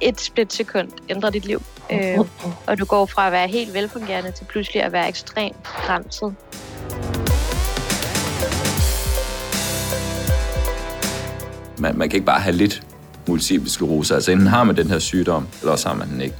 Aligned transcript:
et 0.00 0.20
splitsekund 0.20 0.88
ændrer 1.08 1.30
dit 1.30 1.44
liv. 1.44 1.62
Øh, 1.92 2.18
og 2.66 2.78
du 2.78 2.84
går 2.84 3.06
fra 3.06 3.26
at 3.26 3.32
være 3.32 3.48
helt 3.48 3.74
velfungerende 3.74 4.30
til 4.30 4.44
pludselig 4.44 4.82
at 4.82 4.92
være 4.92 5.08
ekstremt 5.08 5.56
begrænset. 5.62 6.34
Man, 11.78 11.98
man 11.98 12.08
kan 12.08 12.16
ikke 12.16 12.26
bare 12.26 12.40
have 12.40 12.56
lidt 12.56 12.82
multiple 13.28 13.70
sklerose. 13.70 14.14
Altså 14.14 14.32
enten 14.32 14.46
har 14.46 14.64
man 14.64 14.76
den 14.76 14.86
her 14.86 14.98
sygdom, 14.98 15.48
eller 15.60 15.72
også 15.72 15.88
har 15.88 15.94
man 15.94 16.08
den 16.08 16.20
ikke. 16.20 16.34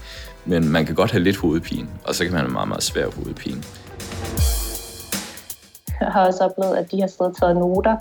Men 0.45 0.69
man 0.69 0.87
kan 0.87 0.95
godt 0.95 1.11
have 1.11 1.23
lidt 1.23 1.37
hovedpine, 1.37 1.89
og 2.05 2.15
så 2.15 2.25
kan 2.25 2.33
man 2.33 2.41
have 2.41 2.53
meget, 2.53 2.69
meget 2.69 2.83
svær 2.83 3.07
hovedpine. 3.17 3.63
Jeg 6.01 6.09
har 6.09 6.27
også 6.27 6.45
oplevet, 6.45 6.77
at 6.77 6.91
de 6.91 7.01
har 7.01 7.07
siddet 7.07 7.27
og 7.27 7.37
taget 7.37 7.57
noter, 7.57 7.97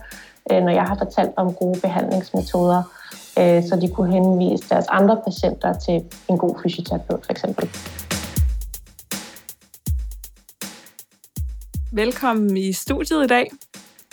øh, 0.51 0.61
når 0.61 0.71
jeg 0.71 0.83
har 0.83 0.95
fortalt 0.97 1.31
om 1.37 1.53
gode 1.53 1.79
behandlingsmetoder, 1.79 2.83
øh, 3.39 3.63
så 3.63 3.79
de 3.81 3.89
kunne 3.93 4.11
henvise 4.13 4.69
deres 4.69 4.85
andre 4.89 5.21
patienter 5.25 5.73
til 5.73 6.03
en 6.29 6.37
god 6.37 6.55
fysioterapeut 6.63 7.25
for 7.25 7.31
eksempel. 7.31 7.69
Velkommen 11.91 12.57
i 12.57 12.73
studiet 12.73 13.23
i 13.23 13.27
dag. 13.27 13.51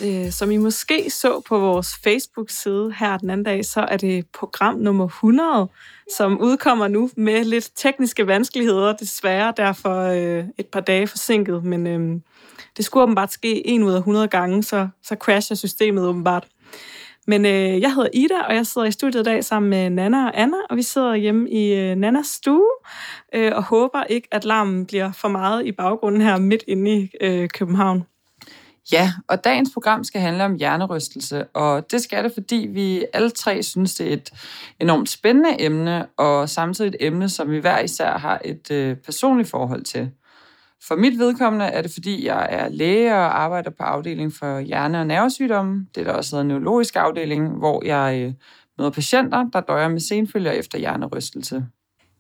Øh, 0.02 0.30
som 0.30 0.51
I 0.51 0.56
måske 0.56 1.10
så 1.10 1.41
på 1.41 1.59
vores 1.59 1.96
Facebook-side 2.05 2.95
her 2.98 3.18
den 3.18 3.30
anden 3.30 3.45
dag, 3.45 3.65
så 3.65 3.80
er 3.80 3.96
det 3.96 4.27
program 4.38 4.74
nummer 4.74 5.05
100, 5.05 5.68
som 6.16 6.41
udkommer 6.41 6.88
nu 6.88 7.10
med 7.16 7.45
lidt 7.45 7.70
tekniske 7.77 8.27
vanskeligheder, 8.27 8.93
desværre 8.93 9.52
derfor 9.56 10.01
øh, 10.01 10.45
et 10.59 10.66
par 10.66 10.80
dage 10.80 11.06
forsinket, 11.06 11.65
men 11.65 11.87
øh, 11.87 12.20
det 12.77 12.84
skulle 12.84 13.02
åbenbart 13.02 13.32
ske 13.32 13.66
en 13.66 13.82
ud 13.82 13.93
af 13.93 13.98
100 13.98 14.29
gange, 14.29 14.62
så, 14.62 14.88
så 15.02 15.15
crasher 15.15 15.56
systemet 15.56 16.04
åbenbart. 16.04 16.46
Men 17.26 17.44
øh, 17.44 17.80
jeg 17.80 17.94
hedder 17.94 18.08
Ida, 18.12 18.40
og 18.48 18.54
jeg 18.54 18.66
sidder 18.66 18.86
i 18.86 18.90
studiet 18.90 19.20
i 19.20 19.24
dag 19.24 19.44
sammen 19.44 19.70
med 19.70 19.90
Nana 19.90 20.26
og 20.26 20.40
Anna, 20.40 20.56
og 20.70 20.76
vi 20.76 20.82
sidder 20.82 21.14
hjemme 21.14 21.50
i 21.50 21.72
øh, 21.74 21.96
Nannas 21.96 22.26
stue, 22.26 22.70
øh, 23.34 23.52
og 23.54 23.62
håber 23.62 24.04
ikke, 24.04 24.28
at 24.30 24.44
larmen 24.44 24.86
bliver 24.86 25.12
for 25.12 25.28
meget 25.28 25.66
i 25.66 25.72
baggrunden 25.72 26.20
her 26.20 26.38
midt 26.38 26.64
inde 26.68 27.00
i 27.00 27.10
øh, 27.20 27.48
København. 27.48 28.04
Ja, 28.92 29.12
og 29.28 29.45
dagens 29.45 29.70
program 29.72 30.04
skal 30.04 30.20
handle 30.20 30.45
om 30.45 30.54
hjernerystelse, 30.54 31.45
og 31.45 31.90
det 31.90 32.02
skal 32.02 32.24
det, 32.24 32.32
fordi 32.32 32.68
vi 32.70 33.04
alle 33.12 33.30
tre 33.30 33.62
synes, 33.62 33.95
det 33.95 34.08
er 34.08 34.12
et 34.12 34.30
enormt 34.80 35.08
spændende 35.08 35.62
emne, 35.62 36.06
og 36.16 36.48
samtidig 36.48 36.88
et 36.88 36.96
emne, 37.00 37.28
som 37.28 37.50
vi 37.50 37.58
hver 37.58 37.80
især 37.80 38.18
har 38.18 38.40
et 38.45 38.70
øh, 38.70 38.96
personligt 38.96 39.50
forhold 39.50 39.84
til. 39.84 40.10
For 40.88 40.96
mit 40.96 41.18
vedkommende 41.18 41.65
er 41.66 41.82
det, 41.82 41.90
fordi 41.90 42.27
jeg 42.27 42.49
er 42.51 42.68
læge 42.68 43.15
og 43.15 43.43
arbejder 43.43 43.71
på 43.71 43.82
afdeling 43.82 44.32
for 44.32 44.60
hjerne- 44.60 45.01
og 45.01 45.07
nervesygdomme. 45.07 45.87
Det 45.95 46.01
er 46.01 46.04
der 46.04 46.13
også 46.13 46.37
hedder 46.37 46.49
neurologisk 46.49 46.96
afdeling, 46.96 47.59
hvor 47.59 47.85
jeg 47.85 48.23
øh, 48.26 48.35
møder 48.79 48.91
patienter, 48.91 49.45
der 49.52 49.60
døjer 49.60 49.88
med 49.88 50.01
senfølger 50.01 50.52
efter 50.52 50.79
hjernerystelse. 50.79 51.66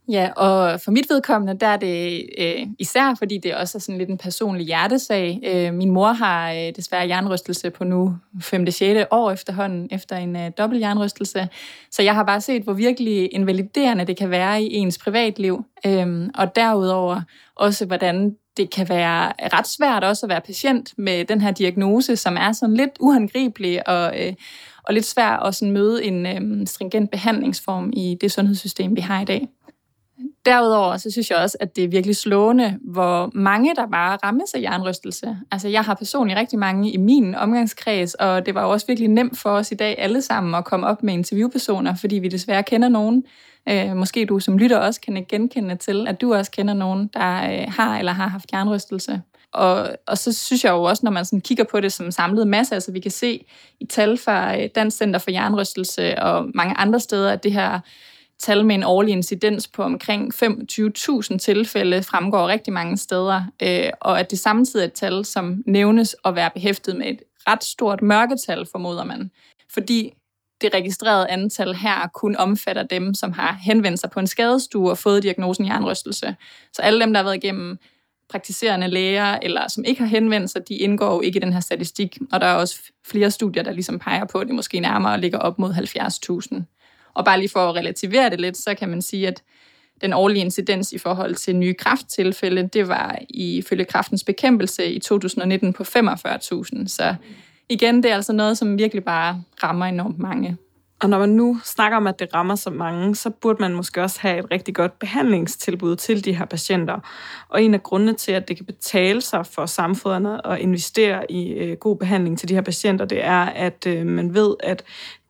Ja, 0.08 0.30
og 0.36 0.80
for 0.80 0.90
mit 0.90 1.10
vedkommende, 1.10 1.58
der 1.60 1.66
er 1.66 1.76
det 1.76 2.22
øh, 2.38 2.66
især, 2.78 3.14
fordi 3.18 3.38
det 3.38 3.54
også 3.54 3.78
er 3.78 3.80
sådan 3.80 3.98
lidt 3.98 4.10
en 4.10 4.18
personlig 4.18 4.66
hjertesag. 4.66 5.40
Øh, 5.44 5.74
min 5.74 5.90
mor 5.90 6.12
har 6.12 6.52
øh, 6.52 6.72
desværre 6.76 7.08
jernrystelse 7.08 7.70
på 7.70 7.84
nu 7.84 8.16
5. 8.40 8.70
6. 8.70 9.06
år 9.10 9.30
efterhånden, 9.30 9.88
efter 9.90 10.16
en 10.16 10.36
øh, 10.36 10.50
dobbelt 10.58 10.80
jernrystelse. 10.80 11.48
Så 11.90 12.02
jeg 12.02 12.14
har 12.14 12.24
bare 12.24 12.40
set, 12.40 12.62
hvor 12.62 12.72
virkelig 12.72 13.34
invaliderende 13.34 14.04
det 14.04 14.16
kan 14.16 14.30
være 14.30 14.62
i 14.62 14.74
ens 14.74 14.98
privatliv. 14.98 15.64
Øh, 15.86 16.28
og 16.34 16.56
derudover 16.56 17.20
også, 17.56 17.86
hvordan 17.86 18.36
det 18.56 18.70
kan 18.70 18.88
være 18.88 19.32
ret 19.52 19.66
svært 19.66 20.04
også 20.04 20.26
at 20.26 20.30
være 20.30 20.40
patient 20.40 20.92
med 20.96 21.24
den 21.24 21.40
her 21.40 21.50
diagnose, 21.50 22.16
som 22.16 22.36
er 22.36 22.52
sådan 22.52 22.76
lidt 22.76 22.90
uangribelig 23.00 23.88
og, 23.88 24.26
øh, 24.26 24.32
og 24.82 24.94
lidt 24.94 25.06
svært 25.06 25.40
at 25.46 25.54
sådan 25.54 25.72
møde 25.72 26.04
en 26.04 26.26
øh, 26.26 26.66
stringent 26.66 27.10
behandlingsform 27.10 27.90
i 27.92 28.16
det 28.20 28.32
sundhedssystem, 28.32 28.96
vi 28.96 29.00
har 29.00 29.22
i 29.22 29.24
dag. 29.24 29.48
Derudover 30.46 30.96
så 30.96 31.10
synes 31.10 31.30
jeg 31.30 31.38
også, 31.38 31.56
at 31.60 31.76
det 31.76 31.84
er 31.84 31.88
virkelig 31.88 32.16
slående, 32.16 32.78
hvor 32.80 33.30
mange 33.34 33.74
der 33.74 33.86
bare 33.86 34.18
rammes 34.24 34.54
af 34.54 34.60
jernrystelse. 34.60 35.36
Altså 35.50 35.68
jeg 35.68 35.82
har 35.82 35.94
personligt 35.94 36.38
rigtig 36.38 36.58
mange 36.58 36.92
i 36.92 36.96
min 36.96 37.34
omgangskreds, 37.34 38.14
og 38.14 38.46
det 38.46 38.54
var 38.54 38.62
jo 38.62 38.70
også 38.70 38.86
virkelig 38.86 39.08
nemt 39.08 39.38
for 39.38 39.50
os 39.50 39.72
i 39.72 39.74
dag 39.74 39.94
alle 39.98 40.22
sammen 40.22 40.54
at 40.54 40.64
komme 40.64 40.86
op 40.86 41.02
med 41.02 41.14
interviewpersoner, 41.14 41.94
fordi 41.94 42.16
vi 42.16 42.28
desværre 42.28 42.62
kender 42.62 42.88
nogen. 42.88 43.24
Øh, 43.68 43.96
måske 43.96 44.26
du 44.26 44.38
som 44.38 44.58
lytter 44.58 44.78
også 44.78 45.00
kan 45.00 45.26
genkende 45.28 45.76
til, 45.76 46.08
at 46.08 46.20
du 46.20 46.34
også 46.34 46.50
kender 46.50 46.74
nogen, 46.74 47.10
der 47.14 47.52
øh, 47.52 47.72
har 47.76 47.98
eller 47.98 48.12
har 48.12 48.28
haft 48.28 48.52
jernrystelse. 48.52 49.22
Og, 49.52 49.88
og 50.06 50.18
så 50.18 50.32
synes 50.32 50.64
jeg 50.64 50.70
jo 50.70 50.82
også, 50.82 51.00
når 51.04 51.10
man 51.10 51.24
sådan 51.24 51.40
kigger 51.40 51.64
på 51.64 51.80
det 51.80 51.92
som 51.92 52.10
samlet 52.10 52.46
masse, 52.46 52.74
altså 52.74 52.92
vi 52.92 53.00
kan 53.00 53.10
se 53.10 53.44
i 53.80 53.86
tal 53.86 54.18
fra 54.18 54.60
øh, 54.60 54.68
Dansk 54.74 54.96
Center 54.96 55.18
for 55.18 55.30
Jernrystelse 55.30 56.18
og 56.18 56.50
mange 56.54 56.74
andre 56.76 57.00
steder, 57.00 57.32
at 57.32 57.42
det 57.42 57.52
her 57.52 57.80
tal 58.38 58.64
med 58.64 58.74
en 58.74 58.82
årlig 58.82 59.12
incidens 59.12 59.68
på 59.68 59.82
omkring 59.82 60.34
25.000 60.34 61.38
tilfælde 61.38 62.02
fremgår 62.02 62.48
rigtig 62.48 62.72
mange 62.72 62.96
steder, 62.96 63.42
øh, 63.62 63.90
og 64.00 64.20
at 64.20 64.30
det 64.30 64.38
samtidig 64.38 64.82
er 64.82 64.86
et 64.86 64.92
tal, 64.92 65.24
som 65.24 65.62
nævnes 65.66 66.16
at 66.24 66.34
være 66.34 66.50
behæftet 66.54 66.96
med 66.96 67.06
et 67.06 67.22
ret 67.48 67.64
stort 67.64 68.02
mørketal, 68.02 68.66
formoder 68.72 69.04
man. 69.04 69.30
Fordi 69.70 70.12
det 70.60 70.74
registrerede 70.74 71.28
antal 71.28 71.74
her 71.74 72.08
kun 72.14 72.36
omfatter 72.36 72.82
dem, 72.82 73.14
som 73.14 73.32
har 73.32 73.58
henvendt 73.62 74.00
sig 74.00 74.10
på 74.10 74.20
en 74.20 74.26
skadestue 74.26 74.90
og 74.90 74.98
fået 74.98 75.22
diagnosen 75.22 75.64
hjernerystelse. 75.64 76.36
Så 76.72 76.82
alle 76.82 77.00
dem, 77.00 77.12
der 77.12 77.18
har 77.20 77.24
været 77.24 77.44
igennem 77.44 77.78
praktiserende 78.28 78.88
læger, 78.88 79.38
eller 79.42 79.68
som 79.68 79.84
ikke 79.84 80.00
har 80.00 80.08
henvendt 80.08 80.50
sig, 80.50 80.68
de 80.68 80.74
indgår 80.74 81.14
jo 81.14 81.20
ikke 81.20 81.36
i 81.36 81.40
den 81.40 81.52
her 81.52 81.60
statistik. 81.60 82.18
Og 82.32 82.40
der 82.40 82.46
er 82.46 82.54
også 82.54 82.80
flere 83.06 83.30
studier, 83.30 83.62
der 83.62 83.72
ligesom 83.72 83.98
peger 83.98 84.24
på, 84.24 84.38
at 84.38 84.46
det 84.46 84.54
måske 84.54 84.80
nærmere 84.80 85.20
ligger 85.20 85.38
op 85.38 85.58
mod 85.58 85.72
70.000. 85.72 86.73
Og 87.14 87.24
bare 87.24 87.38
lige 87.38 87.48
for 87.48 87.68
at 87.68 87.74
relativere 87.74 88.30
det 88.30 88.40
lidt, 88.40 88.56
så 88.56 88.74
kan 88.74 88.88
man 88.88 89.02
sige, 89.02 89.28
at 89.28 89.42
den 90.00 90.12
årlige 90.12 90.44
incidens 90.44 90.92
i 90.92 90.98
forhold 90.98 91.34
til 91.34 91.56
nye 91.56 91.74
krafttilfælde, 91.74 92.68
det 92.68 92.88
var 92.88 93.18
ifølge 93.30 93.84
kraftens 93.84 94.24
bekæmpelse 94.24 94.86
i 94.86 94.98
2019 94.98 95.72
på 95.72 95.82
45.000. 95.82 96.88
Så 96.88 97.14
igen, 97.68 98.02
det 98.02 98.10
er 98.10 98.14
altså 98.14 98.32
noget, 98.32 98.58
som 98.58 98.78
virkelig 98.78 99.04
bare 99.04 99.42
rammer 99.62 99.86
enormt 99.86 100.18
mange. 100.18 100.56
Og 101.02 101.10
når 101.10 101.18
man 101.18 101.28
nu 101.28 101.58
snakker 101.64 101.96
om, 101.96 102.06
at 102.06 102.18
det 102.18 102.34
rammer 102.34 102.54
så 102.54 102.70
mange, 102.70 103.14
så 103.14 103.30
burde 103.30 103.58
man 103.60 103.74
måske 103.74 104.02
også 104.02 104.20
have 104.20 104.38
et 104.38 104.50
rigtig 104.50 104.74
godt 104.74 104.98
behandlingstilbud 104.98 105.96
til 105.96 106.24
de 106.24 106.36
her 106.36 106.44
patienter. 106.44 107.00
Og 107.48 107.62
en 107.62 107.74
af 107.74 107.82
grundene 107.82 108.14
til, 108.14 108.32
at 108.32 108.48
det 108.48 108.56
kan 108.56 108.66
betale 108.66 109.20
sig 109.20 109.46
for 109.46 109.66
samfundet 109.66 110.40
at 110.44 110.58
investere 110.58 111.30
i 111.32 111.52
øh, 111.52 111.76
god 111.76 111.96
behandling 111.96 112.38
til 112.38 112.48
de 112.48 112.54
her 112.54 112.60
patienter, 112.60 113.04
det 113.04 113.24
er, 113.24 113.40
at 113.40 113.86
øh, 113.86 114.06
man 114.06 114.34
ved, 114.34 114.54
at 114.60 114.84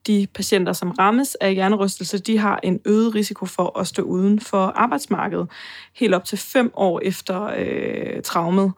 de 0.07 0.27
patienter, 0.35 0.73
som 0.73 0.91
rammes 0.91 1.35
af 1.35 1.55
hjernerystelse, 1.55 2.19
de 2.19 2.39
har 2.39 2.61
en 2.63 2.81
øget 2.85 3.15
risiko 3.15 3.47
for 3.47 3.79
at 3.79 3.87
stå 3.87 4.03
uden 4.03 4.41
for 4.41 4.67
arbejdsmarkedet 4.67 5.51
helt 5.95 6.15
op 6.15 6.25
til 6.25 6.39
fem 6.39 6.73
år 6.75 7.01
efter 7.01 7.51
øh, 7.57 8.23
traumet. 8.23 8.73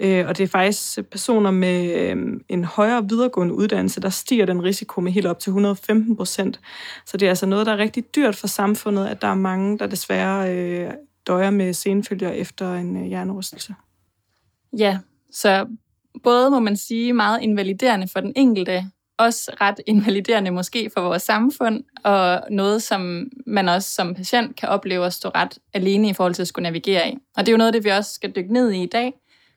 Øh, 0.00 0.26
og 0.28 0.38
det 0.38 0.44
er 0.44 0.48
faktisk 0.48 1.10
personer 1.10 1.50
med 1.50 1.94
øh, 2.00 2.40
en 2.48 2.64
højere 2.64 3.08
videregående 3.08 3.54
uddannelse, 3.54 4.00
der 4.00 4.10
stiger 4.10 4.46
den 4.46 4.62
risiko 4.62 5.00
med 5.00 5.12
helt 5.12 5.26
op 5.26 5.38
til 5.38 5.50
115 5.50 6.16
procent. 6.16 6.60
Så 7.06 7.16
det 7.16 7.26
er 7.26 7.30
altså 7.30 7.46
noget, 7.46 7.66
der 7.66 7.72
er 7.72 7.78
rigtig 7.78 8.14
dyrt 8.14 8.36
for 8.36 8.46
samfundet, 8.46 9.06
at 9.06 9.22
der 9.22 9.28
er 9.28 9.34
mange, 9.34 9.78
der 9.78 9.86
desværre 9.86 10.56
øh, 10.56 10.90
døjer 11.26 11.50
med 11.50 11.72
senfølger 11.72 12.30
efter 12.30 12.74
en 12.74 12.96
øh, 12.96 13.02
hjernerystelse. 13.02 13.74
Ja, 14.78 14.98
så 15.32 15.66
både 16.22 16.50
må 16.50 16.58
man 16.58 16.76
sige 16.76 17.12
meget 17.12 17.42
invaliderende 17.42 18.08
for 18.08 18.20
den 18.20 18.32
enkelte, 18.36 18.90
også 19.20 19.50
ret 19.60 19.80
invaliderende 19.86 20.50
måske 20.50 20.90
for 20.94 21.00
vores 21.00 21.22
samfund, 21.22 21.84
og 22.04 22.42
noget, 22.50 22.82
som 22.82 23.28
man 23.46 23.68
også 23.68 23.90
som 23.90 24.14
patient 24.14 24.56
kan 24.56 24.68
opleve 24.68 25.06
at 25.06 25.12
stå 25.12 25.28
ret 25.28 25.58
alene 25.74 26.08
i 26.08 26.12
forhold 26.12 26.34
til 26.34 26.42
at 26.42 26.48
skulle 26.48 26.62
navigere 26.62 27.10
i. 27.10 27.16
Og 27.36 27.46
det 27.46 27.48
er 27.48 27.52
jo 27.52 27.58
noget 27.58 27.68
af 27.68 27.72
det, 27.72 27.84
vi 27.84 27.88
også 27.88 28.14
skal 28.14 28.32
dykke 28.36 28.52
ned 28.52 28.70
i 28.70 28.82
i 28.82 28.86
dag, 28.86 29.12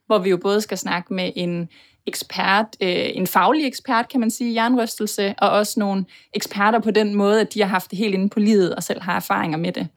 hvor 0.05 0.19
vi 0.19 0.29
jo 0.29 0.37
både 0.37 0.61
skal 0.61 0.77
snakke 0.77 1.13
med 1.13 1.31
en 1.35 1.69
ekspert, 2.05 2.65
øh, 2.81 3.09
en 3.13 3.27
faglig 3.27 3.67
ekspert, 3.67 4.09
kan 4.09 4.19
man 4.19 4.31
sige, 4.31 4.51
i 4.51 4.55
jernrystelse, 4.55 5.35
og 5.37 5.49
også 5.49 5.79
nogle 5.79 6.05
eksperter 6.33 6.79
på 6.79 6.91
den 6.91 7.15
måde, 7.15 7.41
at 7.41 7.53
de 7.53 7.61
har 7.61 7.67
haft 7.67 7.91
det 7.91 7.99
helt 7.99 8.13
inde 8.13 8.29
på 8.29 8.39
livet 8.39 8.75
og 8.75 8.83
selv 8.83 9.01
har 9.01 9.15
erfaringer 9.15 9.57
med 9.57 9.71
det. 9.71 9.87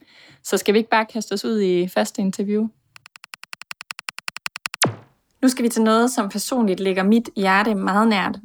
Så 0.43 0.57
skal 0.57 0.73
vi 0.73 0.77
ikke 0.79 0.89
bare 0.89 1.05
kaste 1.05 1.33
os 1.33 1.45
ud 1.45 1.61
i 1.61 1.87
første 1.87 2.21
interview? 2.21 2.67
Nu 5.41 5.49
skal 5.49 5.63
vi 5.63 5.69
til 5.69 5.81
noget, 5.81 6.11
som 6.11 6.29
personligt 6.29 6.79
ligger 6.79 7.03
mit 7.03 7.29
hjerte 7.35 7.75
meget 7.75 8.07
nært, 8.07 8.39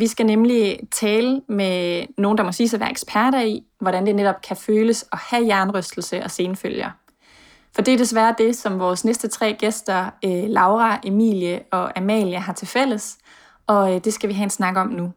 vi 0.00 0.06
skal 0.06 0.26
nemlig 0.26 0.80
tale 0.90 1.42
med 1.48 2.06
nogen, 2.18 2.38
der 2.38 2.44
må 2.44 2.52
sige 2.52 2.68
sig 2.68 2.76
at 2.76 2.80
være 2.80 2.90
eksperter 2.90 3.40
i, 3.40 3.64
hvordan 3.80 4.06
det 4.06 4.14
netop 4.14 4.42
kan 4.42 4.56
føles 4.56 5.04
at 5.12 5.18
have 5.18 5.46
jernrystelse 5.46 6.22
og 6.22 6.30
senfølger. 6.30 6.90
For 7.74 7.82
det 7.82 7.94
er 7.94 7.98
desværre 7.98 8.34
det, 8.38 8.56
som 8.56 8.78
vores 8.78 9.04
næste 9.04 9.28
tre 9.28 9.56
gæster, 9.58 10.10
øh, 10.24 10.44
Laura, 10.46 11.00
Emilie 11.04 11.60
og 11.72 11.98
Amalie, 11.98 12.38
har 12.38 12.52
til 12.52 12.68
fælles, 12.68 13.18
og 13.66 13.94
øh, 13.94 14.00
det 14.04 14.12
skal 14.12 14.28
vi 14.28 14.34
have 14.34 14.44
en 14.44 14.50
snak 14.50 14.76
om 14.76 14.88
nu. 14.88 15.12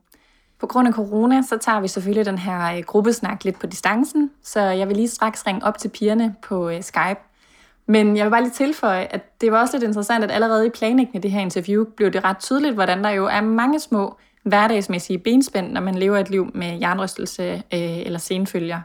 På 0.60 0.68
grund 0.68 0.88
af 0.88 0.94
corona, 0.94 1.42
så 1.42 1.58
tager 1.58 1.80
vi 1.80 1.88
selvfølgelig 1.88 2.26
den 2.26 2.38
her 2.38 2.78
øh, 2.78 2.84
gruppesnak 2.84 3.44
lidt 3.44 3.60
på 3.60 3.68
distancen, 3.68 4.32
så 4.44 4.60
jeg 4.60 4.88
vil 4.88 4.96
lige 4.96 5.08
straks 5.08 5.48
ringe 5.48 5.66
op 5.66 5.78
til 5.78 5.90
pigerne 5.90 6.36
på 6.42 6.72
Skype. 6.82 7.20
Men 7.86 8.18
jeg 8.18 8.26
vil 8.26 8.32
bare 8.32 8.42
lige 8.42 8.52
tilføje, 8.52 9.08
at 9.10 9.42
det 9.42 9.52
var 9.52 9.62
også 9.62 9.78
lidt 9.78 9.88
interessant, 9.88 10.24
at 10.24 10.32
allerede 10.32 10.68
i 10.68 10.70
planlægningen 10.70 11.16
af 11.16 11.22
det 11.22 11.32
her 11.32 11.42
interview 11.42 11.86
blev 11.98 12.12
det 12.12 12.24
ret 12.24 12.38
tydeligt, 12.38 12.74
hvordan 12.74 13.04
der 13.04 13.10
jo 13.10 13.26
er 13.26 13.42
mange 13.42 13.80
små 13.80 14.18
hverdagsmæssige 14.50 15.20
benspænd, 15.20 15.72
når 15.72 15.82
man 15.82 15.96
lever 15.96 16.18
et 16.18 16.30
liv 16.30 16.52
med 16.54 16.80
jernrystelse 16.80 17.44
øh, 17.54 18.00
eller 18.00 18.20
senfølger. 18.20 18.82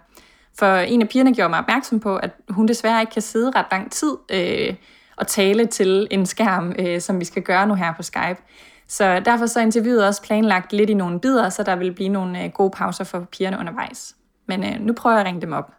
For 0.59 0.77
en 0.77 1.03
af 1.03 1.09
pigerne 1.09 1.35
gjorde 1.35 1.51
mig 1.51 1.59
opmærksom 1.59 2.01
på, 2.01 2.17
at 2.17 2.31
hun 2.49 2.69
desværre 2.69 3.01
ikke 3.01 3.13
kan 3.13 3.23
sidde 3.23 3.53
ret 3.57 3.67
lang 3.71 3.93
tid 3.93 4.17
øh, 4.33 4.75
og 5.17 5.27
tale 5.27 5.67
til 5.67 6.09
en 6.11 6.27
skærm, 6.27 6.75
øh, 6.79 7.01
som 7.01 7.21
vi 7.21 7.25
skal 7.25 7.43
gøre 7.43 7.67
nu 7.67 7.75
her 7.75 7.93
på 7.97 8.03
Skype. 8.03 8.37
Så 8.89 9.21
derfor 9.25 9.47
så 9.47 9.61
interviewet 9.61 10.07
også 10.07 10.23
planlagt 10.23 10.73
lidt 10.73 10.91
i 10.91 10.95
nogle 10.95 11.21
bidder, 11.21 11.49
så 11.49 11.63
der 11.63 11.77
vil 11.77 11.93
blive 11.93 12.09
nogle 12.09 12.45
øh, 12.45 12.51
gode 12.51 12.71
pauser 12.71 13.05
for 13.05 13.21
pigerne 13.33 13.59
undervejs. 13.59 14.17
Men 14.49 14.65
øh, 14.65 14.81
nu 14.81 14.93
prøver 14.93 15.17
jeg 15.17 15.21
at 15.21 15.27
ringe 15.27 15.41
dem 15.41 15.53
op. 15.53 15.73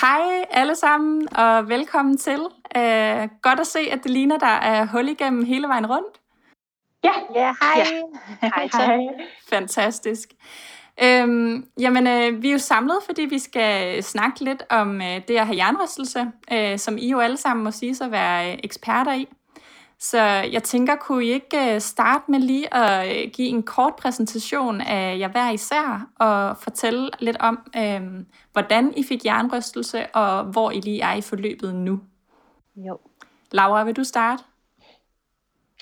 Hej 0.00 0.44
alle 0.50 0.74
sammen, 0.74 1.36
og 1.36 1.68
velkommen 1.68 2.18
til. 2.18 2.40
Uh, 2.76 3.28
godt 3.42 3.60
at 3.60 3.66
se, 3.66 3.78
at 3.78 3.98
det 4.02 4.10
ligner, 4.10 4.38
der 4.38 4.46
er 4.46 4.86
hul 4.86 5.08
igennem 5.08 5.44
hele 5.44 5.68
vejen 5.68 5.86
rundt. 5.86 6.20
Ja, 7.04 7.12
Ja, 7.34 7.54
hej. 7.62 7.86
Ja. 8.42 8.48
hej. 8.48 8.68
hej. 8.72 8.98
Fantastisk. 9.48 10.28
Øhm, 11.02 11.68
jamen, 11.80 12.06
øh, 12.06 12.42
vi 12.42 12.48
er 12.48 12.52
jo 12.52 12.58
samlet, 12.58 12.96
fordi 13.06 13.22
vi 13.22 13.38
skal 13.38 14.02
snakke 14.02 14.44
lidt 14.44 14.62
om 14.70 15.00
øh, 15.00 15.20
det 15.28 15.36
at 15.36 15.46
have 15.46 15.56
jernrystelse, 15.56 16.26
øh, 16.52 16.78
som 16.78 16.98
I 16.98 17.10
jo 17.10 17.18
alle 17.18 17.36
sammen 17.36 17.64
må 17.64 17.70
sige 17.70 17.94
sig 17.94 18.10
være 18.10 18.52
øh, 18.52 18.58
eksperter 18.64 19.12
i. 19.14 19.28
Så 19.98 20.18
jeg 20.52 20.62
tænker, 20.62 20.96
kunne 20.96 21.24
I 21.24 21.28
ikke 21.28 21.74
øh, 21.74 21.80
starte 21.80 22.30
med 22.30 22.38
lige 22.40 22.74
at 22.74 23.08
øh, 23.08 23.30
give 23.32 23.48
en 23.48 23.62
kort 23.62 23.96
præsentation 23.96 24.80
af 24.80 25.18
jer 25.18 25.28
hver 25.28 25.50
især, 25.50 26.08
og 26.18 26.56
fortælle 26.56 27.10
lidt 27.18 27.36
om, 27.40 27.70
øh, 27.76 28.02
hvordan 28.52 28.92
I 28.96 29.04
fik 29.04 29.24
jernrystelse, 29.24 30.06
og 30.06 30.44
hvor 30.44 30.70
I 30.70 30.80
lige 30.80 31.02
er 31.02 31.14
i 31.14 31.20
forløbet 31.20 31.74
nu. 31.74 32.00
Jo. 32.76 32.98
Laura, 33.52 33.84
vil 33.84 33.96
du 33.96 34.04
starte? 34.04 34.42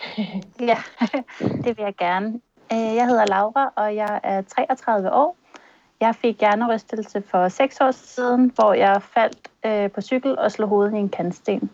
Ja, 0.61 0.77
det 1.65 1.77
vil 1.77 1.83
jeg 1.85 1.95
gerne. 1.99 2.41
Øh, 2.73 2.95
Jeg 2.97 3.07
hedder 3.07 3.27
Laura, 3.27 3.73
og 3.77 3.97
jeg 3.97 4.21
er 4.23 4.43
33 4.43 5.13
år. 5.13 5.37
Jeg 6.01 6.15
fik 6.17 6.41
hjernerystelse 6.41 7.23
for 7.31 7.49
6 7.49 7.81
år 7.81 7.91
siden, 7.91 8.53
hvor 8.55 8.73
jeg 8.73 9.03
faldt 9.03 9.49
øh, 9.67 9.91
på 9.91 10.01
cykel 10.01 10.39
og 10.39 10.53
slog 10.53 10.69
hovedet 10.69 10.95
i 10.95 10.97
en 10.99 11.09
kantsten. 11.09 11.71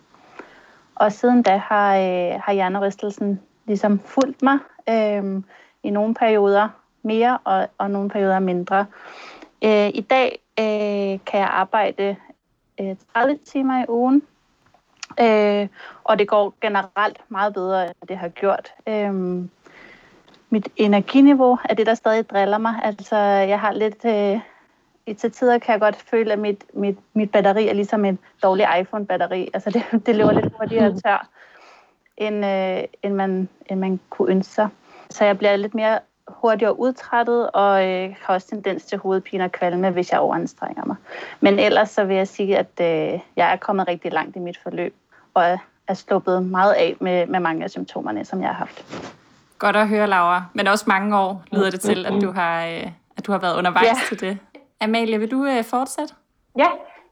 Og 1.01 1.13
siden 1.13 1.43
da 1.43 1.57
har, 1.57 1.97
øh, 1.97 2.41
har 2.45 2.53
hjernerystelsen 2.53 3.41
ligesom 3.67 3.99
fulgt 3.99 4.43
mig 4.43 4.59
øh, 4.89 5.43
i 5.83 5.91
nogle 5.91 6.15
perioder 6.15 6.69
mere 7.03 7.39
og, 7.45 7.69
og 7.79 7.91
nogle 7.91 8.11
perioder 8.11 8.39
mindre. 8.39 8.87
Øh, 9.65 9.89
I 9.89 10.01
dag 10.01 10.39
øh, 10.59 11.21
kan 11.27 11.41
jeg 11.41 11.49
arbejde 11.49 12.17
øh, 12.81 12.97
30 13.15 13.39
timer 13.45 13.83
i 13.83 13.85
ugen, 13.89 14.23
øh, 15.21 15.69
og 16.05 16.19
det 16.19 16.29
går 16.29 16.55
generelt 16.61 17.21
meget 17.29 17.55
bedre, 17.55 17.85
end 17.85 18.09
det 18.09 18.17
har 18.19 18.29
gjort. 18.29 18.73
Øh, 18.89 19.15
mit 20.51 20.69
energiniveau 20.77 21.59
er 21.65 21.75
det, 21.75 21.87
der 21.87 21.95
stadig 21.95 22.31
driller 22.31 22.59
mig. 22.59 22.75
Altså, 22.83 23.17
jeg 23.17 23.61
har 23.61 23.73
lidt... 23.73 24.05
Øh, 24.05 24.41
til 25.15 25.33
tider 25.33 25.59
kan 25.59 25.73
jeg 25.73 25.81
godt 25.81 25.97
føle, 25.97 26.33
at 26.33 26.39
mit, 26.39 26.65
mit, 26.75 26.99
mit 27.15 27.31
batteri 27.31 27.69
er 27.69 27.73
ligesom 27.75 28.05
en 28.05 28.19
dårlig 28.43 28.67
iPhone-batteri. 28.81 29.49
Altså, 29.55 29.71
det, 29.71 29.85
det 30.07 30.17
løber 30.17 30.33
lidt 30.33 30.53
hurtigere 30.59 31.01
tør, 31.05 31.29
end, 32.17 32.47
øh, 32.47 32.83
end, 33.03 33.15
man, 33.15 33.49
end 33.67 33.81
man 33.81 34.01
kunne 34.11 34.31
ønske 34.31 34.53
sig. 34.53 34.69
Så 35.11 35.25
jeg 35.25 35.39
bliver 35.39 35.57
lidt 35.57 35.75
mere 35.75 35.99
hurtigere 36.29 36.81
udtrættet, 36.81 37.51
og 37.51 37.89
øh, 37.89 38.15
har 38.23 38.35
også 38.35 38.49
tendens 38.49 38.85
til 38.85 38.99
hovedpine 38.99 39.45
og 39.45 39.53
kvalme, 39.53 39.91
hvis 39.91 40.13
jeg 40.13 40.21
overanstrenger 40.21 40.85
mig. 40.85 40.97
Men 41.41 41.59
ellers 41.59 41.91
så 41.91 42.05
vil 42.05 42.17
jeg 42.17 42.29
sige, 42.29 42.59
at 42.59 42.71
øh, 42.81 43.21
jeg 43.37 43.53
er 43.53 43.57
kommet 43.57 43.89
rigtig 43.89 44.13
langt 44.13 44.37
i 44.37 44.39
mit 44.39 44.59
forløb, 44.63 44.95
og 45.35 45.45
er, 45.45 45.59
er 45.89 45.95
sluppet 45.95 46.47
meget 46.47 46.73
af 46.73 46.97
med, 47.01 47.27
med 47.27 47.41
mange 47.41 47.65
af 47.65 47.71
symptomerne, 47.71 48.25
som 48.25 48.41
jeg 48.41 48.49
har 48.49 48.55
haft. 48.55 48.85
Godt 49.59 49.77
at 49.77 49.89
høre, 49.89 50.07
Laura. 50.07 50.45
Men 50.55 50.67
også 50.67 50.85
mange 50.89 51.19
år 51.19 51.45
lyder 51.53 51.71
det 51.71 51.81
til, 51.81 52.07
at 52.07 52.23
du 52.23 52.33
har, 52.33 52.67
øh, 52.67 52.87
at 53.17 53.27
du 53.27 53.33
har 53.33 53.39
været 53.39 53.57
undervejs 53.57 53.87
Ja. 53.87 53.95
til 54.09 54.21
det. 54.21 54.39
Amalie, 54.81 55.19
vil 55.19 55.31
du 55.31 55.45
øh, 55.45 55.65
fortsætte? 55.65 56.15
Ja, 56.59 56.69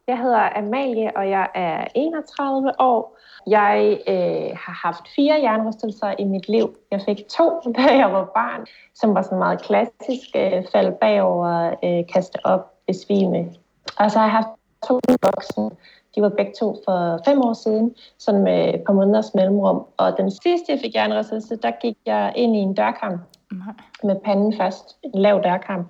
jeg 0.06 0.18
hedder 0.18 0.58
Amalie, 0.58 1.16
og 1.16 1.30
jeg 1.30 1.48
er 1.54 1.84
31 1.94 2.72
år. 2.80 3.18
Jeg 3.46 3.98
øh, 4.08 4.56
har 4.64 4.86
haft 4.86 5.08
fire 5.16 5.40
hjernerystelser 5.40 6.14
i 6.18 6.24
mit 6.24 6.48
liv. 6.48 6.76
Jeg 6.90 7.00
fik 7.08 7.28
to, 7.28 7.60
da 7.76 7.82
jeg 7.82 8.12
var 8.12 8.24
barn, 8.24 8.66
som 8.94 9.14
var 9.14 9.22
sådan 9.22 9.38
meget 9.38 9.62
klassisk. 9.62 10.28
Øh, 10.36 10.64
fald 10.72 10.92
bagover, 11.00 11.74
øh, 11.84 12.04
kaste 12.12 12.46
op, 12.46 12.72
besvime. 12.86 13.50
Og 13.98 14.10
så 14.10 14.18
har 14.18 14.26
jeg 14.26 14.32
haft 14.32 14.48
to 14.88 15.00
voksne. 15.22 15.70
De 16.14 16.22
var 16.22 16.28
begge 16.28 16.52
to 16.60 16.76
for 16.84 17.20
fem 17.24 17.40
år 17.40 17.52
siden, 17.52 17.94
sådan 18.18 18.42
med 18.42 18.74
et 18.74 18.82
par 18.86 18.92
måneders 18.92 19.34
mellemrum. 19.34 19.86
Og 19.96 20.16
den 20.16 20.30
sidste, 20.30 20.72
jeg 20.72 20.78
fik 20.80 20.92
hjernerystelse, 20.92 21.56
der 21.56 21.70
gik 21.82 21.96
jeg 22.06 22.32
ind 22.36 22.56
i 22.56 22.58
en 22.58 22.74
dørkarm 22.74 23.18
Nej. 23.52 23.74
med 24.04 24.16
panden 24.24 24.56
først, 24.56 24.98
en 25.02 25.20
lav 25.20 25.40
dørkarm. 25.44 25.84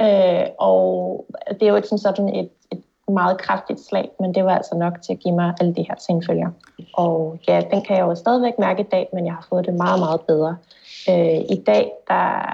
Øh, 0.00 0.46
og 0.58 1.24
det 1.48 1.62
er 1.62 1.68
jo 1.68 1.76
ikke 1.76 1.88
sådan, 1.88 1.98
sådan 1.98 2.34
et, 2.34 2.50
et 2.72 2.82
meget 3.08 3.38
kraftigt 3.38 3.80
slag, 3.80 4.10
men 4.20 4.34
det 4.34 4.44
var 4.44 4.56
altså 4.56 4.74
nok 4.74 5.02
til 5.02 5.12
at 5.12 5.18
give 5.18 5.34
mig 5.34 5.54
alle 5.60 5.74
de 5.74 5.82
her 5.82 5.94
senfølger. 5.98 6.50
Og 6.94 7.38
ja, 7.48 7.62
den 7.70 7.82
kan 7.82 7.96
jeg 7.96 8.02
jo 8.02 8.14
stadigvæk 8.14 8.58
mærke 8.58 8.80
i 8.82 8.86
dag, 8.90 9.08
men 9.12 9.26
jeg 9.26 9.34
har 9.34 9.46
fået 9.48 9.66
det 9.66 9.74
meget, 9.74 10.00
meget 10.00 10.20
bedre. 10.20 10.56
Øh, 11.08 11.40
I 11.50 11.62
dag, 11.66 11.92
der 12.08 12.52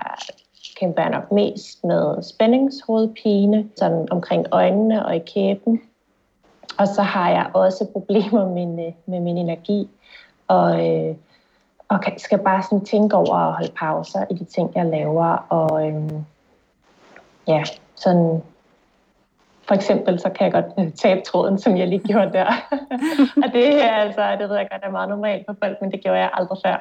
kæmper 0.81 1.03
jeg 1.03 1.11
nok 1.11 1.33
mest 1.33 1.85
med 1.85 2.23
spændingshovedpine, 2.23 3.69
sådan 3.77 4.09
omkring 4.11 4.47
øjnene 4.51 5.07
og 5.07 5.17
i 5.17 5.19
kæben. 5.19 5.81
Og 6.79 6.89
så 6.89 7.03
har 7.03 7.31
jeg 7.31 7.51
også 7.55 7.87
problemer 7.93 8.49
med, 8.49 8.87
øh, 8.87 8.93
med 9.07 9.21
min 9.21 9.39
energi, 9.39 9.89
og, 10.49 10.89
øh, 10.89 11.15
og 11.89 12.01
skal 12.17 12.39
bare 12.39 12.63
sådan 12.63 12.85
tænke 12.85 13.17
over 13.17 13.35
at 13.35 13.53
holde 13.53 13.73
pauser 13.79 14.25
i 14.31 14.35
de 14.35 14.45
ting, 14.45 14.73
jeg 14.75 14.87
laver, 14.87 15.47
og 15.49 15.89
Øh, 15.89 16.11
ja, 17.49 17.63
sådan 17.95 18.43
for 19.69 19.75
eksempel, 19.75 20.21
så 20.21 20.29
kan 20.29 20.45
jeg 20.45 20.53
godt 20.53 20.87
øh, 20.87 20.93
tabe 20.93 21.21
tråden, 21.21 21.59
som 21.59 21.77
jeg 21.77 21.89
lige 21.89 22.09
gjorde 22.09 22.33
der. 22.33 22.47
og 23.45 23.53
det 23.53 23.85
er 23.85 23.91
altså, 23.91 24.37
det 24.39 24.49
ved 24.49 24.57
jeg 24.57 24.69
godt, 24.71 24.83
er 24.83 24.91
meget 24.91 25.09
normalt 25.09 25.47
for 25.49 25.57
folk, 25.65 25.77
men 25.81 25.93
det 25.93 26.01
gjorde 26.03 26.19
jeg 26.19 26.31
aldrig 26.35 26.59
før. 26.65 26.77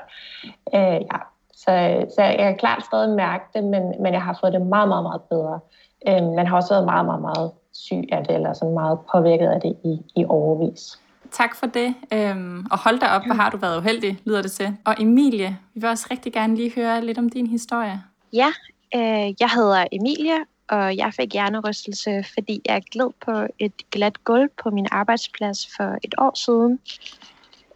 Øh, 0.76 1.02
ja. 1.12 1.20
så, 1.54 2.06
så 2.16 2.22
jeg 2.24 2.38
kan 2.38 2.58
klart 2.58 2.86
stadig 2.86 3.16
mærke 3.16 3.44
det, 3.54 3.64
men, 3.64 3.84
men 4.00 4.14
jeg 4.14 4.22
har 4.22 4.38
fået 4.42 4.54
det 4.54 4.62
meget, 4.62 4.88
meget, 4.88 5.04
meget 5.04 5.22
bedre. 5.22 5.60
Øh, 6.08 6.36
man 6.36 6.48
har 6.48 6.56
også 6.56 6.74
været 6.74 6.86
meget, 6.86 7.06
meget, 7.06 7.22
meget 7.22 7.52
syg 7.74 8.04
af 8.12 8.24
det, 8.26 8.36
eller 8.36 8.54
sådan 8.54 8.74
meget 8.74 9.00
påvirket 9.12 9.48
af 9.48 9.62
det 9.62 9.76
i, 9.84 10.02
i 10.16 10.26
overvis. 10.30 11.00
Tak 11.32 11.56
for 11.56 11.66
det. 11.66 11.96
Øhm, 12.14 12.66
og 12.72 12.80
hold 12.80 13.00
da 13.00 13.06
op, 13.06 13.26
hvor 13.26 13.36
har 13.36 13.50
du 13.50 13.58
været 13.58 13.78
uheldig, 13.78 14.20
lyder 14.26 14.42
det 14.42 14.52
til. 14.52 14.78
Og 14.86 14.96
Emilie, 15.00 15.58
vi 15.74 15.80
vil 15.80 15.90
også 15.90 16.08
rigtig 16.12 16.34
gerne 16.34 16.56
lige 16.56 16.72
høre 16.76 17.06
lidt 17.06 17.18
om 17.18 17.30
din 17.30 17.48
historie. 17.48 18.02
Ja, 18.34 18.48
øh, 18.96 19.34
jeg 19.40 19.50
hedder 19.56 19.86
Emilie, 19.92 20.38
og 20.72 20.98
jeg 20.98 21.14
fik 21.14 21.34
hjernerystelse, 21.34 22.24
fordi 22.34 22.62
jeg 22.66 22.84
gled 22.92 23.10
på 23.26 23.48
et 23.60 23.74
glat 23.92 24.24
gulv 24.24 24.50
på 24.64 24.70
min 24.70 24.88
arbejdsplads 24.92 25.68
for 25.76 25.98
et 26.04 26.16
år 26.18 26.38
siden. 26.46 26.80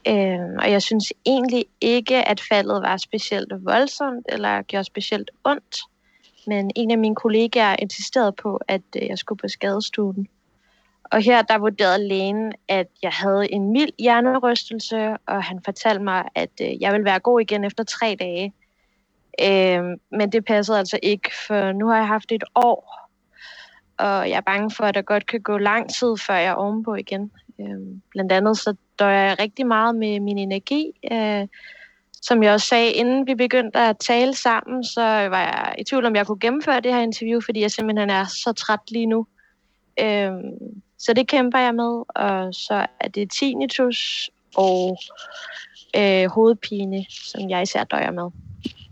Øh, 0.08 0.56
og 0.60 0.72
jeg 0.72 0.82
synes 0.82 1.14
egentlig 1.26 1.66
ikke, 1.82 2.28
at 2.28 2.42
faldet 2.50 2.82
var 2.82 2.98
specielt 2.98 3.54
voldsomt 3.66 4.26
eller 4.30 4.62
gjorde 4.62 4.84
specielt 4.84 5.32
ondt. 5.44 5.78
Men 6.48 6.72
en 6.76 6.92
af 6.92 6.98
mine 6.98 7.16
kollegaer 7.16 7.76
insisterede 7.80 8.32
på, 8.32 8.60
at 8.68 8.82
øh, 8.96 9.08
jeg 9.08 9.18
skulle 9.18 9.40
på 9.40 9.48
skadestuen. 9.48 10.28
Og 11.12 11.22
her 11.22 11.42
der 11.42 11.58
vurderede 11.58 12.08
lægen, 12.08 12.54
at 12.68 12.88
jeg 13.04 13.12
havde 13.12 13.52
en 13.52 13.72
mild 13.72 13.92
hjernerystelse, 14.00 15.16
og 15.28 15.44
han 15.44 15.62
fortalte 15.66 16.04
mig, 16.04 16.24
at 16.36 16.52
øh, 16.62 16.82
jeg 16.82 16.92
ville 16.92 17.06
være 17.06 17.20
god 17.20 17.42
igen 17.42 17.64
efter 17.64 17.84
tre 17.84 18.16
dage. 18.20 18.54
Øh, 19.42 19.84
men 20.12 20.32
det 20.32 20.46
passede 20.46 20.78
altså 20.78 21.00
ikke, 21.04 21.30
for 21.48 21.72
nu 21.72 21.88
har 21.88 21.98
jeg 21.98 22.08
haft 22.08 22.32
et 22.32 22.44
år, 22.56 23.10
og 23.98 24.30
jeg 24.30 24.38
er 24.38 24.42
bange 24.42 24.72
for, 24.72 24.84
at 24.84 24.96
der 24.96 25.02
godt 25.02 25.26
kan 25.26 25.42
gå 25.42 25.58
lang 25.58 25.90
tid, 25.90 26.18
før 26.18 26.34
jeg 26.34 26.46
er 26.46 26.54
ovenpå 26.54 26.96
igen. 26.96 27.32
Øh, 27.60 28.00
blandt 28.12 28.32
andet 28.32 28.58
så 28.58 28.76
døjer 29.00 29.24
jeg 29.24 29.40
rigtig 29.40 29.68
meget 29.68 29.96
med 29.96 30.20
min 30.20 30.38
energi. 30.38 30.92
Øh, 31.12 31.48
som 32.22 32.44
jeg 32.44 32.54
også 32.54 32.68
sagde, 32.68 32.92
inden 32.92 33.28
vi 33.28 33.36
begyndte 33.36 33.80
at 33.80 33.98
tale 33.98 34.34
sammen, 34.34 34.84
så 34.84 35.02
var 35.02 35.40
jeg 35.40 35.76
i 35.78 35.84
tvivl, 35.84 36.06
om 36.06 36.16
jeg 36.16 36.28
kunne 36.28 36.40
gennemføre 36.40 36.82
det 36.82 36.94
her 36.94 37.02
interview, 37.02 37.42
fordi 37.42 37.62
jeg 37.62 37.72
simpelthen 37.72 38.10
er 38.10 38.26
så 38.26 38.54
træt 38.54 38.92
lige 38.92 39.06
nu. 39.06 39.28
Øh, 40.00 40.32
så 40.98 41.14
det 41.14 41.28
kæmper 41.28 41.60
jeg 41.60 41.76
med, 41.76 42.04
og 42.10 42.54
så 42.54 42.86
er 43.00 43.08
det 43.08 43.32
tinnitus 43.32 44.30
og 44.56 44.98
øh, 45.98 46.30
hovedpine, 46.30 47.06
som 47.10 47.50
jeg 47.50 47.62
især 47.62 47.84
døjer 47.84 48.12
med. 48.12 48.30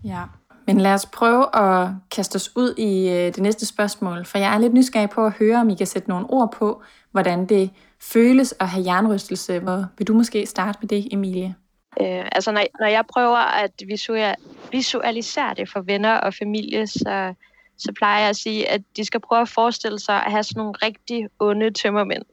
Ja. 0.04 0.24
Men 0.68 0.78
lad 0.78 0.94
os 0.94 1.06
prøve 1.06 1.56
at 1.56 1.90
kaste 2.12 2.36
os 2.36 2.52
ud 2.56 2.76
i 2.78 3.10
øh, 3.10 3.16
det 3.16 3.38
næste 3.38 3.66
spørgsmål, 3.66 4.26
for 4.26 4.38
jeg 4.38 4.54
er 4.54 4.58
lidt 4.58 4.74
nysgerrig 4.74 5.10
på 5.10 5.26
at 5.26 5.32
høre, 5.32 5.58
om 5.58 5.70
I 5.70 5.76
kan 5.76 5.88
sætte 5.88 6.10
nogle 6.10 6.26
ord 6.30 6.52
på, 6.52 6.84
hvordan 7.12 7.46
det 7.46 7.70
føles 8.02 8.56
at 8.60 8.70
have 8.70 8.86
jernrystelse. 8.86 9.60
Hvor 9.60 9.86
vil 9.98 10.08
du 10.08 10.14
måske 10.14 10.46
starte 10.46 10.80
med 10.82 10.90
det, 10.90 11.14
Emilie? 11.14 11.56
Øh, 12.02 12.26
altså 12.32 12.52
når, 12.52 12.64
når 12.80 12.88
jeg 12.88 13.06
prøver 13.14 13.38
at 13.38 13.72
visualisere, 13.88 14.36
visualisere 14.72 15.54
det 15.54 15.70
for 15.70 15.82
venner 15.82 16.14
og 16.14 16.34
familie, 16.34 16.88
så, 16.88 17.34
så 17.78 17.94
plejer 17.98 18.20
jeg 18.20 18.30
at 18.30 18.36
sige, 18.36 18.70
at 18.70 18.82
de 18.98 19.06
skal 19.06 19.20
prøve 19.20 19.42
at 19.42 19.50
forestille 19.50 20.00
sig 20.00 20.16
at 20.16 20.32
have 20.32 20.44
sådan 20.44 20.60
nogle 20.60 20.74
rigtig 20.74 21.28
onde 21.40 21.72
tømmermænd. 21.72 22.24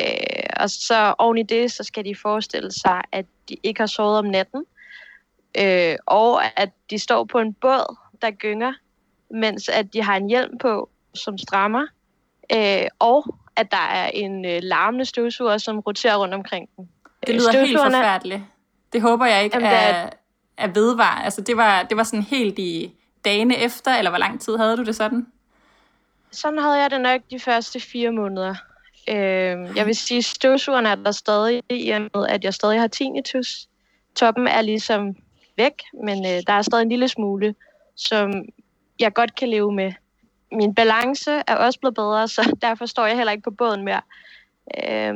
Øh, 0.00 0.46
og 0.56 0.70
så 0.70 1.14
oven 1.18 1.38
i 1.38 1.42
det, 1.42 1.72
så 1.72 1.84
skal 1.84 2.04
de 2.04 2.14
forestille 2.22 2.72
sig, 2.72 3.00
at 3.12 3.26
de 3.48 3.56
ikke 3.62 3.80
har 3.80 3.86
sovet 3.86 4.18
om 4.18 4.24
natten, 4.24 4.64
øh, 5.58 5.96
og 6.06 6.60
at 6.60 6.70
de 6.90 6.98
står 6.98 7.24
på 7.24 7.38
en 7.38 7.54
båd, 7.54 7.96
der 8.22 8.30
gynger, 8.30 8.72
mens 9.30 9.68
at 9.68 9.92
de 9.92 10.02
har 10.02 10.16
en 10.16 10.28
hjelm 10.28 10.58
på, 10.58 10.90
som 11.14 11.38
strammer, 11.38 11.86
øh, 12.54 12.86
og 12.98 13.36
at 13.56 13.70
der 13.70 13.88
er 13.92 14.08
en 14.08 14.44
øh, 14.44 14.58
larmende 14.62 15.04
støvsuger, 15.04 15.58
som 15.58 15.78
roterer 15.78 16.16
rundt 16.16 16.34
omkring 16.34 16.68
dem. 16.76 16.86
Det 17.26 17.34
lyder 17.34 17.64
helt 17.64 17.78
forfærdeligt. 17.78 18.42
Det 18.92 19.02
håber 19.02 19.26
jeg 19.26 19.44
ikke 19.44 19.56
Jamen, 19.56 19.70
er, 19.72 20.10
er 20.56 20.66
vedvar. 20.66 21.22
Altså, 21.24 21.40
det 21.40 21.56
var, 21.56 21.82
det 21.82 21.96
var 21.96 22.02
sådan 22.02 22.22
helt 22.22 22.58
i 22.58 22.94
dagene 23.24 23.56
efter, 23.56 23.94
eller 23.94 24.10
hvor 24.10 24.18
lang 24.18 24.40
tid 24.40 24.56
havde 24.56 24.76
du 24.76 24.82
det 24.82 24.96
sådan? 24.96 25.26
Sådan 26.30 26.58
havde 26.58 26.74
jeg 26.74 26.90
det 26.90 27.00
nok 27.00 27.20
de 27.30 27.40
første 27.40 27.80
fire 27.80 28.12
måneder. 28.12 28.54
Øh, 29.08 29.76
jeg 29.76 29.86
vil 29.86 29.96
sige, 29.96 30.18
at 30.18 30.24
støvsugeren 30.24 30.86
er 30.86 30.94
der 30.94 31.10
stadig, 31.10 31.62
i 31.70 31.90
og 31.90 32.00
med, 32.00 32.26
at 32.28 32.44
jeg 32.44 32.54
stadig 32.54 32.80
har 32.80 32.86
tinnitus. 32.86 33.68
Toppen 34.14 34.48
er 34.48 34.62
ligesom 34.62 35.16
væk, 35.64 35.76
men 36.06 36.18
øh, 36.26 36.38
der 36.46 36.52
er 36.52 36.62
stadig 36.62 36.82
en 36.82 36.88
lille 36.88 37.08
smule, 37.08 37.54
som 37.96 38.44
jeg 39.00 39.12
godt 39.14 39.34
kan 39.34 39.48
leve 39.48 39.72
med. 39.72 39.92
Min 40.52 40.74
balance 40.74 41.30
er 41.46 41.56
også 41.56 41.78
blevet 41.80 41.94
bedre, 41.94 42.28
så 42.36 42.56
derfor 42.62 42.86
står 42.86 43.06
jeg 43.06 43.16
heller 43.16 43.32
ikke 43.32 43.50
på 43.50 43.50
båden 43.50 43.84
mere. 43.84 44.02
Øh, 44.84 45.14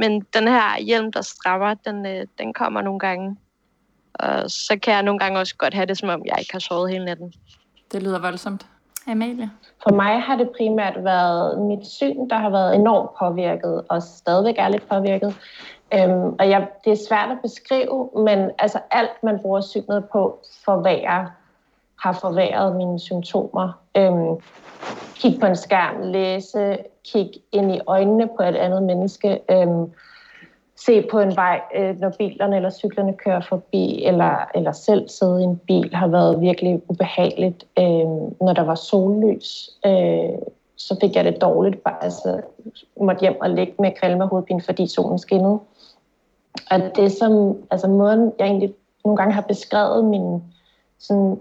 men 0.00 0.20
den 0.36 0.48
her 0.48 0.80
hjelm, 0.80 1.12
der 1.12 1.22
strammer, 1.22 1.74
den, 1.74 2.06
øh, 2.06 2.26
den 2.38 2.52
kommer 2.52 2.80
nogle 2.82 3.00
gange. 3.00 3.36
Og 4.14 4.50
så 4.50 4.78
kan 4.82 4.94
jeg 4.94 5.02
nogle 5.02 5.18
gange 5.18 5.38
også 5.38 5.56
godt 5.56 5.74
have 5.74 5.86
det, 5.86 5.98
som 5.98 6.08
om 6.08 6.22
jeg 6.26 6.36
ikke 6.38 6.52
har 6.52 6.58
sovet 6.58 6.90
hele 6.90 7.04
natten. 7.04 7.32
Det 7.92 8.02
lyder 8.02 8.20
voldsomt. 8.20 8.66
Amalie? 9.06 9.50
For 9.82 9.94
mig 9.94 10.22
har 10.22 10.36
det 10.36 10.50
primært 10.56 11.04
været 11.04 11.62
mit 11.62 11.86
syn, 11.86 12.28
der 12.30 12.38
har 12.38 12.50
været 12.50 12.74
enormt 12.74 13.10
påvirket, 13.18 13.82
og 13.88 14.02
stadigvæk 14.02 14.54
er 14.58 14.68
lidt 14.68 14.88
påvirket. 14.88 15.36
Øhm, 15.94 16.34
og 16.38 16.50
jeg, 16.50 16.68
det 16.84 16.92
er 16.92 17.06
svært 17.08 17.30
at 17.30 17.38
beskrive, 17.42 18.10
men 18.16 18.50
altså 18.58 18.78
alt, 18.90 19.22
man 19.22 19.38
bruger 19.38 19.60
synet 19.60 20.04
på, 20.12 20.38
forværre, 20.64 21.30
har 22.00 22.12
forværret 22.12 22.76
mine 22.76 23.00
symptomer. 23.00 23.72
Øhm, 23.96 24.36
kig 25.14 25.40
på 25.40 25.46
en 25.46 25.56
skærm, 25.56 26.02
læse, 26.02 26.78
kig 27.04 27.30
ind 27.52 27.74
i 27.74 27.80
øjnene 27.86 28.28
på 28.36 28.42
et 28.42 28.56
andet 28.56 28.82
menneske. 28.82 29.40
Øhm, 29.50 29.92
se 30.76 31.02
på 31.10 31.18
en 31.18 31.36
vej, 31.36 31.60
øh, 31.74 32.00
når 32.00 32.10
bilerne 32.18 32.56
eller 32.56 32.70
cyklerne 32.70 33.12
kører 33.12 33.40
forbi, 33.40 34.04
eller, 34.04 34.50
eller 34.54 34.72
selv 34.72 35.08
sidde 35.08 35.40
i 35.40 35.44
en 35.44 35.60
bil, 35.66 35.94
har 35.94 36.06
været 36.06 36.40
virkelig 36.40 36.82
ubehageligt. 36.88 37.66
Øhm, 37.78 38.36
når 38.40 38.52
der 38.52 38.62
var 38.64 38.74
sollys, 38.74 39.70
øh, 39.86 40.38
så 40.76 40.96
fik 41.00 41.16
jeg 41.16 41.24
det 41.24 41.40
dårligt. 41.40 41.82
Bare, 41.84 42.04
altså, 42.04 42.40
måtte 43.00 43.20
hjem 43.20 43.40
og 43.40 43.50
ligge 43.50 43.74
med 43.78 43.90
kvalme 44.00 44.24
og 44.24 44.28
hovedpine, 44.28 44.62
fordi 44.62 44.86
solen 44.86 45.18
skinnede. 45.18 45.58
Og 46.70 46.80
det 46.96 47.12
som, 47.12 47.56
altså 47.70 47.88
måden, 47.88 48.32
jeg 48.38 48.46
egentlig 48.46 48.74
nogle 49.04 49.16
gange 49.16 49.34
har 49.34 49.42
beskrevet 49.42 50.04
mine 50.04 50.42
sådan, 50.98 51.38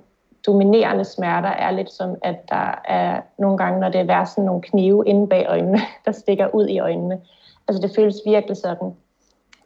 dominerende 0.48 1.06
smerter, 1.06 1.50
er 1.50 1.72
lidt 1.72 1.92
som, 1.92 2.16
at 2.22 2.50
der 2.50 2.82
er 2.86 3.22
nogle 3.38 3.58
gange, 3.58 3.80
når 3.80 3.90
det 3.90 4.02
er 4.02 4.06
værd, 4.06 4.26
sådan 4.26 4.44
nogle 4.44 4.62
knive 4.62 5.04
inde 5.06 5.28
bag 5.28 5.46
øjnene, 5.50 5.80
der 6.06 6.12
stikker 6.12 6.56
ud 6.56 6.68
i 6.68 6.80
øjnene. 6.80 7.22
Altså 7.68 7.88
det 7.88 7.96
føles 7.96 8.16
virkelig 8.26 8.58
sådan, 8.58 8.96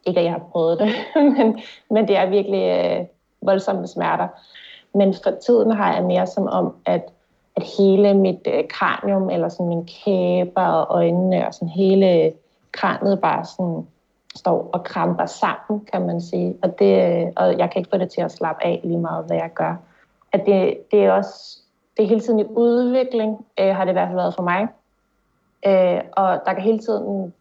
ikke 0.06 0.20
at 0.20 0.24
jeg 0.24 0.32
har 0.32 0.48
prøvet 0.52 0.78
det, 0.78 0.88
men, 1.36 1.60
men 1.90 2.08
det 2.08 2.16
er 2.16 2.30
virkelig 2.30 2.62
øh, 2.62 3.06
voldsomme 3.42 3.86
smerter. 3.86 4.28
Men 4.94 5.14
for 5.24 5.30
tiden 5.30 5.70
har 5.70 5.94
jeg 5.94 6.04
mere 6.04 6.26
som 6.26 6.46
om, 6.46 6.74
at, 6.86 7.02
at 7.56 7.62
hele 7.78 8.14
mit 8.14 8.48
øh, 8.54 8.68
kranium, 8.68 9.30
eller 9.30 9.48
sådan 9.48 9.68
min 9.68 9.88
kæber 10.04 10.66
og 10.66 10.96
øjnene, 10.96 11.46
og 11.46 11.54
sådan 11.54 11.68
hele 11.68 12.32
kraniet 12.72 13.20
bare 13.20 13.44
sådan 13.44 13.86
står 14.38 14.70
og 14.72 14.84
kramper 14.84 15.26
sammen, 15.26 15.86
kan 15.92 16.06
man 16.06 16.20
sige. 16.20 16.56
Og, 16.62 16.78
det, 16.78 17.20
øh, 17.22 17.26
og 17.36 17.58
jeg 17.58 17.70
kan 17.70 17.80
ikke 17.80 17.90
få 17.90 17.98
det 17.98 18.10
til 18.10 18.20
at 18.20 18.32
slappe 18.32 18.64
af 18.64 18.80
lige 18.84 18.98
meget, 18.98 19.24
hvad 19.26 19.36
jeg 19.36 19.50
gør. 19.54 19.76
At 20.32 20.46
det, 20.46 20.78
det 20.90 21.04
er 21.04 21.12
også 21.12 21.58
det 21.96 22.04
er 22.04 22.08
hele 22.08 22.20
tiden 22.20 22.40
i 22.40 22.44
udvikling, 22.44 23.46
øh, 23.60 23.76
har 23.76 23.84
det 23.84 23.92
i 23.92 23.92
hvert 23.92 24.08
fald 24.08 24.16
været 24.16 24.34
for 24.34 24.42
mig. 24.42 24.68
Øh, 25.66 26.00
og 26.12 26.40
der 26.46 26.54
kan 26.54 26.62
hele 26.62 26.78
tiden 26.78 27.34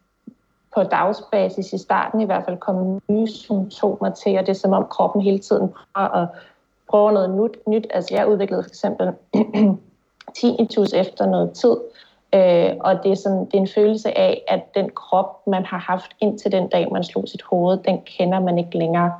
på 0.75 0.83
dagsbasis 0.83 1.73
i 1.73 1.77
starten 1.77 2.21
i 2.21 2.25
hvert 2.25 2.45
fald 2.45 2.57
komme 2.57 3.01
nye 3.07 3.27
symptomer 3.27 4.09
til, 4.09 4.37
og 4.37 4.45
det 4.45 4.49
er 4.49 4.53
som 4.53 4.73
om 4.73 4.85
kroppen 4.89 5.21
hele 5.21 5.39
tiden 5.39 5.73
prøver 5.93 6.09
at 6.09 6.27
prøve 6.89 7.11
noget 7.11 7.29
nyt. 7.29 7.67
nyt. 7.67 7.87
Altså 7.89 8.15
jeg 8.15 8.27
udviklede 8.27 8.63
for 8.63 8.69
eksempel 8.69 9.13
tinnitus 10.39 10.93
efter 10.93 11.25
noget 11.25 11.51
tid, 11.51 11.75
øh, 12.35 12.69
og 12.79 13.03
det 13.03 13.11
er, 13.11 13.15
sådan, 13.15 13.45
det 13.45 13.53
er 13.53 13.57
en 13.57 13.67
følelse 13.67 14.17
af, 14.17 14.43
at 14.47 14.75
den 14.75 14.89
krop, 14.89 15.47
man 15.47 15.65
har 15.65 15.77
haft 15.77 16.11
indtil 16.19 16.51
den 16.51 16.67
dag, 16.67 16.91
man 16.91 17.03
slog 17.03 17.27
sit 17.27 17.41
hoved, 17.41 17.77
den 17.77 18.01
kender 18.01 18.39
man 18.39 18.57
ikke 18.57 18.77
længere. 18.77 19.13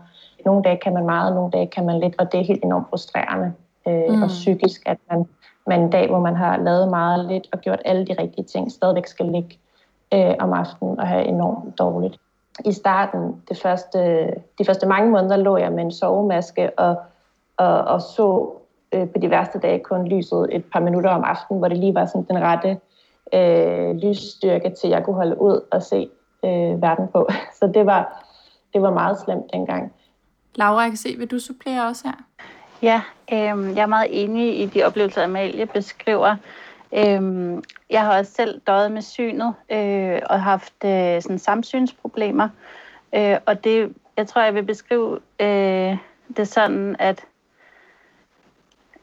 Nogle 0.46 0.64
dage 0.64 0.78
kan 0.78 0.94
man 0.94 1.06
meget, 1.06 1.36
nogle 1.36 1.52
dage 1.52 1.68
kan 1.68 1.86
man 1.86 2.00
lidt, 2.00 2.16
og 2.18 2.32
det 2.32 2.40
er 2.40 2.44
helt 2.44 2.64
enormt 2.64 2.90
frustrerende 2.90 3.54
øh, 3.88 4.10
mm. 4.10 4.24
og 4.24 4.28
psykisk, 4.28 4.82
at 4.86 4.98
man, 5.12 5.26
man 5.68 5.82
en 5.82 5.90
dag, 5.90 6.08
hvor 6.10 6.20
man 6.20 6.36
har 6.36 6.58
lavet 6.58 6.90
meget 6.90 7.26
lidt 7.26 7.48
og 7.52 7.60
gjort 7.60 7.82
alle 7.86 8.08
de 8.08 8.16
rigtige 8.20 8.46
ting, 8.46 8.72
stadigvæk 8.72 9.08
skal 9.08 9.26
ligge 9.26 9.58
øh, 10.14 10.36
om 10.40 10.54
aftenen 10.54 11.00
og 11.00 11.08
have 11.08 11.26
enormt 11.26 11.80
dårligt. 11.80 12.18
I 12.66 12.72
starten, 12.72 13.42
det 13.50 13.58
første, 13.58 14.28
de 14.60 14.66
første 14.66 14.88
mange 14.88 15.12
måneder, 15.12 15.38
lå 15.38 15.58
jeg 15.58 15.72
med 15.72 15.84
en 15.84 15.92
sovemaske 15.92 16.80
og, 16.80 16.96
og, 17.58 17.82
og 17.82 18.02
så 18.02 18.50
øh, 18.92 19.08
på 19.08 19.20
de 19.22 19.30
værste 19.30 19.60
dage 19.60 19.80
kun 19.80 20.08
lyset 20.08 20.48
et 20.52 20.66
par 20.74 20.80
minutter 20.80 21.10
om 21.10 21.24
aftenen, 21.24 21.60
hvor 21.60 21.68
det 21.68 21.78
lige 21.78 21.96
var 21.96 22.06
sådan 22.06 22.24
den 22.24 22.42
rette 22.42 22.78
øh, 23.34 23.96
lysstyrke 23.96 24.70
til, 24.70 24.88
at 24.88 24.92
jeg 24.92 25.04
kunne 25.06 25.16
holde 25.16 25.42
ud 25.42 25.62
og 25.72 25.84
se 25.84 26.10
øh, 26.46 26.82
verden 26.82 27.08
på. 27.08 27.30
Så 27.60 27.72
det 27.74 27.86
var, 27.86 28.26
det 28.74 28.82
var 28.82 28.94
meget 28.94 29.20
slemt 29.20 29.46
dengang. 29.54 29.94
Laura, 30.56 30.82
jeg 30.82 30.90
kan 30.90 30.98
se, 30.98 31.16
vil 31.18 31.32
du 31.32 31.40
supplere 31.40 31.88
også 31.88 32.08
her? 32.08 32.16
Ja, 32.82 33.02
øh, 33.32 33.76
jeg 33.76 33.84
er 33.84 33.86
meget 33.86 34.24
enig 34.24 34.60
i 34.62 34.66
de 34.66 34.84
oplevelser, 34.84 35.24
Amalie 35.24 35.66
beskriver. 35.66 36.36
Øhm, 36.94 37.64
jeg 37.90 38.02
har 38.02 38.18
også 38.18 38.32
selv 38.32 38.62
døjet 38.68 38.92
med 38.92 39.02
synet 39.02 39.54
øh, 39.72 40.22
og 40.30 40.42
haft 40.42 40.84
øh, 40.86 41.22
sådan 41.22 41.40
samsynsproblemer. 41.40 42.50
Øh, 43.16 43.38
og 43.46 43.64
det, 43.64 43.94
jeg 44.18 44.28
tror, 44.28 44.42
jeg 44.42 44.54
vil 44.54 44.64
beskrive 44.64 45.20
øh, 45.40 45.98
det 46.38 46.48
sådan, 46.48 46.96
at, 47.00 47.26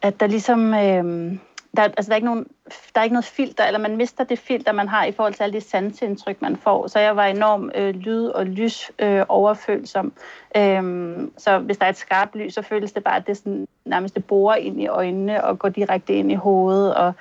at 0.03 0.21
der 0.21 0.27
ligesom... 0.27 0.75
Øh, 0.75 1.39
der, 1.77 1.83
altså, 1.83 2.09
der, 2.09 2.13
er 2.13 2.17
ikke 2.17 2.27
nogen, 2.27 2.47
der 2.95 3.01
er 3.01 3.03
ikke 3.03 3.15
noget 3.15 3.25
filter, 3.25 3.65
eller 3.65 3.79
man 3.79 3.97
mister 3.97 4.25
det 4.25 4.39
filter, 4.39 4.73
man 4.73 4.89
har 4.89 5.05
i 5.05 5.13
forhold 5.13 5.35
til 5.35 5.43
alle 5.43 5.61
de 5.61 5.65
sansindtryk, 5.65 6.43
man 6.43 6.57
får. 6.57 6.87
Så 6.87 6.99
jeg 6.99 7.17
var 7.17 7.25
enormt 7.25 7.73
øh, 7.75 7.95
lyd- 7.95 8.29
og 8.29 8.47
lys 8.47 8.91
øh, 8.99 9.23
overfølsom. 9.29 10.13
Øhm, 10.57 11.33
så 11.39 11.59
hvis 11.59 11.79
der 11.79 11.85
er 11.85 11.91
et 11.91 11.97
skarpt 11.97 12.37
lys, 12.37 12.55
så 12.55 12.63
føles 12.63 12.93
det 12.93 13.05
bare, 13.05 13.17
at 13.17 13.27
det 13.27 13.37
sådan, 13.37 13.69
nærmest 13.85 14.15
det 14.15 14.25
borer 14.25 14.57
ind 14.57 14.81
i 14.81 14.87
øjnene 14.87 15.45
og 15.45 15.59
går 15.59 15.69
direkte 15.69 16.15
ind 16.15 16.33
i 16.33 16.35
hovedet. 16.35 16.95
Og 16.95 17.13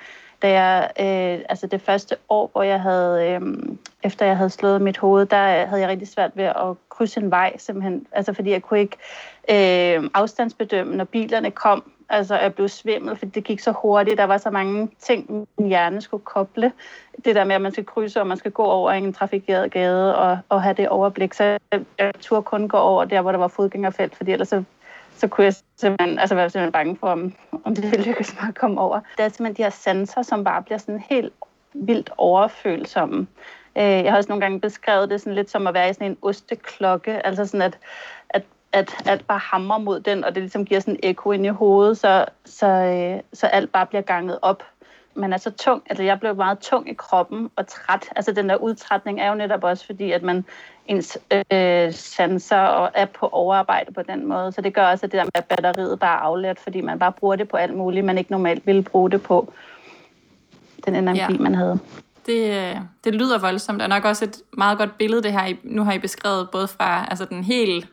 da 0.42 0.50
jeg, 0.50 0.90
øh, 1.00 1.44
altså 1.48 1.66
det 1.66 1.80
første 1.80 2.16
år, 2.28 2.50
hvor 2.52 2.62
jeg 2.62 2.80
havde, 2.80 3.30
øh, 3.30 3.40
efter 4.02 4.26
jeg 4.26 4.36
havde 4.36 4.50
slået 4.50 4.82
mit 4.82 4.98
hoved, 4.98 5.26
der 5.26 5.66
havde 5.66 5.80
jeg 5.80 5.88
rigtig 5.88 6.08
svært 6.08 6.30
ved 6.34 6.44
at 6.44 6.76
krydse 6.88 7.20
en 7.20 7.30
vej, 7.30 7.58
simpelthen. 7.58 8.06
Altså 8.12 8.32
fordi 8.32 8.50
jeg 8.50 8.62
kunne 8.62 8.80
ikke 8.80 8.96
øh, 9.50 10.10
afstandsbedømme, 10.14 10.96
når 10.96 11.04
bilerne 11.04 11.50
kom. 11.50 11.92
Altså 12.08 12.38
jeg 12.38 12.54
blev 12.54 12.68
svimmel, 12.68 13.16
fordi 13.16 13.30
det 13.30 13.44
gik 13.44 13.60
så 13.60 13.72
hurtigt. 13.72 14.18
Der 14.18 14.24
var 14.24 14.38
så 14.38 14.50
mange 14.50 14.88
ting, 14.98 15.48
min 15.58 15.68
hjerne 15.68 16.00
skulle 16.00 16.24
koble. 16.24 16.72
Det 17.24 17.34
der 17.34 17.44
med, 17.44 17.54
at 17.54 17.60
man 17.60 17.72
skal 17.72 17.86
krydse, 17.86 18.20
og 18.20 18.26
man 18.26 18.36
skal 18.36 18.50
gå 18.50 18.64
over 18.64 18.90
en 18.90 19.12
trafikeret 19.12 19.72
gade 19.72 20.16
og, 20.16 20.38
og 20.48 20.62
have 20.62 20.74
det 20.74 20.88
overblik. 20.88 21.34
Så 21.34 21.58
jeg, 21.98 22.12
turde 22.20 22.42
kun 22.42 22.68
gå 22.68 22.76
over 22.76 23.04
der, 23.04 23.20
hvor 23.20 23.32
der 23.32 23.38
var 23.38 23.48
fodgængerfelt, 23.48 24.16
fordi 24.16 24.32
ellers 24.32 24.48
så 24.48 24.64
så 25.16 25.28
kunne 25.28 25.44
jeg 25.44 25.54
simpelthen 25.76 26.18
altså 26.18 26.34
være 26.34 26.50
simpelthen 26.50 26.72
bange 26.72 26.96
for, 26.96 27.08
om, 27.08 27.34
om 27.64 27.74
det 27.74 27.90
ville 27.90 28.04
lykkes 28.06 28.34
mig 28.40 28.48
at 28.48 28.54
komme 28.54 28.80
over. 28.80 29.00
Det 29.16 29.24
er 29.24 29.28
simpelthen 29.28 29.56
de 29.56 29.62
her 29.62 29.70
sanser, 29.70 30.22
som 30.22 30.44
bare 30.44 30.62
bliver 30.62 30.78
sådan 30.78 31.04
helt 31.08 31.32
vildt 31.74 32.10
overfølsomme. 32.16 33.26
Øh, 33.76 33.82
jeg 33.82 34.12
har 34.12 34.16
også 34.16 34.28
nogle 34.28 34.40
gange 34.40 34.60
beskrevet 34.60 35.10
det 35.10 35.20
sådan 35.20 35.34
lidt 35.34 35.50
som 35.50 35.66
at 35.66 35.74
være 35.74 35.90
i 35.90 35.92
sådan 35.92 36.10
en 36.10 36.16
osteklokke, 36.22 37.26
altså 37.26 37.46
sådan 37.46 37.62
at, 37.62 37.78
at 38.74 38.94
alt 39.06 39.26
bare 39.26 39.38
hammer 39.38 39.78
mod 39.78 40.00
den, 40.00 40.24
og 40.24 40.34
det 40.34 40.42
ligesom 40.42 40.64
giver 40.64 40.80
sådan 40.80 40.94
en 40.94 41.00
ekko 41.02 41.32
ind 41.32 41.46
i 41.46 41.48
hovedet, 41.48 41.98
så, 41.98 42.24
så, 42.44 42.66
øh, 42.66 43.20
så 43.32 43.46
alt 43.46 43.72
bare 43.72 43.86
bliver 43.86 44.02
ganget 44.02 44.38
op 44.42 44.62
man 45.16 45.32
er 45.32 45.36
så 45.36 45.50
tung, 45.50 45.82
altså 45.90 46.02
jeg 46.02 46.20
blev 46.20 46.36
meget 46.36 46.58
tung 46.58 46.90
i 46.90 46.94
kroppen 46.94 47.50
og 47.56 47.66
træt. 47.66 48.08
Altså 48.16 48.32
den 48.32 48.48
der 48.48 48.56
udtrætning 48.56 49.20
er 49.20 49.28
jo 49.28 49.34
netop 49.34 49.64
også 49.64 49.86
fordi, 49.86 50.12
at 50.12 50.22
man 50.22 50.44
ens 50.86 51.18
øh, 51.52 51.92
sanser 51.92 52.58
og 52.58 52.90
er 52.94 53.04
på 53.04 53.28
overarbejde 53.32 53.92
på 53.92 54.02
den 54.02 54.26
måde. 54.26 54.52
Så 54.52 54.60
det 54.60 54.74
gør 54.74 54.86
også, 54.86 55.06
at 55.06 55.12
det 55.12 55.18
der 55.18 55.24
med 55.24 55.30
at 55.34 55.44
batteriet 55.44 55.98
bare 55.98 56.16
er 56.16 56.20
aflært, 56.20 56.58
fordi 56.58 56.80
man 56.80 56.98
bare 56.98 57.12
bruger 57.12 57.36
det 57.36 57.48
på 57.48 57.56
alt 57.56 57.74
muligt, 57.76 58.06
man 58.06 58.18
ikke 58.18 58.30
normalt 58.30 58.66
ville 58.66 58.82
bruge 58.82 59.10
det 59.10 59.22
på 59.22 59.52
den 60.86 60.94
energi, 60.94 61.32
ja. 61.32 61.38
man 61.40 61.54
havde. 61.54 61.78
Det, 62.26 62.50
øh, 62.50 62.76
det 63.04 63.14
lyder 63.14 63.38
voldsomt, 63.38 63.82
og 63.82 63.88
nok 63.88 64.04
også 64.04 64.24
et 64.24 64.42
meget 64.52 64.78
godt 64.78 64.98
billede, 64.98 65.22
det 65.22 65.32
her. 65.32 65.54
Nu 65.62 65.84
har 65.84 65.92
I 65.92 65.98
beskrevet 65.98 66.50
både 66.50 66.68
fra 66.68 67.06
altså 67.10 67.24
den 67.24 67.44
helt 67.44 67.88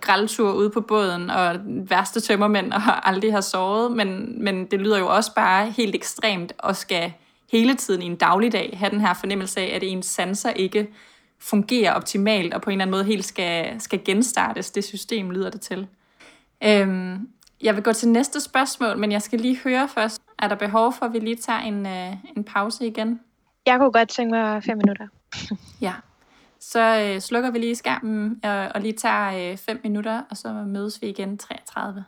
græltur 0.00 0.52
ude 0.52 0.70
på 0.70 0.80
båden, 0.80 1.30
og 1.30 1.56
værste 1.66 2.20
tømmermænd, 2.20 2.72
og 2.72 2.80
aldrig 3.08 3.32
har 3.32 3.40
sovet, 3.40 3.92
men, 3.92 4.34
men 4.44 4.66
det 4.66 4.80
lyder 4.80 4.98
jo 4.98 5.08
også 5.08 5.34
bare 5.34 5.70
helt 5.70 5.94
ekstremt, 5.94 6.52
og 6.58 6.76
skal 6.76 7.12
hele 7.52 7.74
tiden 7.74 8.02
i 8.02 8.06
en 8.06 8.16
dagligdag 8.16 8.76
have 8.78 8.90
den 8.90 9.00
her 9.00 9.14
fornemmelse 9.14 9.60
af, 9.60 9.76
at 9.76 9.82
ens 9.82 10.06
sanser 10.06 10.50
ikke 10.50 10.88
fungerer 11.38 11.92
optimalt, 11.92 12.54
og 12.54 12.62
på 12.62 12.70
en 12.70 12.74
eller 12.74 12.84
anden 12.84 12.92
måde 12.92 13.04
helt 13.04 13.24
skal, 13.24 13.80
skal 13.80 14.04
genstartes, 14.04 14.70
det 14.70 14.84
system 14.84 15.30
lyder 15.30 15.50
det 15.50 15.60
til. 15.60 15.86
Øhm, 16.64 17.28
jeg 17.62 17.74
vil 17.74 17.82
gå 17.82 17.92
til 17.92 18.08
næste 18.08 18.40
spørgsmål, 18.40 18.98
men 18.98 19.12
jeg 19.12 19.22
skal 19.22 19.40
lige 19.40 19.58
høre 19.64 19.88
først, 19.88 20.22
er 20.38 20.48
der 20.48 20.54
behov 20.54 20.92
for, 20.92 21.06
at 21.06 21.12
vi 21.12 21.18
lige 21.18 21.36
tager 21.36 21.60
en, 21.60 21.86
øh, 21.86 22.12
en 22.36 22.44
pause 22.44 22.86
igen? 22.86 23.20
Jeg 23.66 23.78
kunne 23.78 23.92
godt 23.92 24.08
tænke 24.08 24.30
mig 24.30 24.64
fem 24.64 24.76
minutter. 24.76 25.06
Ja. 25.80 25.92
Så 26.72 27.00
øh, 27.00 27.20
slukker 27.20 27.50
vi 27.50 27.58
lige 27.58 27.76
skærmen 27.76 28.40
og, 28.42 28.68
og 28.74 28.80
lige 28.80 28.92
tager 28.92 29.50
øh, 29.50 29.56
fem 29.56 29.80
minutter, 29.82 30.22
og 30.30 30.36
så 30.36 30.48
mødes 30.52 31.02
vi 31.02 31.06
igen 31.08 31.38
33. 31.38 32.04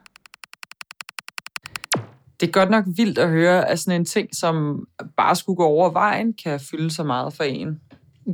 Det 2.41 2.47
er 2.47 2.51
godt 2.53 2.71
nok 2.71 2.85
vildt 2.97 3.19
at 3.19 3.29
høre, 3.29 3.69
at 3.69 3.79
sådan 3.81 4.01
en 4.01 4.05
ting, 4.05 4.29
som 4.33 4.87
bare 5.17 5.37
skulle 5.37 5.57
gå 5.57 5.65
over 5.65 5.91
vejen, 5.91 6.35
kan 6.45 6.61
fylde 6.61 6.91
så 6.91 7.03
meget 7.03 7.35
for 7.35 7.45
en. 7.45 7.81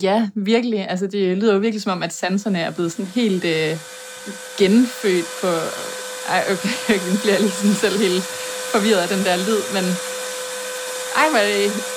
Ja, 0.02 0.28
virkelig. 0.34 0.90
Altså, 0.90 1.06
det 1.06 1.38
lyder 1.38 1.54
jo 1.54 1.60
virkelig 1.60 1.82
som 1.82 1.92
om, 1.92 2.02
at 2.02 2.12
sanserne 2.12 2.58
er 2.58 2.70
blevet 2.70 2.92
sådan 2.92 3.10
helt 3.14 3.44
øh, 3.44 3.72
genfødt 4.58 5.28
på... 5.40 5.48
Ej, 6.28 6.42
okay, 6.52 6.74
jeg 7.12 7.18
bliver 7.22 7.38
lige 7.38 7.56
sådan 7.60 7.76
selv 7.84 7.98
helt 8.06 8.24
forvirret 8.72 9.02
af 9.04 9.08
den 9.08 9.24
der 9.26 9.36
lyd, 9.36 9.62
men... 9.76 9.84
Ej, 11.20 11.26
hvor 11.30 11.38
er 11.38 11.48
det... 11.52 11.93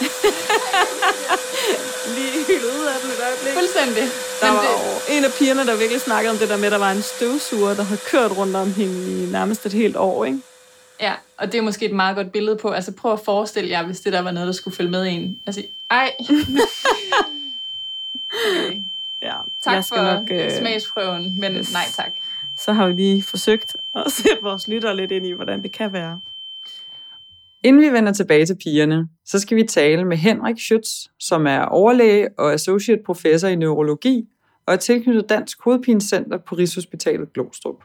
Lige 2.16 2.44
hyldet 2.46 2.72
ud 2.80 2.86
af 2.94 3.00
den 3.02 3.10
et 3.10 3.20
øjeblik. 3.26 3.52
Fuldstændig. 3.52 4.04
Der 4.40 4.46
Men 4.46 4.54
var 4.56 4.62
det, 5.08 5.16
en 5.16 5.24
af 5.24 5.30
pigerne, 5.38 5.66
der 5.66 5.76
virkelig 5.76 6.00
snakkede 6.00 6.30
om 6.30 6.38
det 6.38 6.48
der 6.48 6.56
med, 6.56 6.64
at 6.66 6.72
der 6.72 6.78
var 6.78 6.92
en 6.92 7.02
støvsuger, 7.02 7.74
der 7.74 7.82
havde 7.82 8.00
kørt 8.06 8.36
rundt 8.36 8.56
om 8.56 8.72
hende 8.74 9.22
i 9.22 9.26
nærmest 9.26 9.66
et 9.66 9.72
helt 9.72 9.96
år, 9.96 10.24
ikke? 10.24 10.38
ja, 11.00 11.14
og 11.38 11.52
det 11.52 11.58
er 11.58 11.62
måske 11.62 11.84
et 11.84 11.92
meget 11.94 12.16
godt 12.16 12.32
billede 12.32 12.56
på... 12.56 12.70
Altså, 12.70 12.92
prøv 12.92 13.12
at 13.12 13.20
forestille 13.24 13.70
jer, 13.70 13.86
hvis 13.86 14.00
det 14.00 14.12
der 14.12 14.20
var 14.20 14.30
noget, 14.30 14.46
der 14.46 14.52
skulle 14.52 14.76
følge 14.76 14.90
med 14.90 15.06
en. 15.06 15.38
Altså, 15.46 15.62
ej. 15.90 16.12
okay. 18.56 18.82
Ja, 19.22 19.34
Tak 19.64 19.74
jeg 19.74 19.84
skal 19.84 19.98
for 19.98 20.04
nok, 20.04 20.30
øh, 20.30 20.58
smagsprøven, 20.58 21.40
men 21.40 21.52
yes. 21.52 21.72
nej 21.72 21.84
tak. 21.96 22.12
Så 22.58 22.72
har 22.72 22.86
vi 22.86 22.92
lige 22.92 23.22
forsøgt 23.22 23.76
at 23.94 24.12
sætte 24.22 24.42
vores 24.42 24.68
lytter 24.68 24.92
lidt 24.92 25.12
ind 25.12 25.26
i, 25.26 25.32
hvordan 25.32 25.62
det 25.62 25.72
kan 25.72 25.92
være. 25.92 26.20
Inden 27.64 27.82
vi 27.82 27.92
vender 27.92 28.12
tilbage 28.12 28.46
til 28.46 28.56
pigerne, 28.64 29.08
så 29.24 29.38
skal 29.38 29.56
vi 29.56 29.62
tale 29.62 30.04
med 30.04 30.16
Henrik 30.16 30.56
Schütz, 30.56 31.16
som 31.18 31.46
er 31.46 31.60
overlæge 31.60 32.28
og 32.38 32.52
associate 32.52 33.02
professor 33.06 33.48
i 33.48 33.56
neurologi 33.56 34.28
og 34.66 34.74
er 34.74 34.78
tilknyttet 34.78 35.28
Dansk 35.28 35.58
Hovedpinecenter 35.64 36.38
på 36.38 36.54
Rigshospitalet 36.54 37.32
Glostrup. 37.32 37.76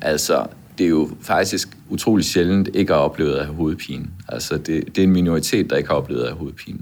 Altså, 0.00 0.46
det 0.78 0.84
er 0.84 0.90
jo 0.90 1.10
faktisk 1.20 1.68
utrolig 1.90 2.24
sjældent 2.24 2.68
ikke 2.74 2.94
at 2.94 2.98
opleve 2.98 3.38
at 3.38 3.44
have 3.44 3.56
hovedpine. 3.56 4.06
Altså, 4.28 4.58
det, 4.58 4.86
det 4.86 4.98
er 4.98 5.02
en 5.02 5.12
minoritet, 5.12 5.70
der 5.70 5.76
ikke 5.76 5.88
har 5.88 5.96
oplevet 5.96 6.22
at 6.22 6.28
have 6.28 6.38
hovedpine. 6.38 6.78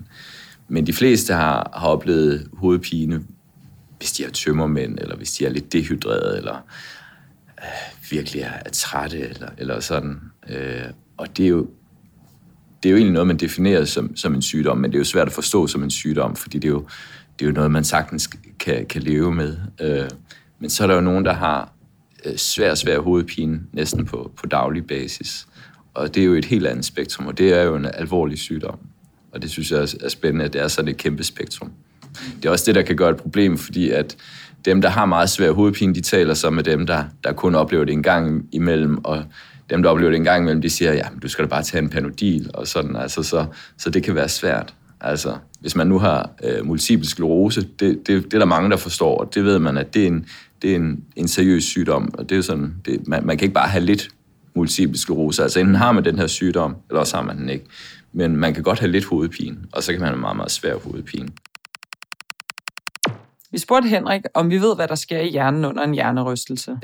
Men 0.68 0.86
de 0.86 0.92
fleste 0.92 1.34
har, 1.34 1.70
har 1.74 1.88
oplevet 1.88 2.48
hovedpine, 2.52 3.24
hvis 3.98 4.12
de 4.12 4.24
er 4.24 4.30
tømmermænd, 4.30 4.98
eller 4.98 5.16
hvis 5.16 5.32
de 5.32 5.44
er 5.46 5.50
lidt 5.50 5.72
dehydreret, 5.72 6.38
eller 6.38 6.56
virkelig 8.16 8.42
er, 8.42 8.52
er 8.66 8.70
trætte, 8.70 9.18
eller, 9.18 9.48
eller 9.58 9.80
sådan. 9.80 10.20
Øh, 10.50 10.84
og 11.16 11.36
det 11.36 11.44
er 11.44 11.48
jo 11.48 11.66
det 12.82 12.88
er 12.88 12.92
jo 12.92 12.96
egentlig 12.96 13.12
noget, 13.12 13.26
man 13.26 13.36
definerer 13.36 13.84
som, 13.84 14.16
som 14.16 14.34
en 14.34 14.42
sygdom, 14.42 14.78
men 14.78 14.90
det 14.90 14.96
er 14.96 15.00
jo 15.00 15.04
svært 15.04 15.26
at 15.26 15.32
forstå 15.32 15.66
som 15.66 15.82
en 15.82 15.90
sygdom, 15.90 16.36
fordi 16.36 16.58
det 16.58 16.68
er 16.68 16.72
jo, 16.72 16.86
det 17.38 17.44
er 17.44 17.48
jo 17.48 17.54
noget, 17.54 17.70
man 17.70 17.84
sagtens 17.84 18.30
kan, 18.58 18.86
kan 18.86 19.02
leve 19.02 19.34
med. 19.34 19.56
Øh, 19.80 20.10
men 20.60 20.70
så 20.70 20.82
er 20.82 20.86
der 20.86 20.94
jo 20.94 21.00
nogen, 21.00 21.24
der 21.24 21.32
har 21.32 21.72
øh, 22.24 22.36
svær, 22.36 22.74
svær 22.74 22.98
hovedpine 23.00 23.60
næsten 23.72 24.04
på, 24.04 24.32
på 24.36 24.46
daglig 24.46 24.86
basis. 24.86 25.46
Og 25.94 26.14
det 26.14 26.20
er 26.20 26.24
jo 26.24 26.34
et 26.34 26.44
helt 26.44 26.66
andet 26.66 26.84
spektrum, 26.84 27.26
og 27.26 27.38
det 27.38 27.52
er 27.52 27.62
jo 27.62 27.76
en 27.76 27.86
alvorlig 27.94 28.38
sygdom. 28.38 28.78
Og 29.32 29.42
det 29.42 29.50
synes 29.50 29.70
jeg 29.70 29.80
er 29.80 29.94
er 30.00 30.08
spændende, 30.08 30.44
at 30.44 30.52
det 30.52 30.60
er 30.60 30.68
sådan 30.68 30.88
et 30.88 30.96
kæmpe 30.96 31.24
spektrum. 31.24 31.72
Det 32.36 32.48
er 32.48 32.50
også 32.50 32.64
det, 32.66 32.74
der 32.74 32.82
kan 32.82 32.96
gøre 32.96 33.10
et 33.10 33.16
problem, 33.16 33.58
fordi 33.58 33.90
at 33.90 34.16
dem, 34.64 34.82
der 34.82 34.88
har 34.88 35.06
meget 35.06 35.30
svær 35.30 35.50
hovedpine, 35.50 35.94
de 35.94 36.00
taler 36.00 36.34
så 36.34 36.50
med 36.50 36.64
dem, 36.64 36.86
der, 36.86 37.04
der 37.24 37.32
kun 37.32 37.54
oplever 37.54 37.84
det 37.84 37.92
en 37.92 38.02
gang 38.02 38.48
imellem, 38.52 39.04
og 39.04 39.24
dem, 39.70 39.82
der 39.82 39.90
oplever 39.90 40.10
det 40.10 40.16
en 40.16 40.24
gang 40.24 40.42
imellem, 40.42 40.62
de 40.62 40.70
siger, 40.70 40.92
ja, 40.92 41.10
men 41.10 41.20
du 41.20 41.28
skal 41.28 41.44
da 41.44 41.48
bare 41.48 41.62
tage 41.62 41.82
en 41.82 41.88
panodil, 41.88 42.50
og 42.54 42.66
sådan, 42.66 42.96
altså, 42.96 43.22
så, 43.22 43.46
så 43.78 43.90
det 43.90 44.02
kan 44.02 44.14
være 44.14 44.28
svært. 44.28 44.74
Altså, 45.00 45.36
hvis 45.60 45.76
man 45.76 45.86
nu 45.86 45.98
har 45.98 46.30
øh, 46.44 46.66
multiple 46.66 47.08
sklerose, 47.08 47.60
det, 47.60 48.06
det, 48.06 48.24
det 48.24 48.34
er 48.34 48.38
der 48.38 48.44
mange, 48.44 48.70
der 48.70 48.76
forstår, 48.76 49.18
og 49.18 49.34
det 49.34 49.44
ved 49.44 49.58
man, 49.58 49.76
at 49.76 49.94
det 49.94 50.02
er 50.02 50.06
en, 50.06 50.26
det 50.62 50.70
er 50.70 50.76
en, 50.76 51.04
en 51.16 51.28
seriøs 51.28 51.64
sygdom, 51.64 52.14
og 52.18 52.30
det 52.30 52.38
er 52.38 52.42
sådan, 52.42 52.74
det, 52.84 53.08
man, 53.08 53.26
man 53.26 53.38
kan 53.38 53.44
ikke 53.44 53.54
bare 53.54 53.68
have 53.68 53.84
lidt 53.84 54.08
multiple 54.54 54.98
sklerose, 54.98 55.42
altså 55.42 55.60
enten 55.60 55.74
har 55.74 55.92
man 55.92 56.04
den 56.04 56.18
her 56.18 56.26
sygdom, 56.26 56.76
eller 56.90 57.00
også 57.00 57.16
har 57.16 57.24
man 57.24 57.38
den 57.38 57.48
ikke. 57.48 57.64
Men 58.12 58.36
man 58.36 58.54
kan 58.54 58.62
godt 58.62 58.78
have 58.78 58.92
lidt 58.92 59.04
hovedpine, 59.04 59.56
og 59.72 59.82
så 59.82 59.92
kan 59.92 60.00
man 60.00 60.08
have 60.08 60.20
meget, 60.20 60.36
meget 60.36 60.50
svær 60.50 60.74
hovedpine. 60.76 61.28
Vi 63.54 63.58
spurgte 63.58 63.88
Henrik, 63.88 64.22
om 64.34 64.50
vi 64.50 64.58
ved, 64.58 64.76
hvad 64.76 64.88
der 64.88 64.94
sker 64.94 65.18
i 65.18 65.28
hjernen 65.28 65.64
under 65.64 65.82
en 65.82 65.94
hjernerystelse. 65.94 66.78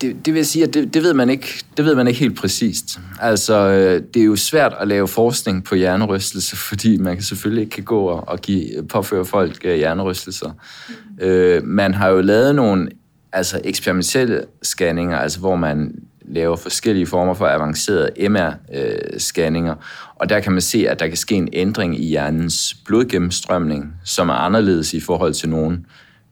Det, 0.00 0.26
det 0.26 0.34
vil 0.34 0.46
sige, 0.46 0.64
at 0.64 0.74
det, 0.74 0.94
det, 0.94 1.02
ved 1.02 1.14
man 1.14 1.30
ikke, 1.30 1.64
det 1.76 1.84
ved 1.84 1.94
man 1.94 2.08
ikke 2.08 2.20
helt 2.20 2.36
præcist. 2.36 3.00
Altså, 3.20 3.54
øh, 3.54 4.02
det 4.14 4.22
er 4.22 4.26
jo 4.26 4.36
svært 4.36 4.74
at 4.80 4.88
lave 4.88 5.08
forskning 5.08 5.64
på 5.64 5.74
hjernerystelse, 5.74 6.56
fordi 6.68 6.96
man 6.96 7.22
selvfølgelig 7.22 7.62
ikke 7.62 7.74
kan 7.74 7.84
gå 7.84 8.00
og, 8.00 8.28
og 8.28 8.40
give, 8.40 8.86
påføre 8.88 9.24
folk 9.24 9.60
øh, 9.64 9.76
hjernerystelser. 9.76 10.50
Mm. 10.50 11.24
Øh, 11.24 11.64
man 11.64 11.94
har 11.94 12.08
jo 12.08 12.20
lavet 12.20 12.54
nogle 12.54 12.88
altså 13.32 13.60
eksperimentelle 13.64 14.44
scanninger, 14.62 15.18
altså 15.18 15.38
hvor 15.38 15.56
man 15.56 15.94
laver 16.24 16.56
forskellige 16.56 17.06
former 17.06 17.34
for 17.34 17.46
avancerede 17.46 18.10
MR-scanninger, 18.18 19.74
og 20.14 20.28
der 20.28 20.40
kan 20.40 20.52
man 20.52 20.60
se, 20.60 20.88
at 20.88 21.00
der 21.00 21.06
kan 21.06 21.16
ske 21.16 21.34
en 21.34 21.48
ændring 21.52 22.00
i 22.00 22.06
hjernens 22.06 22.76
blodgennemstrømning, 22.86 23.94
som 24.04 24.28
er 24.28 24.34
anderledes 24.34 24.94
i 24.94 25.00
forhold 25.00 25.34
til 25.34 25.48
nogen, 25.48 25.86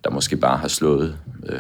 der 0.04 0.10
måske 0.10 0.36
bare 0.36 0.56
har 0.56 0.68
slået 0.68 1.16
øh, 1.46 1.58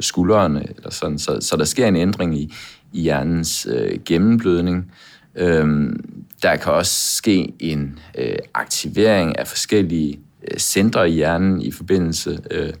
skuldrene, 0.00 0.66
eller 0.76 0.90
sådan. 0.90 1.18
Så, 1.18 1.38
så 1.40 1.56
der 1.56 1.64
sker 1.64 1.86
en 1.86 1.96
ændring 1.96 2.38
i, 2.38 2.54
i 2.92 3.00
hjernens 3.00 3.66
øh, 3.70 3.98
gennemblødning. 4.04 4.92
Øhm, 5.34 6.24
der 6.42 6.56
kan 6.56 6.72
også 6.72 7.16
ske 7.16 7.52
en 7.58 7.98
øh, 8.18 8.36
aktivering 8.54 9.38
af 9.38 9.48
forskellige 9.48 10.20
øh, 10.50 10.58
centre 10.58 11.10
i 11.10 11.12
hjernen 11.12 11.62
i 11.62 11.70
forbindelse 11.70 12.40
øh, 12.50 12.72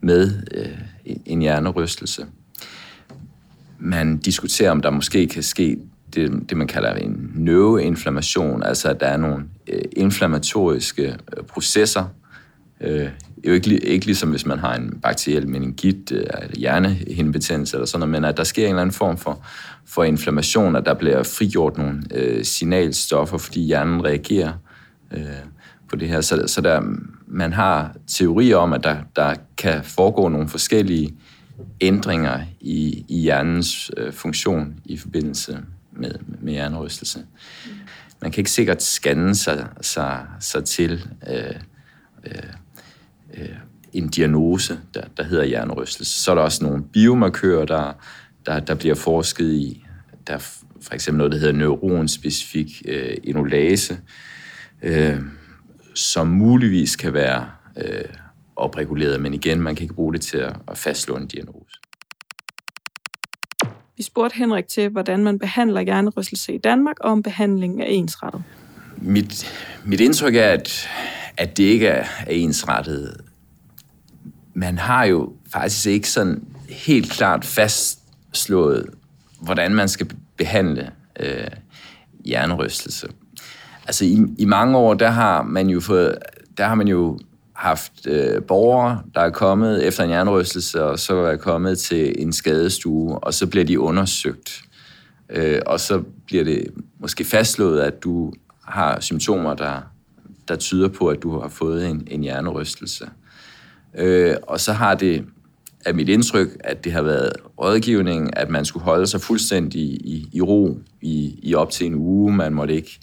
med 0.00 0.32
øh, 0.54 0.78
en 1.26 1.40
hjernerystelse. 1.40 2.26
Man 3.78 4.18
diskuterer, 4.18 4.70
om 4.70 4.82
der 4.82 4.90
måske 4.90 5.26
kan 5.26 5.42
ske 5.42 5.78
det, 6.14 6.50
det 6.50 6.56
man 6.56 6.66
kalder 6.66 6.94
en 6.94 7.30
neuroinflammation, 7.34 8.62
altså 8.62 8.88
at 8.88 9.00
der 9.00 9.06
er 9.06 9.16
nogle 9.16 9.44
øh, 9.68 9.80
inflammatoriske 9.92 11.16
øh, 11.36 11.44
processer. 11.44 12.04
Øh, 12.80 13.08
det 13.36 13.44
er 13.44 13.48
jo 13.48 13.54
ikke, 13.54 13.78
ikke 13.78 14.06
ligesom 14.06 14.30
hvis 14.30 14.46
man 14.46 14.58
har 14.58 14.74
en 14.74 14.98
bakteriel 15.02 15.48
meningit, 15.48 16.12
øh, 16.12 16.24
eller 16.42 16.58
hjernehindebetændelse 16.58 17.76
eller 17.76 17.86
sådan 17.86 18.00
noget, 18.00 18.22
men 18.22 18.24
at 18.24 18.36
der 18.36 18.44
sker 18.44 18.64
en 18.64 18.68
eller 18.68 18.82
anden 18.82 18.94
form 18.94 19.16
for, 19.16 19.44
for 19.86 20.04
inflammation, 20.04 20.76
at 20.76 20.86
der 20.86 20.94
bliver 20.94 21.22
frigjort 21.22 21.78
nogle 21.78 22.02
øh, 22.14 22.44
signalstoffer, 22.44 23.38
fordi 23.38 23.60
hjernen 23.60 24.04
reagerer 24.04 24.52
øh, 25.12 25.22
på 25.88 25.96
det 25.96 26.08
her. 26.08 26.20
Så, 26.20 26.42
så 26.46 26.60
der, 26.60 26.82
man 27.26 27.52
har 27.52 27.96
teorier 28.06 28.56
om, 28.56 28.72
at 28.72 28.84
der, 28.84 28.96
der 29.16 29.34
kan 29.56 29.84
foregå 29.84 30.28
nogle 30.28 30.48
forskellige 30.48 31.14
ændringer 31.80 32.40
i, 32.60 33.04
i 33.08 33.20
hjernens 33.20 33.90
øh, 33.96 34.12
funktion 34.12 34.80
i 34.84 34.96
forbindelse 34.96 35.58
med, 35.92 36.12
med 36.40 36.52
hjernerystelse. 36.52 37.18
Man 38.22 38.30
kan 38.30 38.40
ikke 38.40 38.50
sikkert 38.50 38.82
scanne 38.82 39.34
sig, 39.34 39.68
sig, 39.80 40.26
sig 40.40 40.64
til 40.64 41.08
øh, 41.30 41.54
øh, 42.24 42.42
øh, 43.34 43.48
en 43.92 44.08
diagnose, 44.08 44.80
der, 44.94 45.02
der 45.16 45.22
hedder 45.22 45.44
hjernerystelse. 45.44 46.22
Så 46.22 46.30
er 46.30 46.34
der 46.34 46.42
også 46.42 46.64
nogle 46.64 46.84
biomarkører, 46.84 47.64
der, 47.64 47.92
der, 48.46 48.60
der 48.60 48.74
bliver 48.74 48.94
forsket 48.94 49.52
i. 49.52 49.84
Der 50.26 50.34
er 50.34 50.38
for 50.82 50.94
eksempel 50.94 51.18
noget, 51.18 51.32
der 51.32 51.38
hedder 51.38 51.52
neuronspecifik 51.52 52.82
øh, 52.88 53.16
enolase, 53.24 53.98
øh, 54.82 55.20
som 55.94 56.26
muligvis 56.26 56.96
kan 56.96 57.12
være 57.12 57.50
øh, 57.76 58.04
opreguleret, 58.58 59.20
men 59.20 59.34
igen, 59.34 59.60
man 59.60 59.74
kan 59.74 59.82
ikke 59.82 59.94
bruge 59.94 60.12
det 60.12 60.20
til 60.20 60.38
at, 60.38 60.78
fastslå 60.78 61.16
en 61.16 61.26
diagnose. 61.26 61.80
Vi 63.96 64.02
spurgte 64.02 64.36
Henrik 64.36 64.68
til, 64.68 64.88
hvordan 64.88 65.24
man 65.24 65.38
behandler 65.38 65.80
hjernerystelse 65.80 66.54
i 66.54 66.58
Danmark, 66.58 66.96
og 67.00 67.10
om 67.10 67.22
behandlingen 67.22 67.80
er 67.80 67.86
ensrettet. 67.86 68.42
Mit, 68.96 69.46
mit 69.84 70.00
indtryk 70.00 70.34
er, 70.34 70.50
at, 70.50 70.88
at 71.36 71.56
det 71.56 71.64
ikke 71.64 71.86
er, 71.86 72.04
er 72.26 72.30
ensrettet. 72.32 73.20
Man 74.54 74.78
har 74.78 75.04
jo 75.04 75.32
faktisk 75.52 75.86
ikke 75.86 76.10
sådan 76.10 76.44
helt 76.68 77.10
klart 77.10 77.44
fastslået, 77.44 78.86
hvordan 79.40 79.74
man 79.74 79.88
skal 79.88 80.10
behandle 80.36 80.90
øh, 81.20 81.46
hjernerystelse. 82.24 83.08
Altså 83.86 84.04
i, 84.04 84.18
i 84.38 84.44
mange 84.44 84.78
år, 84.78 84.94
der 84.94 85.10
har 85.10 85.42
man 85.42 85.68
jo 85.68 85.80
fået, 85.80 86.18
der 86.58 86.66
har 86.66 86.74
man 86.74 86.88
jo 86.88 87.18
haft 87.58 88.06
øh, 88.06 88.42
borgere, 88.42 89.02
der 89.14 89.20
er 89.20 89.30
kommet 89.30 89.86
efter 89.86 90.02
en 90.02 90.08
hjernerystelse, 90.08 90.84
og 90.84 90.98
så 90.98 91.16
er 91.16 91.36
kommet 91.36 91.78
til 91.78 92.22
en 92.22 92.32
skadestue, 92.32 93.18
og 93.18 93.34
så 93.34 93.46
bliver 93.46 93.64
de 93.64 93.80
undersøgt. 93.80 94.62
Øh, 95.30 95.60
og 95.66 95.80
så 95.80 96.02
bliver 96.26 96.44
det 96.44 96.64
måske 97.00 97.24
fastslået, 97.24 97.80
at 97.80 98.02
du 98.02 98.32
har 98.64 99.00
symptomer, 99.00 99.54
der 99.54 99.80
der 100.48 100.56
tyder 100.56 100.88
på, 100.88 101.08
at 101.08 101.22
du 101.22 101.40
har 101.40 101.48
fået 101.48 101.86
en, 101.86 102.08
en 102.10 102.22
hjernerystelse. 102.22 103.08
Øh, 103.94 104.36
og 104.42 104.60
så 104.60 104.72
har 104.72 104.94
det, 104.94 105.24
af 105.84 105.94
mit 105.94 106.08
indtryk, 106.08 106.48
at 106.60 106.84
det 106.84 106.92
har 106.92 107.02
været 107.02 107.32
rådgivning, 107.60 108.36
at 108.36 108.50
man 108.50 108.64
skulle 108.64 108.84
holde 108.84 109.06
sig 109.06 109.20
fuldstændig 109.20 109.82
i, 109.82 110.28
i 110.32 110.40
ro 110.40 110.78
i, 111.00 111.38
i 111.42 111.54
op 111.54 111.70
til 111.70 111.86
en 111.86 111.94
uge. 111.94 112.32
Man 112.32 112.54
måtte 112.54 112.74
ikke 112.74 113.00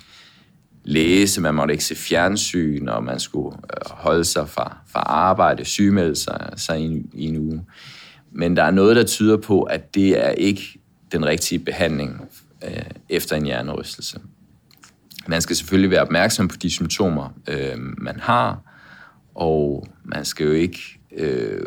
læse, 0.85 1.41
man 1.41 1.55
måtte 1.55 1.71
ikke 1.71 1.83
se 1.83 1.95
fjernsyn, 1.95 2.87
og 2.87 3.03
man 3.03 3.19
skulle 3.19 3.57
øh, 3.57 3.91
holde 3.91 4.25
sig 4.25 4.49
fra, 4.49 4.77
fra 4.87 4.99
arbejde, 4.99 5.65
sygemelde 5.65 6.15
sig, 6.15 6.49
sig 6.55 6.79
i, 6.79 6.83
en, 6.83 7.09
i 7.13 7.25
en 7.25 7.37
uge. 7.37 7.65
Men 8.31 8.57
der 8.57 8.63
er 8.63 8.71
noget, 8.71 8.95
der 8.95 9.03
tyder 9.03 9.37
på, 9.37 9.61
at 9.61 9.95
det 9.95 10.25
er 10.25 10.29
ikke 10.29 10.79
den 11.11 11.25
rigtige 11.25 11.59
behandling 11.59 12.21
øh, 12.63 12.83
efter 13.09 13.35
en 13.35 13.45
hjernerystelse. 13.45 14.19
Man 15.27 15.41
skal 15.41 15.55
selvfølgelig 15.55 15.91
være 15.91 16.01
opmærksom 16.01 16.47
på 16.47 16.55
de 16.55 16.69
symptomer, 16.69 17.29
øh, 17.49 17.77
man 17.77 18.19
har, 18.19 18.59
og 19.35 19.87
man 20.03 20.25
skal 20.25 20.45
jo 20.45 20.51
ikke 20.51 20.79
øh, 21.17 21.61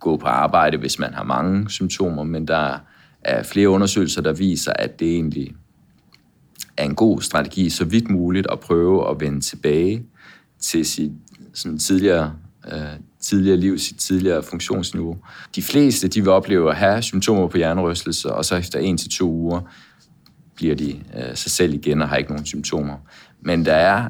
gå 0.00 0.16
på 0.16 0.26
arbejde, 0.26 0.76
hvis 0.76 0.98
man 0.98 1.14
har 1.14 1.24
mange 1.24 1.70
symptomer, 1.70 2.22
men 2.22 2.48
der 2.48 2.78
er 3.20 3.42
flere 3.42 3.68
undersøgelser, 3.68 4.22
der 4.22 4.32
viser, 4.32 4.72
at 4.72 5.00
det 5.00 5.14
egentlig 5.14 5.54
er 6.76 6.84
en 6.84 6.94
god 6.94 7.20
strategi, 7.20 7.70
så 7.70 7.84
vidt 7.84 8.10
muligt 8.10 8.46
at 8.52 8.60
prøve 8.60 9.10
at 9.10 9.20
vende 9.20 9.40
tilbage 9.40 10.06
til 10.60 10.86
sit 10.86 11.12
sådan 11.54 11.78
tidligere, 11.78 12.34
øh, 12.72 12.80
tidligere 13.20 13.56
liv, 13.56 13.78
sit 13.78 13.96
tidligere 13.96 14.42
funktionsniveau. 14.42 15.18
De 15.54 15.62
fleste 15.62 16.08
de 16.08 16.20
vil 16.20 16.30
opleve 16.30 16.70
at 16.70 16.76
have 16.76 17.02
symptomer 17.02 17.48
på 17.48 17.56
hjernerystelse, 17.56 18.32
og 18.32 18.44
så 18.44 18.56
efter 18.56 18.78
en 18.78 18.98
til 18.98 19.10
to 19.10 19.30
uger 19.30 19.60
bliver 20.54 20.74
de 20.74 21.00
øh, 21.16 21.36
sig 21.36 21.50
selv 21.50 21.74
igen 21.74 22.02
og 22.02 22.08
har 22.08 22.16
ikke 22.16 22.30
nogen 22.30 22.46
symptomer. 22.46 22.96
Men 23.40 23.64
der 23.64 23.74
er 23.74 24.08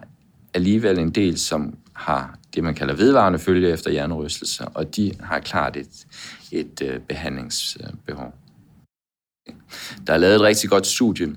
alligevel 0.55 0.99
en 0.99 1.11
del, 1.11 1.39
som 1.39 1.75
har 1.93 2.39
det, 2.55 2.65
man 2.65 2.75
kalder 2.75 2.95
vedvarende 2.95 3.39
følge 3.39 3.69
efter 3.69 3.91
hjernerystelse, 3.91 4.65
og 4.65 4.97
de 4.97 5.13
har 5.21 5.39
klart 5.39 5.77
et, 5.77 6.07
et 6.53 6.83
øh, 6.83 7.01
behandlingsbehov. 7.01 8.35
Der 10.07 10.13
er 10.13 10.19
lavet 10.19 10.35
et 10.35 10.41
rigtig 10.41 10.71
godt 10.71 10.87
studie, 10.87 11.37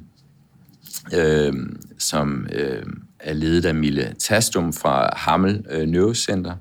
øh, 1.13 1.53
som 1.97 2.47
øh, 2.53 2.83
er 3.19 3.33
ledet 3.33 3.65
af 3.65 3.75
Mille 3.75 4.15
Tastum 4.19 4.73
fra 4.73 5.09
Hammel 5.15 5.65
øh, 5.69 5.87
Neurocenter, 5.87 6.55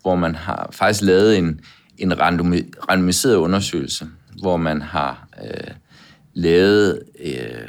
hvor 0.00 0.16
man 0.16 0.34
har 0.34 0.68
faktisk 0.72 1.02
lavet 1.02 1.38
en, 1.38 1.60
en 1.98 2.20
randomiseret 2.90 3.36
undersøgelse, 3.36 4.06
hvor 4.40 4.56
man 4.56 4.82
har 4.82 5.28
øh, 5.44 5.74
lavet, 6.34 7.00
øh, 7.24 7.68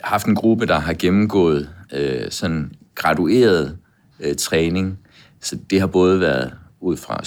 haft 0.00 0.26
en 0.26 0.34
gruppe, 0.34 0.66
der 0.66 0.78
har 0.78 0.92
gennemgået 0.92 1.70
øh, 1.92 2.30
sådan 2.30 2.72
gradueret 2.94 3.76
øh, 4.20 4.36
træning. 4.36 4.98
Så 5.40 5.58
det 5.70 5.80
har 5.80 5.86
både 5.86 6.20
været 6.20 6.52
ud 6.80 6.96
fra 6.96 7.20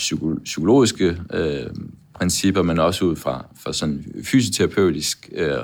psykologiske 0.44 1.18
øh, 1.34 1.68
principper, 2.14 2.62
men 2.62 2.80
også 2.80 3.06
ud 3.06 3.16
fra, 3.16 3.46
fra 3.64 3.74
sådan 3.74 4.06
fysioterapeutisk 4.24 5.30
øh, 5.36 5.58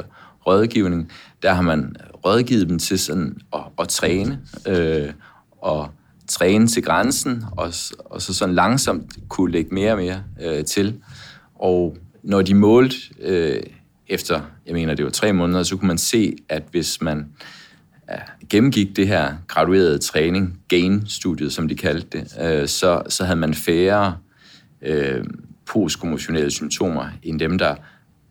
rådgivning. 0.48 1.12
Der 1.42 1.54
har 1.54 1.62
man 1.62 1.96
rådgivet 2.26 2.70
dem 2.70 2.80
til 2.80 3.00
sådan 3.00 3.38
at, 3.54 3.62
at 3.80 3.88
træne, 3.88 4.40
øh, 4.68 5.14
og 5.62 5.90
træne 6.28 6.68
til 6.68 6.84
grænsen, 6.84 7.44
og, 7.52 7.74
og 8.06 8.22
så 8.22 8.34
sådan 8.34 8.56
langsomt 8.56 9.18
kunne 9.30 9.52
lægge 9.52 9.76
mere 9.76 9.92
og 9.92 9.98
mere 9.98 10.24
øh, 10.42 10.66
til. 10.66 11.02
Og 11.56 11.98
når 12.24 12.42
de 12.42 12.54
målte 12.54 12.96
øh, 13.22 13.64
efter, 14.08 14.42
jeg 14.66 14.74
mener 14.74 14.94
det 14.94 15.06
var 15.06 15.12
tre 15.12 15.34
måneder, 15.34 15.64
så 15.64 15.78
kunne 15.78 15.88
man 15.88 15.98
se, 15.98 16.36
at 16.50 16.64
hvis 16.72 17.02
man 17.02 17.28
ja, 18.10 18.20
gennemgik 18.50 18.96
det 18.96 19.08
her 19.08 19.34
graduerede 19.48 19.98
træning, 19.98 20.60
GAIN-studiet, 20.68 21.54
som 21.54 21.68
de 21.68 21.76
kaldte 21.76 22.20
det, 22.20 22.38
øh, 22.42 22.68
så, 22.68 23.02
så 23.10 23.24
havde 23.24 23.40
man 23.40 23.54
færre 23.54 24.18
øh, 24.82 25.24
postkommotionelle 25.66 26.52
symptomer, 26.52 27.06
end 27.24 27.40
dem, 27.40 27.58
der 27.58 27.76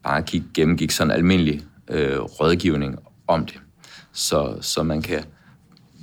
bare 0.02 0.22
gik, 0.22 0.42
gennemgik 0.54 0.90
sådan 0.90 1.10
almindelig 1.10 1.62
øh, 1.90 2.20
rådgivning 2.20 2.98
om 3.26 3.46
det. 3.46 3.60
Så, 4.12 4.56
så 4.60 4.82
man 4.82 5.02
kan 5.02 5.24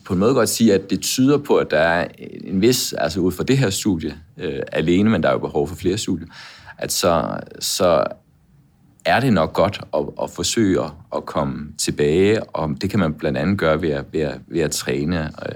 på 0.05 0.13
en 0.13 0.19
måde 0.19 0.33
godt 0.33 0.49
sige, 0.49 0.73
at 0.73 0.89
det 0.89 1.01
tyder 1.01 1.37
på, 1.37 1.57
at 1.57 1.71
der 1.71 1.79
er 1.79 2.07
en 2.43 2.61
vis, 2.61 2.93
altså 2.93 3.19
ud 3.19 3.31
fra 3.31 3.43
det 3.43 3.57
her 3.57 3.69
studie 3.69 4.17
øh, 4.37 4.59
alene, 4.71 5.09
men 5.09 5.23
der 5.23 5.29
er 5.29 5.33
jo 5.33 5.39
behov 5.39 5.67
for 5.67 5.75
flere 5.75 5.97
studier, 5.97 6.27
at 6.77 6.91
så, 6.91 7.39
så 7.59 8.03
er 9.05 9.19
det 9.19 9.33
nok 9.33 9.53
godt 9.53 9.81
at, 9.93 10.05
at 10.23 10.29
forsøge 10.29 10.79
at 11.15 11.25
komme 11.25 11.73
tilbage, 11.77 12.43
og 12.43 12.77
det 12.81 12.89
kan 12.89 12.99
man 12.99 13.13
blandt 13.13 13.37
andet 13.37 13.57
gøre 13.57 13.81
ved 13.81 13.89
at, 13.89 14.05
ved 14.11 14.21
at, 14.21 14.39
ved 14.47 14.61
at 14.61 14.71
træne. 14.71 15.23
Øh, 15.23 15.55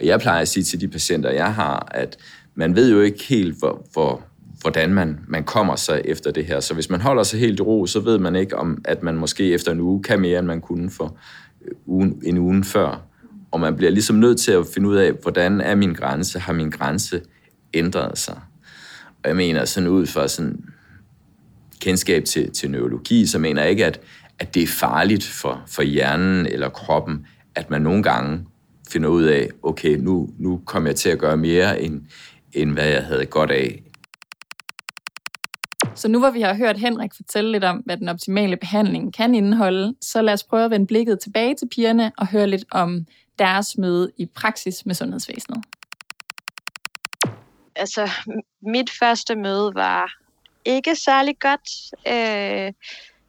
og 0.00 0.06
jeg 0.06 0.20
plejer 0.20 0.40
at 0.40 0.48
sige 0.48 0.64
til 0.64 0.80
de 0.80 0.88
patienter, 0.88 1.30
jeg 1.30 1.54
har, 1.54 1.88
at 1.90 2.16
man 2.54 2.76
ved 2.76 2.92
jo 2.92 3.00
ikke 3.00 3.24
helt, 3.24 3.58
hvor, 3.58 3.86
hvor, 3.92 4.22
hvordan 4.60 4.94
man, 4.94 5.18
man 5.28 5.44
kommer 5.44 5.76
sig 5.76 6.02
efter 6.04 6.30
det 6.30 6.46
her. 6.46 6.60
Så 6.60 6.74
hvis 6.74 6.90
man 6.90 7.00
holder 7.00 7.22
sig 7.22 7.40
helt 7.40 7.60
i 7.60 7.62
ro, 7.62 7.86
så 7.86 8.00
ved 8.00 8.18
man 8.18 8.36
ikke, 8.36 8.56
om 8.56 8.82
at 8.84 9.02
man 9.02 9.16
måske 9.16 9.52
efter 9.52 9.72
en 9.72 9.80
uge 9.80 10.02
kan 10.02 10.20
mere, 10.20 10.38
end 10.38 10.46
man 10.46 10.60
kunne 10.60 10.90
for 10.90 11.16
øh, 11.64 11.72
ugen, 11.86 12.22
en 12.24 12.38
uge 12.38 12.64
før. 12.64 13.02
Og 13.50 13.60
man 13.60 13.76
bliver 13.76 13.90
ligesom 13.90 14.16
nødt 14.16 14.40
til 14.40 14.52
at 14.52 14.66
finde 14.74 14.88
ud 14.88 14.96
af, 14.96 15.12
hvordan 15.12 15.60
er 15.60 15.74
min 15.74 15.92
grænse? 15.92 16.38
Har 16.38 16.52
min 16.52 16.70
grænse 16.70 17.20
ændret 17.74 18.18
sig? 18.18 18.40
Og 19.22 19.28
jeg 19.28 19.36
mener 19.36 19.64
sådan 19.64 19.88
ud 19.88 20.06
fra 20.06 20.28
sådan 20.28 20.64
kendskab 21.80 22.24
til, 22.24 22.50
til 22.50 22.70
neurologi, 22.70 23.26
så 23.26 23.38
mener 23.38 23.62
jeg 23.62 23.70
ikke, 23.70 23.86
at, 23.86 24.00
at 24.38 24.54
det 24.54 24.62
er 24.62 24.66
farligt 24.66 25.24
for, 25.24 25.62
for 25.66 25.82
hjernen 25.82 26.46
eller 26.46 26.68
kroppen, 26.68 27.26
at 27.54 27.70
man 27.70 27.82
nogle 27.82 28.02
gange 28.02 28.46
finder 28.90 29.08
ud 29.08 29.22
af, 29.22 29.48
okay, 29.62 29.96
nu, 29.96 30.28
nu 30.38 30.60
kommer 30.64 30.88
jeg 30.88 30.96
til 30.96 31.08
at 31.08 31.18
gøre 31.18 31.36
mere, 31.36 31.82
end, 31.82 32.00
end 32.52 32.72
hvad 32.72 32.88
jeg 32.88 33.04
havde 33.04 33.26
godt 33.26 33.50
af 33.50 33.82
så 36.00 36.08
nu 36.08 36.18
hvor 36.18 36.30
vi 36.30 36.40
har 36.40 36.54
hørt 36.54 36.78
Henrik 36.78 37.14
fortælle 37.16 37.52
lidt 37.52 37.64
om, 37.64 37.76
hvad 37.76 37.96
den 37.96 38.08
optimale 38.08 38.56
behandling 38.56 39.14
kan 39.14 39.34
indeholde, 39.34 39.94
så 40.00 40.22
lad 40.22 40.34
os 40.34 40.42
prøve 40.42 40.64
at 40.64 40.70
vende 40.70 40.86
blikket 40.86 41.20
tilbage 41.20 41.54
til 41.54 41.68
pigerne 41.68 42.12
og 42.18 42.26
høre 42.26 42.46
lidt 42.46 42.64
om 42.70 43.06
deres 43.38 43.78
møde 43.78 44.10
i 44.16 44.26
praksis 44.26 44.86
med 44.86 44.94
sundhedsvæsenet. 44.94 45.64
Altså, 47.76 48.10
mit 48.60 48.90
første 48.98 49.36
møde 49.36 49.74
var 49.74 50.12
ikke 50.64 50.96
særlig 50.96 51.38
godt. 51.38 51.68
Øh, 52.08 52.72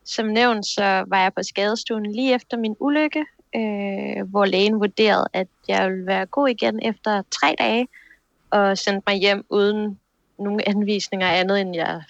som 0.06 0.26
nævnt, 0.26 0.66
så 0.66 1.04
var 1.08 1.22
jeg 1.22 1.34
på 1.34 1.44
skadestuen 1.44 2.12
lige 2.12 2.34
efter 2.34 2.58
min 2.58 2.76
ulykke, 2.80 3.26
øh, 3.56 4.30
hvor 4.30 4.46
lægen 4.46 4.80
vurderede, 4.80 5.28
at 5.34 5.48
jeg 5.68 5.90
ville 5.90 6.06
være 6.06 6.26
god 6.26 6.48
igen 6.48 6.80
efter 6.84 7.22
tre 7.32 7.56
dage, 7.60 7.88
og 8.50 8.78
sendte 8.78 9.04
mig 9.08 9.16
hjem 9.16 9.46
uden 9.50 10.00
nogle 10.40 10.70
anvisninger 10.70 11.28
andet, 11.28 11.62
end 11.62 11.76
jeg 11.76 12.02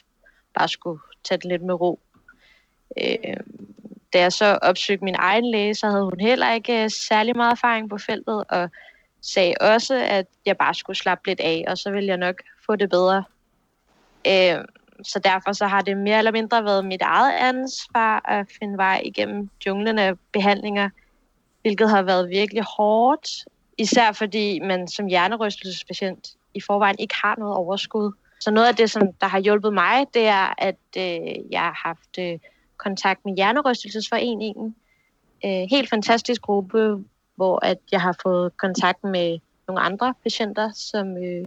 bare 0.54 0.68
skulle 0.68 1.00
tage 1.24 1.38
det 1.38 1.46
lidt 1.46 1.62
med 1.62 1.74
ro. 1.74 2.00
Øh, 3.02 3.38
da 4.14 4.20
jeg 4.20 4.34
så 4.34 4.60
opsøgte 4.62 5.06
min 5.06 5.16
egen 5.18 5.52
læge, 5.52 5.76
så 5.76 5.90
havde 5.90 6.04
hun 6.04 6.20
heller 6.20 6.54
ikke 6.54 6.84
øh, 6.84 6.90
særlig 6.90 7.36
meget 7.36 7.52
erfaring 7.52 7.90
på 7.90 7.98
feltet, 7.98 8.44
og 8.50 8.70
sagde 9.22 9.54
også, 9.62 9.96
at 9.96 10.26
jeg 10.46 10.58
bare 10.58 10.74
skulle 10.74 10.98
slappe 10.98 11.28
lidt 11.28 11.40
af, 11.40 11.66
og 11.68 11.78
så 11.78 11.92
ville 11.92 12.08
jeg 12.08 12.18
nok 12.18 12.36
få 12.66 12.76
det 12.76 12.90
bedre. 12.90 13.24
Øh, 14.28 14.66
så 15.04 15.20
derfor 15.20 15.52
så 15.52 15.68
har 15.68 15.82
det 15.82 15.98
mere 15.98 16.18
eller 16.18 16.32
mindre 16.32 16.64
været 16.64 16.86
mit 16.86 17.02
eget 17.02 17.34
ansvar 17.34 18.30
at 18.30 18.48
finde 18.60 18.78
vej 18.78 19.02
igennem 19.06 19.50
junglen 19.66 20.00
af 20.00 20.14
behandlinger, 20.32 20.90
hvilket 21.62 21.90
har 21.90 22.02
været 22.02 22.30
virkelig 22.30 22.64
hårdt, 22.78 23.30
især 23.78 24.12
fordi 24.12 24.60
man 24.60 24.88
som 24.88 25.06
hjernerystelsespatient 25.06 26.30
i 26.54 26.62
forvejen 26.62 26.96
ikke 27.00 27.16
har 27.16 27.36
noget 27.38 27.56
overskud. 27.56 28.12
Så 28.42 28.52
noget 28.52 28.68
af 28.68 28.76
det, 28.76 28.92
som 28.92 29.14
der 29.22 29.28
har 29.28 29.40
hjulpet 29.40 29.74
mig, 29.74 30.06
det 30.14 30.28
er, 30.28 30.54
at 30.58 30.80
øh, 30.98 31.52
jeg 31.52 31.62
har 31.62 31.88
haft 31.88 32.20
øh, 32.20 32.40
kontakt 32.78 33.26
med 33.26 33.36
Hjernerystelsesforeningen. 33.36 34.76
Øh, 35.46 35.64
helt 35.70 35.90
fantastisk 35.90 36.42
gruppe, 36.42 37.04
hvor 37.36 37.66
at 37.66 37.78
jeg 37.92 38.02
har 38.02 38.16
fået 38.24 38.58
kontakt 38.58 39.04
med 39.04 39.40
nogle 39.68 39.82
andre 39.82 40.14
patienter, 40.24 40.72
som 40.76 41.18
øh, 41.18 41.46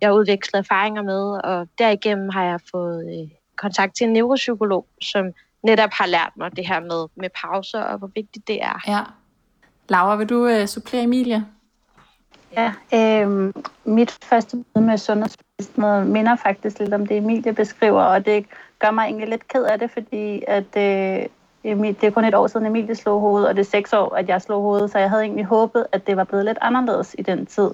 jeg 0.00 0.08
har 0.08 0.12
udvekslet 0.12 0.58
erfaringer 0.58 1.02
med, 1.02 1.40
og 1.44 1.68
derigennem 1.78 2.28
har 2.28 2.44
jeg 2.44 2.60
fået 2.70 3.20
øh, 3.20 3.28
kontakt 3.56 3.96
til 3.96 4.06
en 4.06 4.12
neuropsykolog, 4.12 4.86
som 5.02 5.32
netop 5.62 5.90
har 5.92 6.06
lært 6.06 6.32
mig 6.36 6.56
det 6.56 6.68
her 6.68 6.80
med, 6.80 7.08
med 7.14 7.28
pauser, 7.42 7.80
og 7.80 7.98
hvor 7.98 8.10
vigtigt 8.14 8.48
det 8.48 8.62
er. 8.62 8.82
Ja. 8.88 9.02
Laura, 9.88 10.16
vil 10.16 10.28
du 10.28 10.46
øh, 10.46 10.66
supplere 10.66 11.02
Emilie? 11.02 11.46
Ja, 12.56 12.72
øh, 12.94 13.52
mit 13.84 14.18
første 14.24 14.56
møde 14.56 14.86
med 14.86 14.98
sundhedsvæsenet 14.98 16.06
minder 16.06 16.36
faktisk 16.36 16.78
lidt 16.78 16.94
om 16.94 17.06
det, 17.06 17.16
Emilie 17.16 17.52
beskriver, 17.52 18.02
og 18.02 18.26
det 18.26 18.46
gør 18.78 18.90
mig 18.90 19.04
egentlig 19.04 19.28
lidt 19.28 19.48
ked 19.48 19.62
af 19.64 19.78
det, 19.78 19.90
fordi 19.90 20.42
at, 20.46 20.76
øh, 20.76 21.26
det 21.64 22.04
er 22.04 22.10
kun 22.10 22.24
et 22.24 22.34
år 22.34 22.46
siden 22.46 22.66
Emilie 22.66 22.94
slog 22.94 23.20
hovedet, 23.20 23.48
og 23.48 23.56
det 23.56 23.60
er 23.60 23.70
seks 23.70 23.92
år, 23.92 24.14
at 24.14 24.28
jeg 24.28 24.42
slog 24.42 24.62
hovedet, 24.62 24.90
så 24.90 24.98
jeg 24.98 25.10
havde 25.10 25.22
egentlig 25.22 25.44
håbet, 25.44 25.86
at 25.92 26.06
det 26.06 26.16
var 26.16 26.24
blevet 26.24 26.44
lidt 26.44 26.58
anderledes 26.60 27.16
i 27.18 27.22
den 27.22 27.46
tid. 27.46 27.70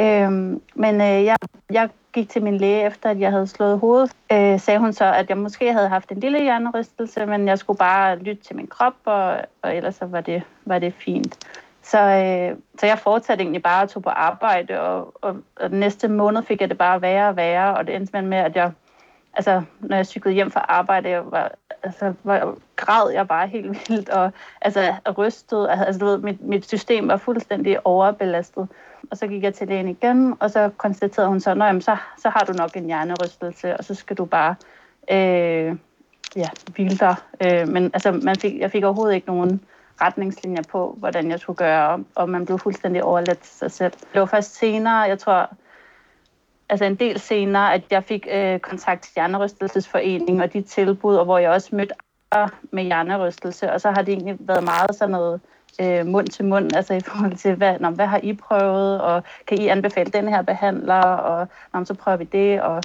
Øh, 0.00 0.30
men 0.74 1.00
øh, 1.00 1.24
jeg, 1.24 1.36
jeg 1.70 1.88
gik 2.12 2.28
til 2.28 2.42
min 2.42 2.56
læge 2.56 2.86
efter, 2.86 3.10
at 3.10 3.20
jeg 3.20 3.30
havde 3.30 3.46
slået 3.46 3.78
hovedet. 3.78 4.12
Øh, 4.32 4.60
sagde 4.60 4.80
hun 4.80 4.92
så, 4.92 5.04
at 5.04 5.28
jeg 5.28 5.38
måske 5.38 5.72
havde 5.72 5.88
haft 5.88 6.12
en 6.12 6.20
lille 6.20 6.42
hjernerystelse, 6.42 7.26
men 7.26 7.48
jeg 7.48 7.58
skulle 7.58 7.78
bare 7.78 8.18
lytte 8.18 8.42
til 8.42 8.56
min 8.56 8.66
krop, 8.66 8.94
og, 9.04 9.36
og 9.62 9.76
ellers 9.76 9.94
så 9.94 10.06
var 10.06 10.20
det, 10.20 10.42
var 10.64 10.78
det 10.78 10.94
fint. 10.94 11.38
Så, 11.82 11.98
øh, 11.98 12.56
så 12.78 12.86
jeg 12.86 12.98
fortsatte 12.98 13.42
egentlig 13.42 13.62
bare 13.62 13.82
at 13.82 13.88
tog 13.88 14.02
på 14.02 14.10
arbejde, 14.10 14.80
og, 14.80 15.14
og, 15.20 15.36
og 15.56 15.70
den 15.70 15.80
næste 15.80 16.08
måned 16.08 16.42
fik 16.42 16.60
jeg 16.60 16.68
det 16.68 16.78
bare 16.78 17.02
værre 17.02 17.28
og 17.28 17.36
værre, 17.36 17.76
og 17.76 17.86
det 17.86 17.94
endte 17.94 18.22
med, 18.22 18.38
at 18.38 18.56
jeg, 18.56 18.72
altså, 19.34 19.62
når 19.80 19.96
jeg 19.96 20.06
cyklede 20.06 20.34
hjem 20.34 20.50
fra 20.50 20.64
arbejde, 20.68 21.08
jeg 21.08 21.22
var, 21.30 21.52
altså, 21.82 22.14
var, 22.24 22.54
græd 22.76 23.10
jeg 23.12 23.28
bare 23.28 23.46
helt 23.46 23.88
vildt, 23.88 24.08
og 24.08 24.30
altså, 24.60 24.94
rystet, 25.18 25.66
altså, 25.70 25.84
altså, 25.84 25.98
du 25.98 26.06
ved, 26.06 26.18
mit, 26.18 26.42
mit 26.42 26.68
system 26.68 27.08
var 27.08 27.16
fuldstændig 27.16 27.86
overbelastet. 27.86 28.68
Og 29.10 29.16
så 29.16 29.26
gik 29.26 29.42
jeg 29.42 29.54
til 29.54 29.68
lægen 29.68 29.88
igen, 29.88 30.34
og 30.40 30.50
så 30.50 30.70
konstaterede 30.76 31.28
hun 31.28 31.40
så, 31.40 31.50
at 31.50 31.84
så, 31.84 31.96
så 32.18 32.28
har 32.28 32.44
du 32.44 32.52
nok 32.52 32.76
en 32.76 32.84
hjernerystelse, 32.84 33.76
og 33.76 33.84
så 33.84 33.94
skal 33.94 34.16
du 34.16 34.24
bare 34.24 34.54
øh, 35.10 35.76
ja, 36.36 36.48
hvile 36.74 36.96
dig. 36.96 37.14
Øh, 37.44 37.68
men 37.68 37.84
altså, 37.84 38.12
man 38.12 38.36
fik, 38.36 38.58
jeg 38.58 38.70
fik 38.70 38.84
overhovedet 38.84 39.14
ikke 39.14 39.26
nogen 39.26 39.60
retningslinjer 40.02 40.62
på, 40.62 40.96
hvordan 40.98 41.30
jeg 41.30 41.40
skulle 41.40 41.56
gøre, 41.56 42.04
og 42.14 42.28
man 42.28 42.46
blev 42.46 42.58
fuldstændig 42.58 43.04
overladt 43.04 43.38
til 43.38 43.58
sig 43.58 43.70
selv. 43.70 43.92
Det 44.12 44.20
var 44.20 44.26
først 44.26 44.54
senere, 44.54 44.98
jeg 44.98 45.18
tror, 45.18 45.50
altså 46.68 46.84
en 46.84 46.94
del 46.94 47.20
senere, 47.20 47.74
at 47.74 47.82
jeg 47.90 48.04
fik 48.04 48.26
øh, 48.32 48.58
kontakt 48.58 49.02
til 49.02 49.12
Hjernerystelsesforeningen 49.14 50.40
og 50.40 50.52
de 50.52 50.62
tilbud, 50.62 51.16
og 51.16 51.24
hvor 51.24 51.38
jeg 51.38 51.50
også 51.50 51.76
mødte 51.76 51.94
andre 52.32 52.48
med 52.70 52.84
hjernerystelse, 52.84 53.72
og 53.72 53.80
så 53.80 53.90
har 53.90 54.02
det 54.02 54.12
egentlig 54.12 54.36
været 54.40 54.64
meget 54.64 54.94
sådan 54.94 55.12
noget 55.12 55.40
øh, 55.80 56.06
mund 56.06 56.26
til 56.26 56.44
mund, 56.44 56.76
altså 56.76 56.94
i 56.94 57.00
forhold 57.00 57.36
til, 57.36 57.54
hvad, 57.54 57.78
nå, 57.78 57.90
hvad 57.90 58.06
har 58.06 58.20
I 58.22 58.32
prøvet, 58.32 59.00
og 59.00 59.22
kan 59.46 59.58
I 59.58 59.68
anbefale 59.68 60.10
den 60.10 60.28
her 60.28 60.42
behandler, 60.42 61.02
og 61.02 61.48
nå, 61.74 61.84
så 61.84 61.94
prøver 61.94 62.16
vi 62.16 62.24
det, 62.24 62.62
og 62.62 62.82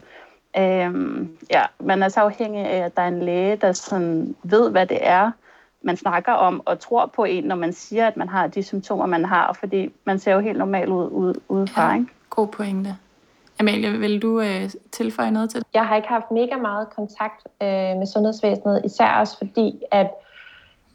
øhm, 0.58 1.38
ja, 1.52 1.64
man 1.80 2.04
er 2.04 2.10
så 2.10 2.20
afhængig 2.20 2.66
af, 2.66 2.86
at 2.86 2.96
der 2.96 3.02
er 3.02 3.08
en 3.08 3.24
læge, 3.24 3.56
der 3.56 3.72
sådan 3.72 4.36
ved, 4.44 4.72
hvad 4.72 4.86
det 4.86 4.98
er, 5.02 5.32
man 5.88 5.98
snakker 5.98 6.32
om 6.32 6.62
og 6.66 6.80
tror 6.80 7.12
på 7.16 7.24
en, 7.24 7.44
når 7.44 7.56
man 7.56 7.74
siger, 7.74 8.08
at 8.08 8.18
man 8.18 8.30
har 8.30 8.48
de 8.48 8.64
symptomer, 8.64 9.06
man 9.06 9.26
har, 9.26 9.58
fordi 9.60 9.90
man 10.06 10.20
ser 10.20 10.34
jo 10.34 10.40
helt 10.40 10.58
normal 10.58 10.90
ud, 10.90 11.10
ud 11.12 11.34
udefra. 11.48 11.90
Ja, 11.90 11.94
ikke? 11.96 12.08
god 12.30 12.48
pointe. 12.48 12.96
Amalie, 13.60 13.92
vil 13.92 14.22
du 14.22 14.42
øh, 14.42 14.70
tilføje 14.92 15.32
noget 15.32 15.50
til 15.50 15.60
det? 15.60 15.68
Jeg 15.74 15.86
har 15.88 15.96
ikke 15.96 16.08
haft 16.08 16.32
mega 16.32 16.58
meget 16.58 16.90
kontakt 16.90 17.48
øh, 17.62 17.98
med 18.00 18.06
sundhedsvæsenet, 18.06 18.82
især 18.86 19.20
også 19.20 19.38
fordi, 19.38 19.82
at 19.92 20.10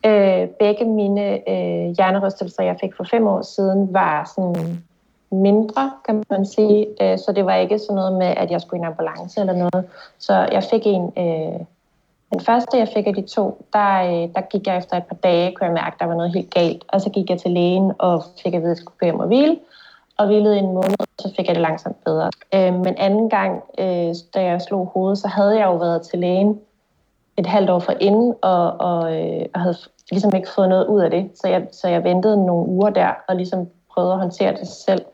øh, 0.06 0.48
begge 0.48 0.84
mine 0.84 1.50
øh, 1.50 1.96
hjernerystelser, 1.96 2.62
jeg 2.62 2.76
fik 2.80 2.96
for 2.96 3.04
fem 3.10 3.26
år 3.26 3.42
siden, 3.42 3.94
var 3.94 4.32
sådan 4.36 4.82
mindre, 5.32 5.92
kan 6.06 6.24
man 6.30 6.46
sige. 6.46 6.86
Øh, 7.02 7.18
så 7.18 7.32
det 7.36 7.44
var 7.46 7.54
ikke 7.54 7.78
sådan 7.78 7.94
noget 7.94 8.12
med, 8.12 8.26
at 8.26 8.50
jeg 8.50 8.60
skulle 8.60 8.78
i 8.78 8.82
en 8.82 8.86
ambulance 8.86 9.40
eller 9.40 9.52
noget. 9.52 9.84
Så 10.18 10.34
jeg 10.34 10.62
fik 10.70 10.82
en 10.84 11.12
øh, 11.18 11.60
den 12.32 12.40
første, 12.40 12.78
jeg 12.78 12.88
fik 12.94 13.06
af 13.06 13.14
de 13.14 13.22
to, 13.22 13.66
der, 13.72 14.02
øh, 14.02 14.34
der 14.34 14.40
gik 14.50 14.66
jeg 14.66 14.76
efter 14.76 14.96
et 14.96 15.06
par 15.06 15.16
dage, 15.16 15.52
kunne 15.52 15.66
jeg 15.66 15.74
mærke, 15.74 15.94
at 15.94 16.00
der 16.00 16.06
var 16.06 16.14
noget 16.14 16.34
helt 16.34 16.54
galt. 16.54 16.84
Og 16.88 17.00
så 17.00 17.10
gik 17.10 17.30
jeg 17.30 17.38
til 17.40 17.50
lægen 17.50 17.92
og 17.98 18.24
fik 18.42 18.54
at 18.54 18.60
vide, 18.60 18.70
at 18.70 18.76
jeg 18.76 18.82
skulle 18.82 18.96
gå 19.00 19.06
hjem 19.06 19.20
og 19.20 19.26
hvile. 19.26 19.58
Og 20.16 20.26
hvilede 20.26 20.58
en 20.58 20.66
måned, 20.66 21.06
så 21.18 21.32
fik 21.36 21.46
jeg 21.46 21.54
det 21.54 21.62
langsomt 21.62 22.04
bedre. 22.04 22.30
Øh, 22.54 22.74
men 22.74 22.94
anden 22.98 23.30
gang, 23.30 23.62
øh, 23.78 24.14
da 24.34 24.42
jeg 24.44 24.62
slog 24.62 24.90
hovedet, 24.94 25.18
så 25.18 25.28
havde 25.28 25.58
jeg 25.58 25.66
jo 25.66 25.76
været 25.76 26.02
til 26.02 26.18
lægen 26.18 26.60
et 27.36 27.46
halvt 27.46 27.70
år 27.70 27.78
forinden, 27.78 28.34
og, 28.42 28.80
og, 28.80 29.16
øh, 29.16 29.46
og 29.54 29.60
havde 29.60 29.76
ligesom 30.10 30.34
ikke 30.34 30.48
fået 30.54 30.68
noget 30.68 30.86
ud 30.86 31.00
af 31.00 31.10
det. 31.10 31.30
Så 31.34 31.48
jeg, 31.48 31.66
så 31.72 31.88
jeg 31.88 32.04
ventede 32.04 32.46
nogle 32.46 32.68
uger 32.68 32.90
der, 32.90 33.10
og 33.28 33.36
ligesom 33.36 33.68
prøvede 33.94 34.12
at 34.12 34.18
håndtere 34.18 34.52
det 34.52 34.68
selv. 34.68 35.04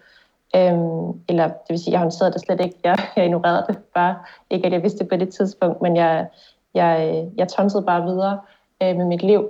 Øhm, 0.57 1.21
eller 1.29 1.45
det 1.45 1.69
vil 1.69 1.79
sige, 1.79 1.93
jeg 1.93 2.01
håndterede 2.01 2.33
det 2.33 2.41
slet 2.41 2.61
ikke. 2.61 2.77
Jeg, 2.85 2.99
jeg 3.17 3.25
ignorerede 3.25 3.65
det 3.69 3.79
bare. 3.95 4.17
Ikke 4.51 4.67
at 4.67 4.73
jeg 4.73 4.83
vidste 4.83 4.99
det 4.99 5.09
på 5.09 5.17
det 5.17 5.29
tidspunkt, 5.29 5.83
men 5.83 5.97
jeg, 5.97 6.27
jeg, 6.75 7.27
jeg 7.37 7.49
tonsede 7.49 7.83
bare 7.83 8.03
videre 8.03 8.41
øh, 8.83 8.97
med 8.97 9.05
mit 9.05 9.23
liv, 9.23 9.49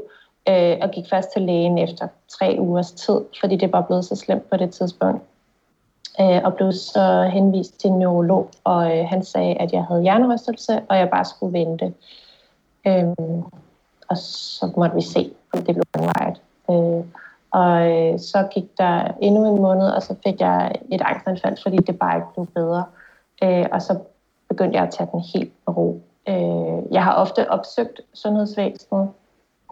øh, 0.48 0.76
og 0.82 0.90
gik 0.90 1.04
fast 1.10 1.32
til 1.32 1.42
lægen 1.42 1.78
efter 1.78 2.08
tre 2.28 2.56
ugers 2.58 2.92
tid, 2.92 3.20
fordi 3.40 3.56
det 3.56 3.72
var 3.72 3.80
blevet 3.80 4.04
så 4.04 4.16
slemt 4.16 4.50
på 4.50 4.56
det 4.56 4.70
tidspunkt. 4.70 5.22
Øh, 6.20 6.40
og 6.44 6.54
blev 6.54 6.72
så 6.72 7.30
henvist 7.32 7.80
til 7.80 7.90
en 7.90 7.98
neurolog, 7.98 8.50
og 8.64 8.98
øh, 8.98 9.06
han 9.08 9.24
sagde, 9.24 9.54
at 9.54 9.72
jeg 9.72 9.84
havde 9.84 10.02
hjernerystelse, 10.02 10.82
og 10.88 10.96
jeg 10.96 11.10
bare 11.10 11.24
skulle 11.24 11.58
vente. 11.58 11.94
Øh, 12.86 13.14
og 14.08 14.16
så 14.18 14.72
måtte 14.76 14.94
vi 14.94 15.02
se, 15.02 15.30
om 15.52 15.62
det 15.62 15.74
blev 15.74 15.84
langvarigt. 15.94 16.40
Øh, 16.70 17.04
og 17.50 17.90
øh, 17.90 18.18
så 18.18 18.48
gik 18.50 18.78
der 18.78 19.08
endnu 19.20 19.54
en 19.54 19.62
måned, 19.62 19.88
og 19.88 20.02
så 20.02 20.14
fik 20.24 20.40
jeg 20.40 20.72
et 20.92 21.02
angstanfald, 21.04 21.56
fordi 21.62 21.76
det 21.76 21.98
bare 21.98 22.16
ikke 22.16 22.32
blev 22.34 22.46
bedre. 22.46 22.84
Øh, 23.42 23.66
og 23.72 23.82
så 23.82 23.98
begyndte 24.48 24.76
jeg 24.76 24.86
at 24.86 24.94
tage 24.94 25.08
den 25.12 25.20
helt 25.20 25.52
med 25.66 25.76
ro. 25.76 26.02
Øh, 26.28 26.92
jeg 26.92 27.04
har 27.04 27.14
ofte 27.14 27.50
opsøgt 27.50 28.00
sundhedsvæsenet. 28.14 29.08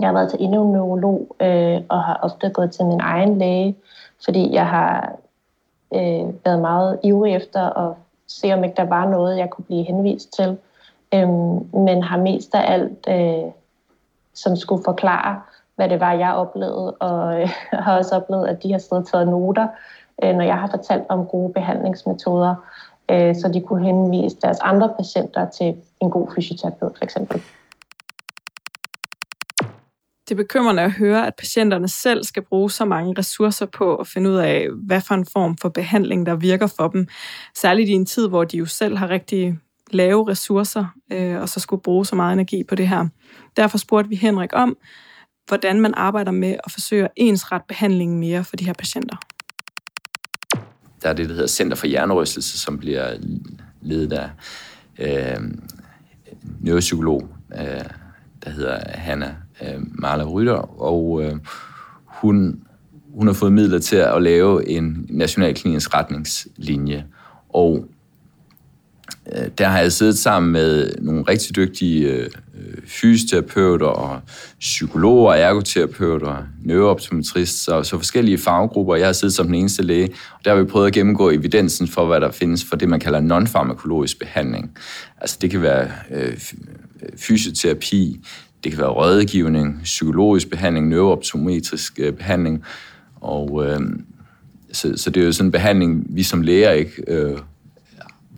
Jeg 0.01 0.09
har 0.09 0.12
været 0.12 0.31
til 0.31 0.42
endnu 0.42 0.64
en 0.64 0.73
neurolog, 0.73 1.37
øh, 1.40 1.81
og 1.88 2.03
har 2.03 2.21
ofte 2.23 2.51
gået 2.51 2.71
til 2.71 2.85
min 2.85 3.01
egen 3.01 3.38
læge, 3.38 3.77
fordi 4.25 4.53
jeg 4.53 4.66
har 4.66 5.12
øh, 5.95 6.45
været 6.45 6.61
meget 6.61 6.99
ivrig 7.03 7.35
efter 7.35 7.79
at 7.79 7.95
se, 8.27 8.53
om 8.53 8.64
ikke 8.64 8.77
der 8.77 8.85
var 8.85 9.09
noget, 9.09 9.38
jeg 9.38 9.51
kunne 9.51 9.64
blive 9.64 9.85
henvist 9.85 10.33
til. 10.33 10.59
Øh, 11.14 11.29
men 11.73 12.03
har 12.03 12.16
mest 12.16 12.55
af 12.55 12.73
alt, 12.73 13.09
øh, 13.09 13.53
som 14.35 14.57
skulle 14.57 14.85
forklare, 14.85 15.40
hvad 15.75 15.88
det 15.88 16.01
var, 16.01 16.12
jeg 16.12 16.35
oplevede, 16.35 16.92
og 16.92 17.40
øh, 17.40 17.49
har 17.85 17.99
også 17.99 18.16
oplevet, 18.16 18.47
at 18.47 18.62
de 18.62 18.73
har 18.73 18.79
siddet 18.79 18.99
og 18.99 19.07
taget 19.07 19.29
noter, 19.29 19.69
øh, 20.23 20.35
når 20.35 20.45
jeg 20.45 20.59
har 20.59 20.69
fortalt 20.71 21.05
om 21.09 21.27
gode 21.27 21.53
behandlingsmetoder, 21.53 22.55
øh, 23.09 23.35
så 23.35 23.49
de 23.49 23.61
kunne 23.61 23.85
henvise 23.85 24.37
deres 24.42 24.59
andre 24.61 24.95
patienter 24.99 25.51
til 25.51 25.77
en 26.03 26.11
god 26.11 26.33
fysioterapeut 26.35 26.99
for 26.99 27.05
eksempel. 27.05 27.43
Det 30.29 30.35
er 30.35 30.37
bekymrende 30.37 30.83
at 30.83 30.93
høre, 30.93 31.27
at 31.27 31.35
patienterne 31.35 31.89
selv 31.89 32.25
skal 32.25 32.43
bruge 32.43 32.71
så 32.71 32.85
mange 32.85 33.15
ressourcer 33.19 33.67
på 33.67 33.97
at 33.97 34.07
finde 34.07 34.31
ud 34.31 34.37
af, 34.37 34.69
hvad 34.87 35.01
for 35.01 35.15
en 35.15 35.27
form 35.33 35.57
for 35.57 35.69
behandling, 35.69 36.27
der 36.27 36.35
virker 36.35 36.67
for 36.67 36.89
dem. 36.89 37.07
Særligt 37.55 37.89
i 37.89 37.93
en 37.93 38.07
tid, 38.07 38.29
hvor 38.29 38.45
de 38.45 38.57
jo 38.57 38.67
selv 38.67 38.97
har 38.97 39.09
rigtig 39.09 39.59
lave 39.91 40.29
ressourcer, 40.29 40.87
øh, 41.13 41.41
og 41.41 41.49
så 41.49 41.61
skulle 41.61 41.83
bruge 41.83 42.07
så 42.07 42.17
meget 42.17 42.33
energi 42.33 42.65
på 42.65 42.75
det 42.75 42.89
her. 42.89 43.09
Derfor 43.57 43.79
spurgte 43.79 44.09
vi 44.09 44.17
Henrik 44.17 44.51
om, 44.53 44.77
hvordan 45.49 45.81
man 45.81 45.95
arbejder 45.95 46.33
med 46.33 46.57
at 46.65 46.73
forsøge 46.73 47.05
at 47.05 47.11
ensret 47.17 47.63
behandlingen 47.69 48.21
mere 48.21 48.45
for 48.45 48.57
de 48.57 48.65
her 48.65 48.73
patienter. 48.73 49.17
Der 51.03 51.09
er 51.09 51.13
det, 51.13 51.29
der 51.29 51.35
hedder 51.35 51.49
Center 51.49 51.77
for 51.77 51.87
Hjernerystelse, 51.87 52.59
som 52.59 52.79
bliver 52.79 53.17
ledet 53.83 54.13
af 54.13 54.31
øh, 54.99 55.41
neuropsykolog, 56.61 57.29
øh, 57.53 57.85
der 58.45 58.51
hedder 58.51 58.79
Hanna 58.89 59.37
øh, 59.63 59.81
Marla 59.81 60.25
Rytter, 60.25 60.81
og 60.83 61.23
øh, 61.25 61.33
hun, 62.07 62.61
hun 63.15 63.27
har 63.27 63.35
fået 63.35 63.53
midler 63.53 63.79
til 63.79 63.97
at 63.97 64.23
lave 64.23 64.69
en 64.69 65.07
national 65.11 65.55
klinisk 65.55 65.95
retningslinje. 65.95 67.07
Og 67.49 67.89
Øh, 69.33 69.49
der 69.59 69.67
har 69.67 69.81
jeg 69.81 69.93
siddet 69.93 70.19
sammen 70.19 70.53
med 70.53 70.93
nogle 70.99 71.23
rigtig 71.23 71.57
dygtige 71.57 72.09
øh, 72.09 72.25
øh 72.25 72.77
fysioterapeuter 72.87 73.87
og 73.87 74.21
psykologer, 74.61 75.33
ergoterapeuter, 75.33 76.37
neurooptometrister, 76.65 77.83
så, 77.83 77.89
så 77.89 77.97
forskellige 77.97 78.39
faggrupper. 78.39 78.97
Jeg 78.97 79.07
har 79.07 79.12
siddet 79.12 79.35
som 79.35 79.47
den 79.47 79.55
eneste 79.55 79.83
læge, 79.83 80.09
og 80.09 80.45
der 80.45 80.55
har 80.55 80.62
vi 80.62 80.65
prøvet 80.65 80.87
at 80.87 80.93
gennemgå 80.93 81.31
evidensen 81.31 81.89
for, 81.89 82.07
hvad 82.07 82.21
der 82.21 82.31
findes 82.31 82.65
for 82.65 82.77
det, 82.77 82.89
man 82.89 83.01
kalder 83.01 83.21
non-farmakologisk 83.21 84.19
behandling. 84.19 84.71
Altså 85.21 85.39
det 85.41 85.51
kan 85.51 85.62
være 85.62 85.89
øh, 86.11 86.29
øh 86.29 86.37
fysioterapi, 87.17 88.21
det 88.65 88.73
kan 88.73 88.81
være 88.81 88.91
rådgivning, 88.91 89.81
psykologisk 89.85 90.51
behandling, 90.51 90.89
neurooptometrisk 90.89 91.93
øh, 91.99 92.12
behandling, 92.12 92.65
og 93.21 93.65
øh, 93.67 93.81
så, 94.73 94.93
så 94.97 95.11
det 95.11 95.21
er 95.21 95.27
jo 95.27 95.33
sådan 95.33 95.47
en 95.47 95.53
behandling, 95.53 96.07
vi 96.09 96.23
som 96.23 96.43
læger 96.43 96.71
ikke 96.71 97.03
øh, 97.09 97.39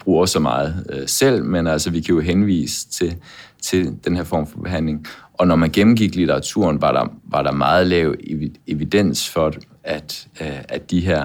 bruger 0.09 0.27
så 0.27 0.40
meget 0.40 0.87
øh, 0.90 1.09
selv, 1.09 1.44
men 1.44 1.66
altså 1.66 1.90
vi 1.90 2.01
kan 2.01 2.14
jo 2.14 2.21
henvise 2.21 2.88
til, 2.88 3.16
til 3.62 3.94
den 4.05 4.16
her 4.16 4.25
form 4.25 4.47
for 4.47 4.59
behandling. 4.59 5.07
Og 5.35 5.47
når 5.47 5.57
man 5.57 5.71
gennemgik 5.71 6.14
litteraturen, 6.14 6.81
var 6.81 6.92
der, 6.92 7.12
var 7.25 7.42
der 7.42 7.53
meget 7.53 7.87
lav 7.87 8.14
evidens 8.66 9.29
for, 9.29 9.53
at, 9.85 10.29
øh, 10.40 10.59
at 10.68 10.90
de 10.90 11.01
her 11.01 11.25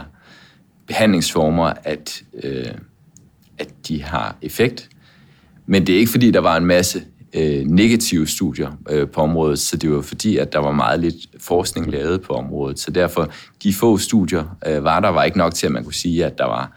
behandlingsformer, 0.88 1.74
at, 1.84 2.24
øh, 2.44 2.72
at 3.58 3.68
de 3.88 4.04
har 4.04 4.36
effekt. 4.42 4.90
Men 5.66 5.88
det 5.88 5.96
er 5.96 6.00
ikke 6.00 6.12
fordi, 6.12 6.32
der 6.32 6.42
var 6.42 6.58
en 6.58 6.66
masse 6.66 7.04
øh, 7.34 7.66
negative 7.66 8.28
studier 8.28 8.72
øh, 8.90 9.08
på 9.08 9.22
området, 9.22 9.60
så 9.60 9.78
det 9.78 9.92
var 9.92 10.02
fordi, 10.02 10.38
at 10.38 10.54
der 10.54 10.60
var 10.60 10.72
meget 10.72 11.00
lidt 11.00 11.16
forskning 11.40 11.92
lavet 11.92 12.22
på 12.22 12.34
området. 12.34 12.80
Så 12.80 12.92
derfor, 12.92 13.32
de 13.64 13.74
få 13.74 13.98
studier 13.98 14.58
øh, 14.68 14.84
var 14.84 15.00
der, 15.00 15.10
var 15.10 15.24
ikke 15.24 15.38
nok 15.38 15.54
til, 15.54 15.66
at 15.66 15.72
man 15.72 15.84
kunne 15.84 15.94
sige, 15.94 16.26
at 16.26 16.38
der 16.38 16.46
var 16.46 16.72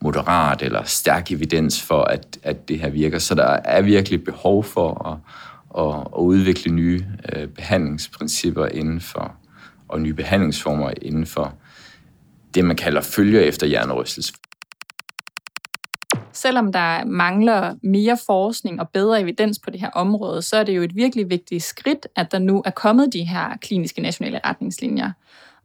moderat 0.00 0.62
eller 0.62 0.82
stærk 0.84 1.32
evidens 1.32 1.82
for, 1.82 2.02
at, 2.02 2.38
at 2.42 2.68
det 2.68 2.78
her 2.80 2.90
virker. 2.90 3.18
Så 3.18 3.34
der 3.34 3.46
er 3.64 3.82
virkelig 3.82 4.24
behov 4.24 4.64
for 4.64 5.08
at, 5.08 5.18
at, 5.84 6.00
at 6.16 6.22
udvikle 6.22 6.72
nye 6.72 7.04
øh, 7.32 7.48
behandlingsprincipper 7.48 8.66
inden 8.66 9.00
for, 9.00 9.36
og 9.88 10.00
nye 10.00 10.14
behandlingsformer 10.14 10.90
inden 11.02 11.26
for 11.26 11.54
det, 12.54 12.64
man 12.64 12.76
kalder 12.76 13.00
følger 13.00 13.40
efter 13.40 13.66
hjernerystelse. 13.66 14.32
Selvom 16.32 16.72
der 16.72 17.04
mangler 17.04 17.74
mere 17.82 18.18
forskning 18.26 18.80
og 18.80 18.88
bedre 18.88 19.20
evidens 19.20 19.58
på 19.58 19.70
det 19.70 19.80
her 19.80 19.90
område, 19.90 20.42
så 20.42 20.56
er 20.56 20.64
det 20.64 20.76
jo 20.76 20.82
et 20.82 20.96
virkelig 20.96 21.30
vigtigt 21.30 21.62
skridt, 21.62 22.06
at 22.16 22.32
der 22.32 22.38
nu 22.38 22.62
er 22.64 22.70
kommet 22.70 23.12
de 23.12 23.24
her 23.24 23.56
kliniske 23.56 24.02
nationale 24.02 24.40
retningslinjer. 24.44 25.10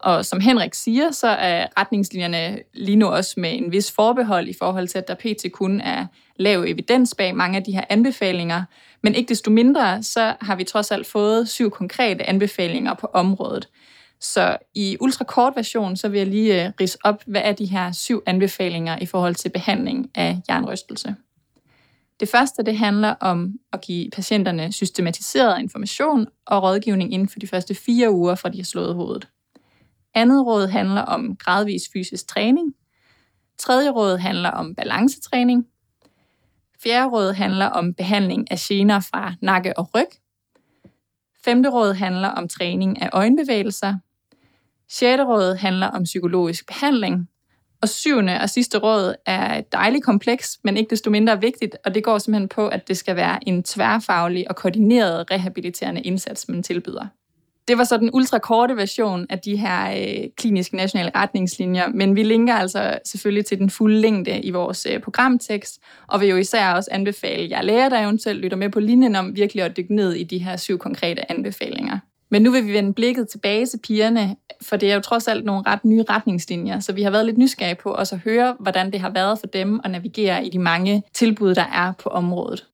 Og 0.03 0.25
som 0.25 0.39
Henrik 0.39 0.73
siger, 0.73 1.11
så 1.11 1.27
er 1.27 1.67
retningslinjerne 1.77 2.59
lige 2.73 2.95
nu 2.95 3.07
også 3.07 3.33
med 3.37 3.57
en 3.57 3.71
vis 3.71 3.91
forbehold 3.91 4.47
i 4.47 4.53
forhold 4.59 4.87
til, 4.87 4.97
at 4.97 5.07
der 5.07 5.15
pt. 5.15 5.51
kun 5.53 5.81
er 5.81 6.05
lav 6.35 6.63
evidens 6.67 7.15
bag 7.15 7.35
mange 7.35 7.57
af 7.57 7.63
de 7.63 7.71
her 7.71 7.83
anbefalinger. 7.89 8.63
Men 9.03 9.15
ikke 9.15 9.29
desto 9.29 9.51
mindre, 9.51 10.03
så 10.03 10.33
har 10.41 10.55
vi 10.55 10.63
trods 10.63 10.91
alt 10.91 11.07
fået 11.07 11.49
syv 11.49 11.71
konkrete 11.71 12.29
anbefalinger 12.29 12.93
på 12.93 13.07
området. 13.13 13.69
Så 14.19 14.57
i 14.75 14.97
ultrakort 14.99 15.53
version, 15.55 15.95
så 15.95 16.09
vil 16.09 16.17
jeg 16.17 16.27
lige 16.27 16.65
øh, 16.65 16.71
rise 16.81 16.97
op, 17.03 17.23
hvad 17.27 17.41
er 17.43 17.51
de 17.51 17.65
her 17.65 17.91
syv 17.91 18.23
anbefalinger 18.25 18.97
i 18.99 19.05
forhold 19.05 19.35
til 19.35 19.49
behandling 19.49 20.09
af 20.15 20.41
jernrystelse. 20.49 21.15
Det 22.19 22.29
første 22.29 22.63
det 22.63 22.77
handler 22.77 23.09
om 23.19 23.53
at 23.73 23.81
give 23.81 24.09
patienterne 24.09 24.71
systematiseret 24.71 25.59
information 25.59 26.27
og 26.45 26.63
rådgivning 26.63 27.13
inden 27.13 27.29
for 27.29 27.39
de 27.39 27.47
første 27.47 27.75
fire 27.75 28.11
uger, 28.11 28.35
fra 28.35 28.49
de 28.49 28.57
har 28.57 28.63
slået 28.63 28.95
hovedet. 28.95 29.27
Andet 30.13 30.45
råd 30.45 30.67
handler 30.67 31.01
om 31.01 31.35
gradvis 31.35 31.83
fysisk 31.93 32.27
træning. 32.27 32.75
Tredje 33.57 33.89
råd 33.89 34.17
handler 34.17 34.49
om 34.49 34.75
balancetræning. 34.75 35.65
Fjerde 36.83 37.09
råd 37.09 37.33
handler 37.33 37.65
om 37.65 37.93
behandling 37.93 38.51
af 38.51 38.57
gener 38.59 38.99
fra 38.99 39.33
nakke 39.41 39.77
og 39.79 39.95
ryg. 39.95 40.07
Femte 41.45 41.69
råd 41.69 41.93
handler 41.93 42.27
om 42.27 42.47
træning 42.47 43.01
af 43.01 43.09
øjenbevægelser. 43.13 43.95
Sjette 44.89 45.23
råd 45.23 45.55
handler 45.55 45.87
om 45.87 46.03
psykologisk 46.03 46.67
behandling. 46.67 47.27
Og 47.81 47.89
syvende 47.89 48.39
og 48.41 48.49
sidste 48.49 48.77
råd 48.77 49.15
er 49.25 49.57
et 49.57 49.71
dejligt 49.71 50.03
kompleks, 50.03 50.59
men 50.63 50.77
ikke 50.77 50.89
desto 50.89 51.09
mindre 51.09 51.41
vigtigt, 51.41 51.75
og 51.85 51.95
det 51.95 52.03
går 52.03 52.17
simpelthen 52.17 52.49
på, 52.49 52.67
at 52.67 52.87
det 52.87 52.97
skal 52.97 53.15
være 53.15 53.47
en 53.47 53.63
tværfaglig 53.63 54.49
og 54.49 54.55
koordineret 54.55 55.31
rehabiliterende 55.31 56.01
indsats, 56.01 56.49
man 56.49 56.63
tilbyder. 56.63 57.07
Det 57.67 57.77
var 57.77 57.83
så 57.83 57.97
den 57.97 58.09
ultrakorte 58.13 58.77
version 58.77 59.25
af 59.29 59.39
de 59.39 59.57
her 59.57 59.91
øh, 59.91 60.29
kliniske 60.37 60.75
nationale 60.75 61.11
retningslinjer, 61.15 61.87
men 61.87 62.15
vi 62.15 62.23
linker 62.23 62.53
altså 62.53 62.99
selvfølgelig 63.05 63.45
til 63.45 63.59
den 63.59 63.69
fulde 63.69 64.01
længde 64.01 64.41
i 64.41 64.51
vores 64.51 64.87
øh, 64.91 64.99
programtekst, 64.99 65.79
og 66.07 66.21
vil 66.21 66.29
jo 66.29 66.35
især 66.35 66.73
også 66.73 66.89
anbefale 66.91 67.49
jer 67.49 67.61
læger, 67.61 67.89
der 67.89 67.99
eventuelt 67.99 68.39
lytter 68.39 68.57
med 68.57 68.69
på 68.69 68.79
linjen 68.79 69.15
om 69.15 69.35
virkelig 69.35 69.63
at 69.63 69.77
dykke 69.77 69.95
ned 69.95 70.13
i 70.13 70.23
de 70.23 70.37
her 70.37 70.57
syv 70.57 70.77
konkrete 70.77 71.31
anbefalinger. 71.31 71.99
Men 72.31 72.41
nu 72.41 72.51
vil 72.51 72.67
vi 72.67 72.73
vende 72.73 72.93
blikket 72.93 73.29
tilbage 73.29 73.65
til 73.65 73.79
pigerne, 73.83 74.35
for 74.61 74.75
det 74.75 74.91
er 74.91 74.95
jo 74.95 75.01
trods 75.01 75.27
alt 75.27 75.45
nogle 75.45 75.63
ret 75.67 75.85
nye 75.85 76.03
retningslinjer, 76.09 76.79
så 76.79 76.93
vi 76.93 77.03
har 77.03 77.11
været 77.11 77.25
lidt 77.25 77.37
nysgerrige 77.37 77.75
på 77.75 77.89
også 77.89 78.15
at 78.15 78.21
høre, 78.21 78.55
hvordan 78.59 78.91
det 78.91 78.99
har 78.99 79.09
været 79.09 79.39
for 79.39 79.47
dem 79.47 79.81
at 79.83 79.91
navigere 79.91 80.45
i 80.45 80.49
de 80.49 80.59
mange 80.59 81.03
tilbud, 81.13 81.55
der 81.55 81.65
er 81.73 81.93
på 82.03 82.09
området. 82.09 82.65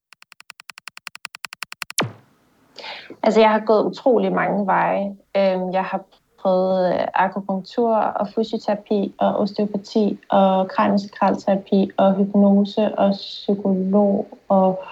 Altså, 3.28 3.40
jeg 3.40 3.50
har 3.50 3.58
gået 3.66 3.84
utrolig 3.84 4.32
mange 4.32 4.66
veje. 4.66 5.16
Øhm, 5.36 5.72
jeg 5.72 5.84
har 5.84 6.00
prøvet 6.42 6.94
øh, 6.94 7.00
akupunktur 7.14 7.96
og 7.96 8.28
fysioterapi 8.28 9.14
og 9.18 9.36
osteopati 9.36 10.18
og 10.28 10.68
kranisk 10.68 11.22
og 11.96 12.14
hypnose 12.14 12.98
og 12.98 13.12
psykolog 13.12 14.26
og 14.48 14.84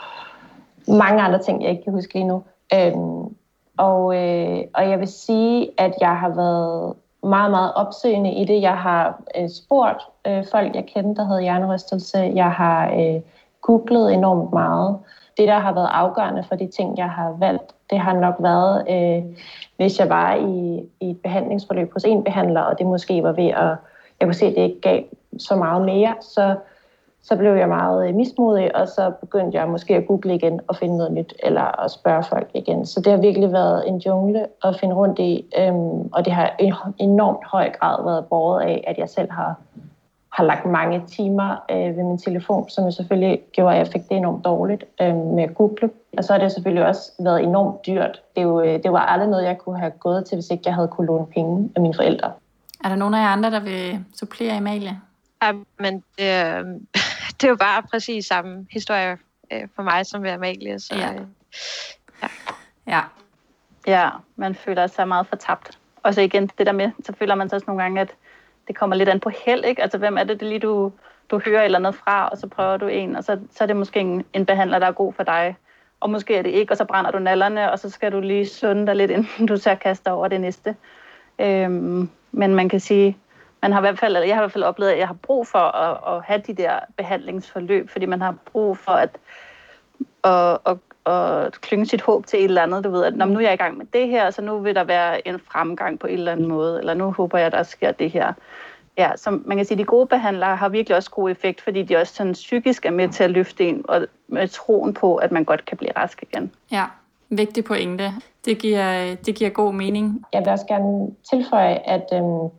mange 0.88 1.22
andre 1.22 1.42
ting, 1.42 1.62
jeg 1.62 1.70
ikke 1.70 1.84
kan 1.84 1.92
huske 1.92 2.14
lige 2.14 2.26
nu. 2.26 2.42
Øhm, 2.74 3.36
og, 3.76 4.16
øh, 4.16 4.58
og 4.74 4.90
jeg 4.90 4.98
vil 4.98 5.08
sige, 5.08 5.70
at 5.78 5.94
jeg 6.00 6.16
har 6.16 6.28
været 6.28 6.94
meget, 7.22 7.50
meget 7.50 7.74
opsøgende 7.74 8.32
i 8.34 8.44
det. 8.44 8.62
Jeg 8.62 8.78
har 8.78 9.22
øh, 9.38 9.48
spurgt 9.48 10.02
øh, 10.26 10.44
folk, 10.50 10.74
jeg 10.74 10.86
kendte, 10.86 11.20
der 11.20 11.28
havde 11.28 11.42
hjernerystelse. 11.42 12.18
Jeg 12.18 12.50
har 12.50 12.90
øh, 12.90 13.20
googlet 13.62 14.14
enormt 14.14 14.52
meget. 14.52 14.98
Det, 15.36 15.48
der 15.48 15.58
har 15.58 15.74
været 15.74 15.88
afgørende 15.92 16.42
for 16.42 16.54
de 16.54 16.66
ting, 16.66 16.98
jeg 16.98 17.10
har 17.10 17.36
valgt, 17.38 17.74
det 17.90 17.98
har 17.98 18.12
nok 18.12 18.34
været, 18.38 18.84
øh, 18.90 19.24
hvis 19.76 19.98
jeg 19.98 20.08
var 20.08 20.34
i, 20.34 20.84
i 21.00 21.10
et 21.10 21.20
behandlingsforløb 21.22 21.92
hos 21.92 22.04
en 22.04 22.24
behandler, 22.24 22.60
og 22.60 22.78
det 22.78 22.86
måske 22.86 23.22
var 23.22 23.32
ved 23.32 23.48
at, 23.48 23.76
jeg 24.20 24.26
kunne 24.26 24.34
se, 24.34 24.46
at 24.46 24.54
det 24.54 24.62
ikke 24.62 24.80
gav 24.80 25.02
så 25.38 25.56
meget 25.56 25.84
mere, 25.84 26.14
så 26.20 26.56
så 27.28 27.36
blev 27.36 27.54
jeg 27.54 27.68
meget 27.68 28.08
øh, 28.08 28.14
mismodig, 28.14 28.76
og 28.76 28.88
så 28.88 29.12
begyndte 29.20 29.58
jeg 29.58 29.68
måske 29.68 29.96
at 29.96 30.06
google 30.06 30.34
igen 30.34 30.60
og 30.68 30.76
finde 30.76 30.96
noget 30.96 31.12
nyt, 31.12 31.34
eller 31.42 31.84
at 31.84 31.90
spørge 31.90 32.22
folk 32.22 32.50
igen. 32.54 32.86
Så 32.86 33.00
det 33.00 33.12
har 33.12 33.20
virkelig 33.20 33.52
været 33.52 33.88
en 33.88 33.98
jungle 33.98 34.46
at 34.64 34.76
finde 34.80 34.94
rundt 34.94 35.18
i, 35.18 35.46
øhm, 35.58 36.08
og 36.12 36.24
det 36.24 36.32
har 36.32 36.54
i 36.60 36.72
enormt 36.98 37.44
høj 37.44 37.70
grad 37.80 38.04
været 38.04 38.26
båret 38.26 38.62
af, 38.62 38.84
at 38.86 38.98
jeg 38.98 39.08
selv 39.08 39.30
har, 39.30 39.54
har 40.36 40.44
lagt 40.44 40.66
mange 40.66 41.02
timer 41.06 41.56
øh, 41.70 41.96
ved 41.96 42.04
min 42.04 42.18
telefon, 42.18 42.68
som 42.68 42.84
jeg 42.84 42.92
selvfølgelig 42.92 43.40
gjorde, 43.52 43.72
at 43.74 43.78
jeg 43.78 43.92
fik 43.92 44.02
det 44.08 44.16
enormt 44.16 44.44
dårligt 44.44 44.84
øh, 45.02 45.16
med 45.16 45.42
at 45.42 45.54
google. 45.54 45.90
Og 46.18 46.24
så 46.24 46.32
har 46.32 46.40
det 46.40 46.52
selvfølgelig 46.52 46.86
også 46.86 47.12
været 47.20 47.42
enormt 47.42 47.86
dyrt. 47.86 48.22
Det, 48.34 48.40
er 48.40 48.42
jo, 48.42 48.60
øh, 48.60 48.82
det 48.82 48.92
var 48.92 48.98
aldrig 48.98 49.30
noget, 49.30 49.44
jeg 49.44 49.58
kunne 49.58 49.78
have 49.78 49.90
gået 49.90 50.24
til, 50.24 50.36
hvis 50.36 50.50
ikke 50.50 50.62
jeg 50.66 50.74
havde 50.74 50.88
kunne 50.88 51.06
låne 51.06 51.26
penge 51.26 51.70
af 51.76 51.82
mine 51.82 51.94
forældre. 51.94 52.32
Er 52.84 52.88
der 52.88 52.96
nogen 52.96 53.14
af 53.14 53.18
jer 53.18 53.28
andre, 53.28 53.50
der 53.50 53.60
vil 53.60 54.04
supplere 54.14 54.56
Amalie? 54.56 55.00
Ja, 55.42 55.52
men 55.78 55.94
det, 55.94 56.28
det 57.40 57.44
er 57.44 57.48
jo 57.48 57.56
bare 57.56 57.82
præcis 57.82 58.26
samme 58.26 58.66
historie 58.70 59.18
øh, 59.52 59.68
for 59.76 59.82
mig 59.82 60.06
som 60.06 60.22
ved 60.22 60.30
Amalie. 60.30 60.80
Så, 60.80 60.94
ja. 60.96 61.12
Øh, 61.12 61.20
ja. 62.22 62.28
ja. 62.86 63.00
Ja, 63.86 64.10
man 64.36 64.54
føler 64.54 64.86
sig 64.86 65.08
meget 65.08 65.26
fortabt. 65.26 65.78
Og 66.02 66.14
så 66.14 66.20
igen 66.20 66.50
det 66.58 66.66
der 66.66 66.72
med, 66.72 66.90
så 67.04 67.12
føler 67.18 67.34
man 67.34 67.48
så 67.48 67.56
også 67.56 67.64
nogle 67.66 67.82
gange, 67.82 68.00
at 68.00 68.10
det 68.68 68.76
kommer 68.76 68.96
lidt 68.96 69.08
an 69.08 69.20
på 69.20 69.30
held, 69.44 69.64
ikke? 69.64 69.82
Altså, 69.82 69.98
hvem 69.98 70.18
er 70.18 70.24
det, 70.24 70.40
det 70.40 70.48
lige 70.48 70.58
du, 70.58 70.92
du 71.30 71.40
hører 71.44 71.62
eller 71.62 71.78
noget 71.78 71.94
fra, 71.94 72.28
og 72.28 72.38
så 72.38 72.46
prøver 72.46 72.76
du 72.76 72.86
en, 72.86 73.16
og 73.16 73.24
så, 73.24 73.38
så 73.50 73.64
er 73.64 73.66
det 73.66 73.76
måske 73.76 74.00
en, 74.00 74.24
en 74.32 74.46
behandler, 74.46 74.78
der 74.78 74.86
er 74.86 74.92
god 74.92 75.12
for 75.12 75.22
dig. 75.22 75.56
Og 76.00 76.10
måske 76.10 76.36
er 76.36 76.42
det 76.42 76.50
ikke, 76.50 76.72
og 76.72 76.76
så 76.76 76.84
brænder 76.84 77.10
du 77.10 77.18
nallerne, 77.18 77.72
og 77.72 77.78
så 77.78 77.90
skal 77.90 78.12
du 78.12 78.20
lige 78.20 78.46
sunde 78.46 78.86
dig 78.86 78.96
lidt, 78.96 79.10
inden 79.16 79.46
du 79.46 79.56
så 79.56 79.74
kaster 79.74 80.10
over 80.10 80.28
det 80.28 80.40
næste. 80.40 80.76
Øhm, 81.38 82.10
men 82.32 82.54
man 82.54 82.68
kan 82.68 82.80
sige, 82.80 83.16
man 83.62 83.72
har 83.72 83.80
i 83.80 83.82
hvert 83.82 83.98
fald, 83.98 84.16
eller 84.16 84.26
jeg 84.26 84.36
har 84.36 84.42
i 84.42 84.44
hvert 84.44 84.52
fald 84.52 84.64
oplevet, 84.64 84.92
at 84.92 84.98
jeg 84.98 85.06
har 85.06 85.14
brug 85.14 85.46
for 85.46 85.58
at, 85.58 86.16
at 86.16 86.22
have 86.24 86.42
de 86.46 86.54
der 86.54 86.80
behandlingsforløb, 86.96 87.90
fordi 87.90 88.06
man 88.06 88.20
har 88.20 88.34
brug 88.52 88.78
for 88.78 88.92
at, 88.92 89.18
at, 90.24 90.58
at, 90.66 90.76
at 91.06 91.60
klynge 91.60 91.86
sit 91.86 92.02
håb 92.02 92.26
til 92.26 92.38
et 92.38 92.44
eller 92.44 92.62
andet. 92.62 92.84
Du 92.84 92.90
ved, 92.90 93.04
at 93.04 93.16
når 93.16 93.26
nu 93.26 93.38
er 93.38 93.42
jeg 93.42 93.54
i 93.54 93.56
gang 93.56 93.78
med 93.78 93.86
det 93.92 94.08
her, 94.08 94.30
så 94.30 94.42
nu 94.42 94.58
vil 94.58 94.74
der 94.74 94.84
være 94.84 95.28
en 95.28 95.40
fremgang 95.52 95.98
på 95.98 96.06
en 96.06 96.18
eller 96.18 96.32
anden 96.32 96.46
måde, 96.46 96.78
eller 96.78 96.94
nu 96.94 97.12
håber 97.12 97.38
jeg, 97.38 97.52
der 97.52 97.62
sker 97.62 97.92
det 97.92 98.10
her. 98.10 98.32
Ja, 98.98 99.10
så 99.16 99.38
man 99.44 99.56
kan 99.56 99.66
sige, 99.66 99.74
at 99.74 99.78
de 99.78 99.84
gode 99.84 100.06
behandlere 100.06 100.56
har 100.56 100.68
virkelig 100.68 100.96
også 100.96 101.10
god 101.10 101.30
effekt, 101.30 101.60
fordi 101.60 101.82
de 101.82 101.96
også 101.96 102.14
sådan 102.14 102.32
psykisk 102.32 102.86
er 102.86 102.90
med 102.90 103.08
til 103.08 103.24
at 103.24 103.30
løfte 103.30 103.68
en, 103.68 103.84
og 103.88 104.06
med 104.28 104.48
troen 104.48 104.94
på, 104.94 105.16
at 105.16 105.32
man 105.32 105.44
godt 105.44 105.64
kan 105.64 105.76
blive 105.76 105.92
rask 105.96 106.22
igen. 106.22 106.52
Ja, 106.72 106.84
vigtig 107.28 107.64
pointe. 107.64 108.12
Det 108.44 108.58
giver, 108.58 109.14
det 109.14 109.34
giver 109.34 109.50
god 109.50 109.72
mening. 109.72 110.24
Jeg 110.32 110.40
vil 110.40 110.48
også 110.48 110.66
gerne 110.66 111.10
tilføje, 111.30 111.74
at 111.74 112.04
øhm, 112.12 112.50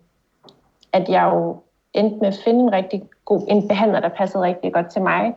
at 0.93 1.09
jeg 1.09 1.29
jo 1.33 1.57
endte 1.93 2.17
med 2.17 2.27
at 2.27 2.39
finde 2.43 2.59
en 2.59 2.73
rigtig 2.73 3.03
god 3.25 3.45
en 3.47 3.67
behandler, 3.67 3.99
der 3.99 4.09
passede 4.09 4.43
rigtig 4.43 4.73
godt 4.73 4.91
til 4.91 5.01
mig, 5.01 5.33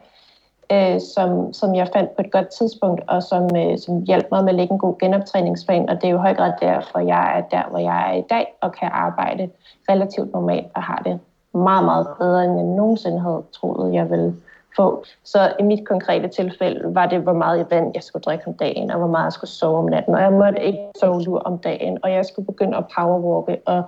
øh, 0.72 1.00
som, 1.14 1.52
som 1.52 1.74
jeg 1.74 1.88
fandt 1.92 2.16
på 2.16 2.22
et 2.22 2.33
godt 2.33 2.48
tidspunkt, 2.48 3.02
og 3.09 3.22
som, 3.22 3.56
øh, 3.56 3.78
som 3.78 4.02
hjalp 4.02 4.26
mig 4.30 4.44
med 4.44 4.48
at 4.48 4.54
lægge 4.54 4.72
en 4.72 4.78
god 4.78 4.98
genoptræningsplan. 4.98 5.88
Og 5.88 5.94
det 5.94 6.04
er 6.04 6.11
jo 6.11 6.18
i 6.18 6.20
høj 6.20 6.35
grad 6.35 6.52
derfor, 6.61 6.98
jeg 6.98 7.38
er 7.38 7.42
der, 7.56 7.68
hvor 7.70 7.78
jeg 7.78 8.11
er 8.11 8.16
i 8.16 8.24
dag, 8.30 8.54
og 8.61 8.72
kan 8.72 8.88
arbejde 8.92 9.50
relativt 9.88 10.33
normalt, 10.33 10.66
og 10.74 10.83
har 10.83 11.02
det 11.04 11.20
meget, 11.54 11.85
meget 11.85 12.06
bedre, 12.18 12.44
end 12.44 12.56
jeg 12.56 12.64
nogensinde 12.64 13.20
havde 13.20 13.42
troet, 13.52 13.94
jeg 13.94 14.11
ville 14.11 14.35
få. 14.76 15.04
Så 15.24 15.52
i 15.61 15.62
mit 15.62 15.88
konkrete 15.88 16.28
tilfælde 16.28 16.94
var 16.94 17.06
det, 17.06 17.20
hvor 17.20 17.33
meget 17.33 17.66
vand 17.70 17.90
jeg 17.94 18.02
skulle 18.02 18.22
drikke 18.22 18.46
om 18.46 18.54
dagen, 18.54 18.90
og 18.90 18.98
hvor 18.98 19.09
meget 19.09 19.24
jeg 19.24 19.33
skulle 19.33 19.50
sove 19.50 19.78
om 19.78 19.85
natten. 19.85 20.14
Og 20.14 20.20
jeg 20.20 20.33
måtte 20.33 20.62
ikke 20.62 20.78
sove 21.00 21.22
lur 21.22 21.38
om 21.38 21.59
dagen, 21.59 21.98
og 22.02 22.12
jeg 22.12 22.24
skulle 22.26 22.46
begynde 22.46 22.76
at 22.76 22.85
powerwalke, 22.96 23.59
og 23.66 23.83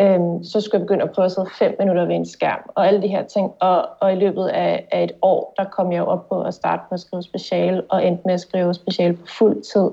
Øhm, 0.00 0.44
så 0.44 0.60
skulle 0.60 0.80
jeg 0.80 0.86
begynde 0.86 1.02
at 1.02 1.12
prøve 1.12 1.26
at 1.26 1.32
sidde 1.32 1.48
fem 1.58 1.76
minutter 1.78 2.04
ved 2.04 2.14
en 2.14 2.26
skærm, 2.26 2.70
og 2.74 2.86
alle 2.86 3.02
de 3.02 3.08
her 3.08 3.22
ting. 3.22 3.52
Og, 3.60 3.88
og 4.00 4.12
i 4.12 4.16
løbet 4.16 4.46
af, 4.46 4.88
af 4.92 5.04
et 5.04 5.12
år, 5.22 5.54
der 5.56 5.64
kom 5.64 5.92
jeg 5.92 5.98
jo 5.98 6.04
op 6.04 6.28
på 6.28 6.42
at 6.42 6.54
starte 6.54 6.82
med 6.90 6.96
at 6.96 7.00
skrive 7.00 7.22
special, 7.22 7.84
og 7.88 8.06
endte 8.06 8.22
med 8.24 8.34
at 8.34 8.40
skrive 8.40 8.74
special 8.74 9.16
på 9.16 9.26
fuld 9.26 9.62
tid. 9.62 9.90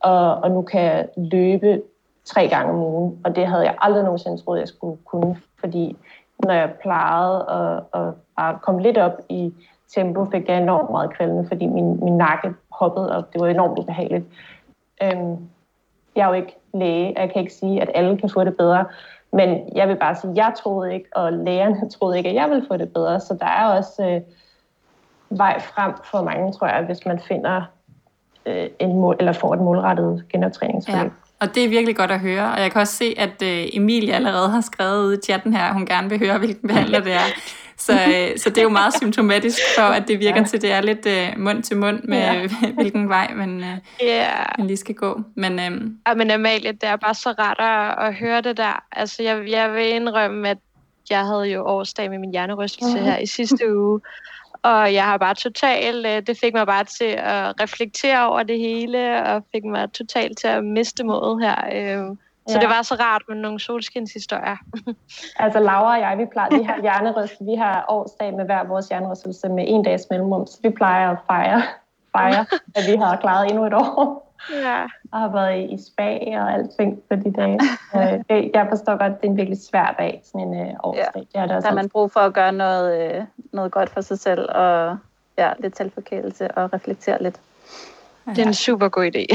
Og, 0.00 0.34
og 0.34 0.50
nu 0.50 0.62
kan 0.62 0.82
jeg 0.82 1.08
løbe 1.16 1.82
tre 2.24 2.48
gange 2.48 2.72
om 2.72 2.78
ugen, 2.78 3.20
og 3.24 3.36
det 3.36 3.46
havde 3.46 3.62
jeg 3.62 3.76
aldrig 3.80 4.04
nogensinde 4.04 4.42
troet, 4.42 4.60
jeg 4.60 4.68
skulle 4.68 4.98
kunne, 5.04 5.36
fordi 5.60 5.96
når 6.38 6.54
jeg 6.54 6.70
plejede 6.82 7.46
at, 7.50 8.00
at 8.00 8.14
bare 8.36 8.58
komme 8.62 8.82
lidt 8.82 8.98
op 8.98 9.20
i 9.28 9.52
tempo, 9.94 10.24
fik 10.24 10.48
jeg 10.48 10.62
enormt 10.62 10.90
meget 10.90 11.10
kvældende, 11.16 11.48
fordi 11.48 11.66
min, 11.66 12.04
min 12.04 12.16
nakke 12.16 12.54
hoppede, 12.72 13.16
og 13.16 13.24
det 13.32 13.40
var 13.40 13.46
enormt 13.46 13.78
ubehageligt. 13.78 14.24
Øhm, 15.02 15.36
jeg 16.16 16.22
er 16.22 16.28
jo 16.28 16.32
ikke 16.32 16.56
læge, 16.74 17.12
og 17.16 17.22
jeg 17.22 17.32
kan 17.32 17.40
ikke 17.40 17.54
sige, 17.54 17.82
at 17.82 17.90
alle 17.94 18.18
kan 18.18 18.28
få 18.28 18.44
det 18.44 18.56
bedre, 18.56 18.84
men 19.32 19.76
jeg 19.76 19.88
vil 19.88 19.96
bare 19.96 20.16
sige, 20.16 20.30
at 20.30 20.36
jeg 20.36 20.52
troede 20.62 20.94
ikke, 20.94 21.06
og 21.12 21.32
lægerne 21.32 21.90
troede 21.98 22.18
ikke, 22.18 22.28
at 22.28 22.34
jeg 22.34 22.50
ville 22.50 22.64
få 22.68 22.76
det 22.76 22.92
bedre. 22.92 23.20
Så 23.20 23.36
der 23.40 23.46
er 23.46 23.64
også 23.64 24.02
øh, 24.04 24.20
vej 25.38 25.60
frem 25.60 25.92
for 26.10 26.22
mange, 26.22 26.52
tror 26.52 26.66
jeg, 26.66 26.84
hvis 26.84 27.06
man 27.06 27.20
finder 27.28 27.62
øh, 28.46 28.66
en 28.78 29.00
mål, 29.00 29.16
eller 29.18 29.32
får 29.32 29.54
et 29.54 29.60
målrettet 29.60 30.24
genoptræningsforløb. 30.32 31.12
Ja. 31.12 31.30
Og 31.40 31.54
det 31.54 31.64
er 31.64 31.68
virkelig 31.68 31.96
godt 31.96 32.10
at 32.10 32.20
høre. 32.20 32.52
Og 32.52 32.60
jeg 32.60 32.72
kan 32.72 32.80
også 32.80 32.96
se, 32.96 33.14
at 33.18 33.42
øh, 33.42 33.66
Emilie 33.72 34.14
allerede 34.14 34.48
har 34.48 34.60
skrevet 34.60 35.04
ud 35.04 35.16
i 35.16 35.20
chatten 35.24 35.54
her, 35.54 35.64
at 35.64 35.72
hun 35.72 35.86
gerne 35.86 36.08
vil 36.08 36.18
høre, 36.18 36.38
hvilken 36.38 36.68
behandler 36.68 37.00
det 37.00 37.12
er. 37.12 37.26
Så, 37.80 37.92
øh, 37.92 38.38
så 38.38 38.50
det 38.50 38.58
er 38.58 38.62
jo 38.62 38.68
meget 38.68 38.94
symptomatisk 38.94 39.58
for, 39.76 39.82
at 39.82 40.08
det 40.08 40.18
virker 40.18 40.40
ja. 40.40 40.46
til, 40.46 40.56
at 40.56 40.62
det 40.62 40.72
er 40.72 40.80
lidt 40.80 41.06
øh, 41.06 41.28
mund 41.38 41.62
til 41.62 41.76
mund 41.76 42.02
med, 42.02 42.18
ja. 42.18 42.48
hvilken 42.78 43.08
vej 43.08 43.34
man, 43.34 43.60
øh, 43.60 43.76
yeah. 44.04 44.46
man 44.58 44.66
lige 44.66 44.76
skal 44.76 44.94
gå. 44.94 45.20
Men, 45.34 45.52
øh, 45.52 45.90
ja, 46.08 46.14
men 46.14 46.30
Amalie, 46.30 46.72
det 46.72 46.84
er 46.84 46.96
bare 46.96 47.14
så 47.14 47.34
rart 47.38 47.56
at, 47.58 48.06
at 48.06 48.14
høre 48.14 48.40
det 48.40 48.56
der. 48.56 48.84
Altså, 48.92 49.22
jeg, 49.22 49.48
jeg 49.48 49.74
vil 49.74 49.88
indrømme, 49.88 50.48
at 50.48 50.58
jeg 51.10 51.26
havde 51.26 51.44
jo 51.44 51.64
årsdag 51.64 52.10
med 52.10 52.18
min 52.18 52.30
hjernerystelse 52.30 52.98
her 52.98 53.18
i 53.18 53.26
sidste 53.26 53.70
uge, 53.76 54.00
og 54.62 54.94
jeg 54.94 55.04
har 55.04 55.16
bare 55.16 55.34
totalt, 55.34 56.06
øh, 56.06 56.22
det 56.26 56.38
fik 56.40 56.54
mig 56.54 56.66
bare 56.66 56.84
til 56.84 57.14
at 57.18 57.60
reflektere 57.60 58.28
over 58.28 58.42
det 58.42 58.58
hele, 58.58 59.22
og 59.22 59.44
fik 59.52 59.64
mig 59.64 59.92
totalt 59.92 60.38
til 60.38 60.48
at 60.48 60.64
miste 60.64 61.04
modet 61.04 61.42
her. 61.42 61.56
Øh, 61.72 62.16
så 62.50 62.58
ja. 62.58 62.60
det 62.60 62.68
var 62.68 62.82
så 62.82 62.94
rart 62.94 63.22
med 63.28 63.36
nogle 63.36 63.60
solskinshistorier. 63.60 64.56
altså 65.44 65.60
Laura 65.60 65.94
og 65.94 66.00
jeg, 66.00 66.18
vi 66.18 66.26
plejer, 66.32 66.58
vi 66.58 66.62
har 66.62 66.80
hjernerystelse, 66.80 67.44
vi 67.44 67.54
har 67.54 67.84
årsdag 67.88 68.34
med 68.34 68.44
hver 68.44 68.64
vores 68.64 68.88
hjernerystelse 68.88 69.48
med 69.48 69.64
en 69.68 69.82
dags 69.84 70.06
mellemrum, 70.10 70.46
så 70.46 70.58
vi 70.62 70.70
plejer 70.70 71.10
at 71.10 71.18
fejre, 71.26 71.62
fejre 72.12 72.46
at 72.76 72.82
vi 72.90 72.96
har 72.96 73.16
klaret 73.16 73.50
endnu 73.50 73.66
et 73.66 73.74
år. 73.74 74.26
Ja. 74.52 74.82
Og 75.12 75.18
har 75.18 75.28
været 75.28 75.58
i, 75.58 75.74
i 75.74 75.78
spa 75.86 76.40
og 76.40 76.52
alting 76.52 77.02
på 77.08 77.16
de 77.16 77.32
dage. 77.32 77.60
øh, 77.96 78.24
det, 78.28 78.50
jeg 78.54 78.66
forstår 78.68 78.96
godt, 78.96 79.12
at 79.12 79.20
det 79.20 79.26
er 79.26 79.30
en 79.30 79.36
virkelig 79.36 79.58
svær 79.70 79.94
dag, 79.98 80.22
sådan 80.24 80.48
en 80.48 80.60
øh, 80.60 80.74
årsdag. 80.82 81.26
Ja. 81.34 81.42
Det 81.42 81.50
er 81.50 81.60
der 81.60 81.68
har 81.68 81.74
man 81.74 81.88
brug 81.88 82.12
for 82.12 82.20
at 82.20 82.34
gøre 82.34 82.52
noget, 82.52 83.14
øh, 83.14 83.24
noget 83.52 83.72
godt 83.72 83.90
for 83.90 84.00
sig 84.00 84.18
selv, 84.18 84.48
og 84.54 84.96
ja, 85.38 85.52
lidt 85.58 85.76
selvforkælelse 85.76 86.50
og 86.50 86.72
reflektere 86.72 87.22
lidt. 87.22 87.40
Det 88.36 88.42
er 88.42 88.46
en 88.46 88.54
super 88.54 88.88
god 88.88 89.04
idé. 89.04 89.26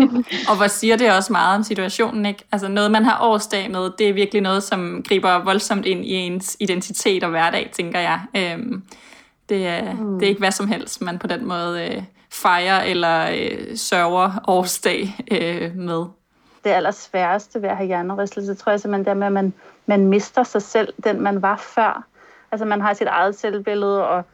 og 0.50 0.56
hvor 0.56 0.66
siger 0.66 0.96
det 0.96 1.12
også 1.12 1.32
meget 1.32 1.56
om 1.56 1.62
situationen, 1.62 2.26
ikke? 2.26 2.44
Altså 2.52 2.68
noget, 2.68 2.90
man 2.90 3.04
har 3.04 3.22
årsdag 3.22 3.70
med, 3.70 3.90
det 3.98 4.08
er 4.08 4.12
virkelig 4.12 4.42
noget, 4.42 4.62
som 4.62 5.04
griber 5.08 5.44
voldsomt 5.44 5.86
ind 5.86 6.04
i 6.04 6.12
ens 6.12 6.56
identitet 6.60 7.24
og 7.24 7.30
hverdag, 7.30 7.70
tænker 7.72 8.00
jeg. 8.00 8.20
Øhm, 8.36 8.82
det, 9.48 9.66
er, 9.66 9.94
mm. 9.94 10.18
det 10.18 10.26
er 10.26 10.28
ikke 10.28 10.38
hvad 10.38 10.50
som 10.50 10.68
helst, 10.68 11.02
man 11.02 11.18
på 11.18 11.26
den 11.26 11.48
måde 11.48 11.84
øh, 11.84 12.02
fejrer 12.30 12.82
eller 12.82 13.30
øh, 13.30 13.76
sørger 13.76 14.44
årsdag 14.48 15.16
øh, 15.30 15.76
med. 15.76 16.04
Det 16.64 16.70
allersværeste 16.70 17.62
ved 17.62 17.68
at 17.68 17.76
have 17.76 17.86
hjernerystelse, 17.86 18.54
tror 18.54 18.70
jeg 18.70 18.80
simpelthen, 18.80 19.04
det 19.04 19.10
er 19.10 19.14
med, 19.14 19.26
at 19.26 19.32
man, 19.32 19.52
man 19.86 20.06
mister 20.06 20.42
sig 20.42 20.62
selv, 20.62 20.94
den 21.04 21.20
man 21.20 21.42
var 21.42 21.56
før. 21.56 22.04
Altså 22.52 22.64
man 22.64 22.80
har 22.80 22.94
sit 22.94 23.06
eget 23.06 23.38
selvbillede, 23.38 24.08
og 24.08 24.24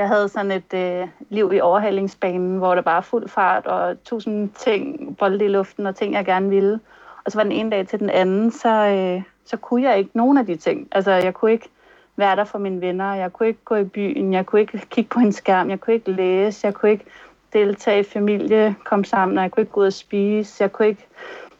jeg 0.00 0.08
havde 0.08 0.28
sådan 0.28 0.50
et 0.50 0.74
øh, 0.74 1.08
liv 1.28 1.52
i 1.54 1.60
overhalingsbanen, 1.60 2.58
hvor 2.58 2.74
der 2.74 2.82
bare 2.82 2.96
er 2.96 3.00
fuld 3.00 3.28
fart 3.28 3.66
og 3.66 4.04
tusind 4.04 4.50
ting, 4.50 5.16
bolde 5.16 5.44
i 5.44 5.48
luften 5.48 5.86
og 5.86 5.96
ting, 5.96 6.14
jeg 6.14 6.24
gerne 6.24 6.48
ville. 6.48 6.80
Og 7.24 7.32
så 7.32 7.38
var 7.38 7.42
den 7.42 7.52
ene 7.52 7.70
dag 7.70 7.88
til 7.88 7.98
den 7.98 8.10
anden, 8.10 8.50
så, 8.50 8.68
øh, 8.68 9.22
så 9.44 9.56
kunne 9.56 9.82
jeg 9.82 9.98
ikke 9.98 10.10
nogen 10.14 10.38
af 10.38 10.46
de 10.46 10.56
ting. 10.56 10.88
Altså, 10.92 11.10
jeg 11.10 11.34
kunne 11.34 11.52
ikke 11.52 11.68
være 12.16 12.36
der 12.36 12.44
for 12.44 12.58
mine 12.58 12.80
venner, 12.80 13.14
jeg 13.14 13.32
kunne 13.32 13.48
ikke 13.48 13.64
gå 13.64 13.74
i 13.74 13.84
byen, 13.84 14.32
jeg 14.32 14.46
kunne 14.46 14.60
ikke 14.60 14.86
kigge 14.90 15.08
på 15.08 15.20
en 15.20 15.32
skærm, 15.32 15.70
jeg 15.70 15.80
kunne 15.80 15.94
ikke 15.94 16.10
læse, 16.10 16.66
jeg 16.66 16.74
kunne 16.74 16.90
ikke 16.90 17.04
deltage 17.52 18.00
i 18.00 18.02
familie, 18.02 18.76
komme 18.84 19.04
sammen, 19.04 19.38
og 19.38 19.42
jeg 19.42 19.50
kunne 19.50 19.62
ikke 19.62 19.72
gå 19.72 19.80
ud 19.80 19.86
og 19.86 19.92
spise, 19.92 20.62
jeg 20.62 20.72
kunne 20.72 20.88
ikke 20.88 21.06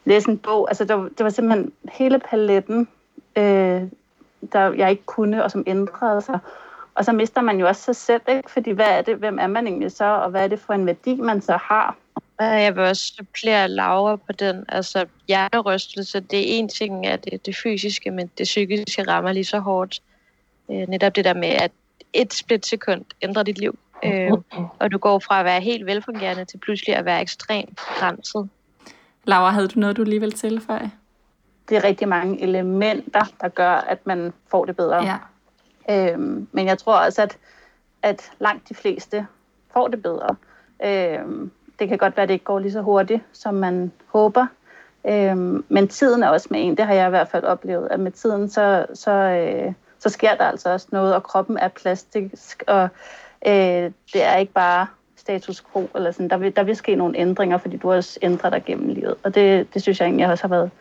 læse 0.05 0.29
en 0.29 0.37
bog. 0.37 0.69
Altså, 0.69 0.85
det 0.85 0.97
var, 0.97 1.03
det 1.17 1.23
var 1.23 1.29
simpelthen 1.29 1.71
hele 1.91 2.19
paletten, 2.19 2.87
øh, 3.35 3.81
der 4.53 4.73
jeg 4.73 4.89
ikke 4.91 5.05
kunne, 5.05 5.43
og 5.43 5.51
som 5.51 5.63
ændrede 5.67 6.21
sig. 6.21 6.39
Og 6.95 7.05
så 7.05 7.11
mister 7.11 7.41
man 7.41 7.59
jo 7.59 7.67
også 7.67 7.81
sig 7.81 7.95
selv, 7.95 8.21
ikke? 8.27 8.51
fordi 8.51 8.71
hvad 8.71 8.87
er 8.87 9.01
det, 9.01 9.15
hvem 9.15 9.39
er 9.39 9.47
man 9.47 9.67
egentlig 9.67 9.91
så, 9.91 10.05
og 10.05 10.29
hvad 10.29 10.43
er 10.43 10.47
det 10.47 10.59
for 10.59 10.73
en 10.73 10.85
værdi, 10.85 11.15
man 11.15 11.41
så 11.41 11.57
har? 11.61 11.95
Jeg 12.39 12.75
vil 12.75 12.83
også 12.83 13.13
supplere 13.17 13.67
Laura 13.67 14.15
på 14.15 14.31
den. 14.31 14.65
Altså, 14.69 15.05
hjernerystelse, 15.27 16.19
det 16.19 16.39
er 16.39 16.59
en 16.59 16.69
ting 16.69 17.05
af 17.05 17.19
det, 17.19 17.45
det 17.45 17.55
fysiske, 17.63 18.11
men 18.11 18.31
det 18.37 18.43
psykiske 18.43 19.03
rammer 19.03 19.31
lige 19.31 19.45
så 19.45 19.59
hårdt. 19.59 20.01
Øh, 20.71 20.87
netop 20.87 21.15
det 21.15 21.25
der 21.25 21.33
med, 21.33 21.49
at 21.49 21.71
et 22.13 22.33
splitsekund 22.33 23.05
ændrer 23.21 23.43
dit 23.43 23.57
liv. 23.57 23.79
Øh, 24.03 24.31
og 24.79 24.91
du 24.91 24.97
går 24.97 25.19
fra 25.19 25.39
at 25.39 25.45
være 25.45 25.61
helt 25.61 25.85
velfungerende 25.85 26.45
til 26.45 26.57
pludselig 26.57 26.95
at 26.95 27.05
være 27.05 27.21
ekstremt 27.21 27.69
begrænset. 27.75 28.49
Laura, 29.25 29.49
havde 29.49 29.67
du 29.67 29.79
noget, 29.79 29.97
du 29.97 30.03
lige 30.03 30.19
vil 30.19 30.31
tilføje? 30.31 30.91
Det 31.69 31.77
er 31.77 31.83
rigtig 31.83 32.07
mange 32.07 32.41
elementer, 32.41 33.25
der 33.41 33.47
gør, 33.47 33.71
at 33.71 34.07
man 34.07 34.33
får 34.47 34.65
det 34.65 34.75
bedre. 34.75 35.03
Ja. 35.03 35.17
Øhm, 35.89 36.47
men 36.51 36.67
jeg 36.67 36.77
tror 36.77 36.95
også, 36.95 37.21
at, 37.21 37.37
at 38.01 38.31
langt 38.39 38.69
de 38.69 38.75
fleste 38.75 39.27
får 39.73 39.87
det 39.87 40.01
bedre. 40.01 40.35
Øhm, 40.85 41.51
det 41.79 41.89
kan 41.89 41.97
godt 41.97 42.17
være, 42.17 42.23
at 42.23 42.29
det 42.29 42.33
ikke 42.33 42.45
går 42.45 42.59
lige 42.59 42.71
så 42.71 42.81
hurtigt, 42.81 43.21
som 43.33 43.53
man 43.53 43.91
håber. 44.07 44.47
Øhm, 45.07 45.65
men 45.69 45.87
tiden 45.87 46.23
er 46.23 46.27
også 46.27 46.47
med 46.51 46.65
en. 46.65 46.77
Det 46.77 46.85
har 46.85 46.93
jeg 46.93 47.07
i 47.07 47.09
hvert 47.09 47.27
fald 47.27 47.43
oplevet, 47.43 47.87
at 47.91 47.99
med 47.99 48.11
tiden, 48.11 48.49
så, 48.49 48.85
så, 48.93 49.11
øh, 49.11 49.73
så 49.99 50.09
sker 50.09 50.35
der 50.35 50.43
altså 50.43 50.69
også 50.69 50.87
noget, 50.91 51.15
og 51.15 51.23
kroppen 51.23 51.57
er 51.57 51.67
plastisk, 51.67 52.63
og 52.67 52.89
øh, 53.47 53.91
det 54.13 54.23
er 54.23 54.35
ikke 54.35 54.53
bare 54.53 54.87
status 55.15 55.63
quo, 55.73 55.89
eller 55.95 56.11
sådan. 56.11 56.29
Der, 56.29 56.37
vil, 56.37 56.55
der 56.55 56.63
vil 56.63 56.75
ske 56.75 56.95
nogle 56.95 57.17
ændringer, 57.17 57.57
fordi 57.57 57.77
du 57.77 57.91
også 57.91 58.19
ændrer 58.21 58.49
dig 58.49 58.63
gennem 58.65 58.89
livet. 58.89 59.15
Og 59.23 59.35
det, 59.35 59.73
det 59.73 59.81
synes 59.81 59.99
jeg 59.99 60.05
egentlig 60.05 60.27
også 60.27 60.43
har 60.43 60.49
været 60.49 60.71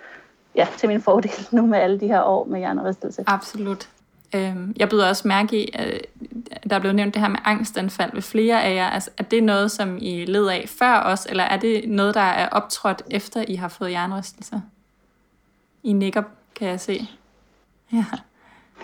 ja, 0.55 0.67
til 0.79 0.89
min 0.89 1.03
fordel 1.03 1.33
nu 1.57 1.67
med 1.67 1.79
alle 1.79 2.01
de 2.01 2.07
her 2.07 2.23
år 2.23 2.45
med 2.45 2.59
hjernerystelse. 2.59 3.25
Absolut. 3.27 3.89
Øhm, 4.35 4.75
jeg 4.77 4.89
byder 4.89 5.09
også 5.09 5.29
mærke 5.29 5.65
i, 5.65 5.71
at 5.75 6.07
der 6.71 6.77
er 6.77 6.81
blevet 6.81 6.97
nævnt 6.97 7.15
det 7.15 7.23
her 7.23 7.29
med 7.29 7.39
angstanfald 7.45 8.11
ved 8.13 8.23
flere 8.23 8.65
af 8.65 8.75
jer. 8.75 8.87
Altså, 8.87 9.11
er 9.19 9.23
det 9.23 9.43
noget, 9.43 9.71
som 9.71 9.99
I 10.01 10.25
led 10.25 10.47
af 10.49 10.65
før 10.79 11.03
os, 11.03 11.27
eller 11.27 11.45
er 11.45 11.57
det 11.57 11.89
noget, 11.89 12.15
der 12.15 12.21
er 12.21 12.49
optrådt 12.49 13.03
efter 13.11 13.45
I 13.49 13.55
har 13.55 13.69
fået 13.69 13.91
hjernerystelse? 13.91 14.63
I 15.83 15.93
nikker, 15.93 16.23
kan 16.55 16.69
jeg 16.69 16.81
se. 16.81 17.09
Ja. 17.93 18.05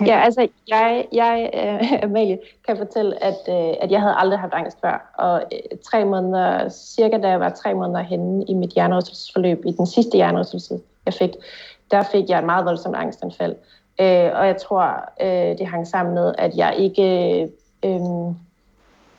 Ja, 0.06 0.20
altså 0.20 0.48
jeg, 0.68 1.06
jeg 1.12 1.50
uh, 1.54 2.02
Amalie, 2.02 2.38
kan 2.66 2.76
fortælle, 2.76 3.24
at, 3.24 3.38
uh, 3.48 3.74
at 3.80 3.90
jeg 3.90 4.00
havde 4.00 4.14
aldrig 4.16 4.38
haft 4.38 4.52
angst 4.54 4.78
før. 4.80 5.10
Og 5.14 5.44
uh, 5.52 5.78
tre 5.90 6.04
måneder, 6.04 6.68
cirka 6.68 7.18
da 7.18 7.28
jeg 7.28 7.40
var 7.40 7.48
tre 7.48 7.74
måneder 7.74 8.02
henne 8.02 8.44
i 8.48 8.54
mit 8.54 8.70
hjernerystelsesforløb, 8.70 9.64
i 9.66 9.72
den 9.72 9.86
sidste 9.86 10.16
hjernerystelse, 10.16 10.78
jeg 11.06 11.14
fik, 11.14 11.30
der 11.90 12.02
fik 12.12 12.28
jeg 12.28 12.38
et 12.38 12.44
meget 12.44 12.64
voldsomt 12.64 12.96
angstanfald. 12.96 13.54
Øh, 14.00 14.30
og 14.34 14.46
jeg 14.46 14.56
tror, 14.56 15.04
øh, 15.20 15.58
det 15.58 15.66
hang 15.66 15.86
sammen 15.86 16.14
med, 16.14 16.34
at 16.38 16.56
jeg 16.56 16.74
ikke... 16.78 17.42
Øh, 17.84 18.00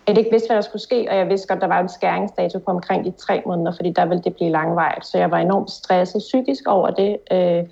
at 0.08 0.12
jeg 0.12 0.18
ikke 0.18 0.32
vidste, 0.32 0.48
hvad 0.48 0.56
der 0.56 0.62
skulle 0.62 0.82
ske, 0.82 1.08
og 1.10 1.18
jeg 1.18 1.30
vidste 1.30 1.48
godt, 1.48 1.62
der 1.62 1.68
var 1.68 1.80
en 1.80 1.90
skæringsdato 1.90 2.60
på 2.60 2.72
omkring 2.72 3.06
de 3.06 3.12
tre 3.12 3.44
måneder, 3.46 3.76
fordi 3.76 3.92
der 3.92 4.06
ville 4.06 4.24
det 4.24 4.36
blive 4.36 4.50
langvejt. 4.50 5.06
Så 5.06 5.18
jeg 5.18 5.32
var 5.32 5.38
enormt 5.38 5.72
stresset 5.72 6.20
psykisk 6.20 6.68
over 6.68 6.90
det. 6.90 7.18
Øh, 7.32 7.64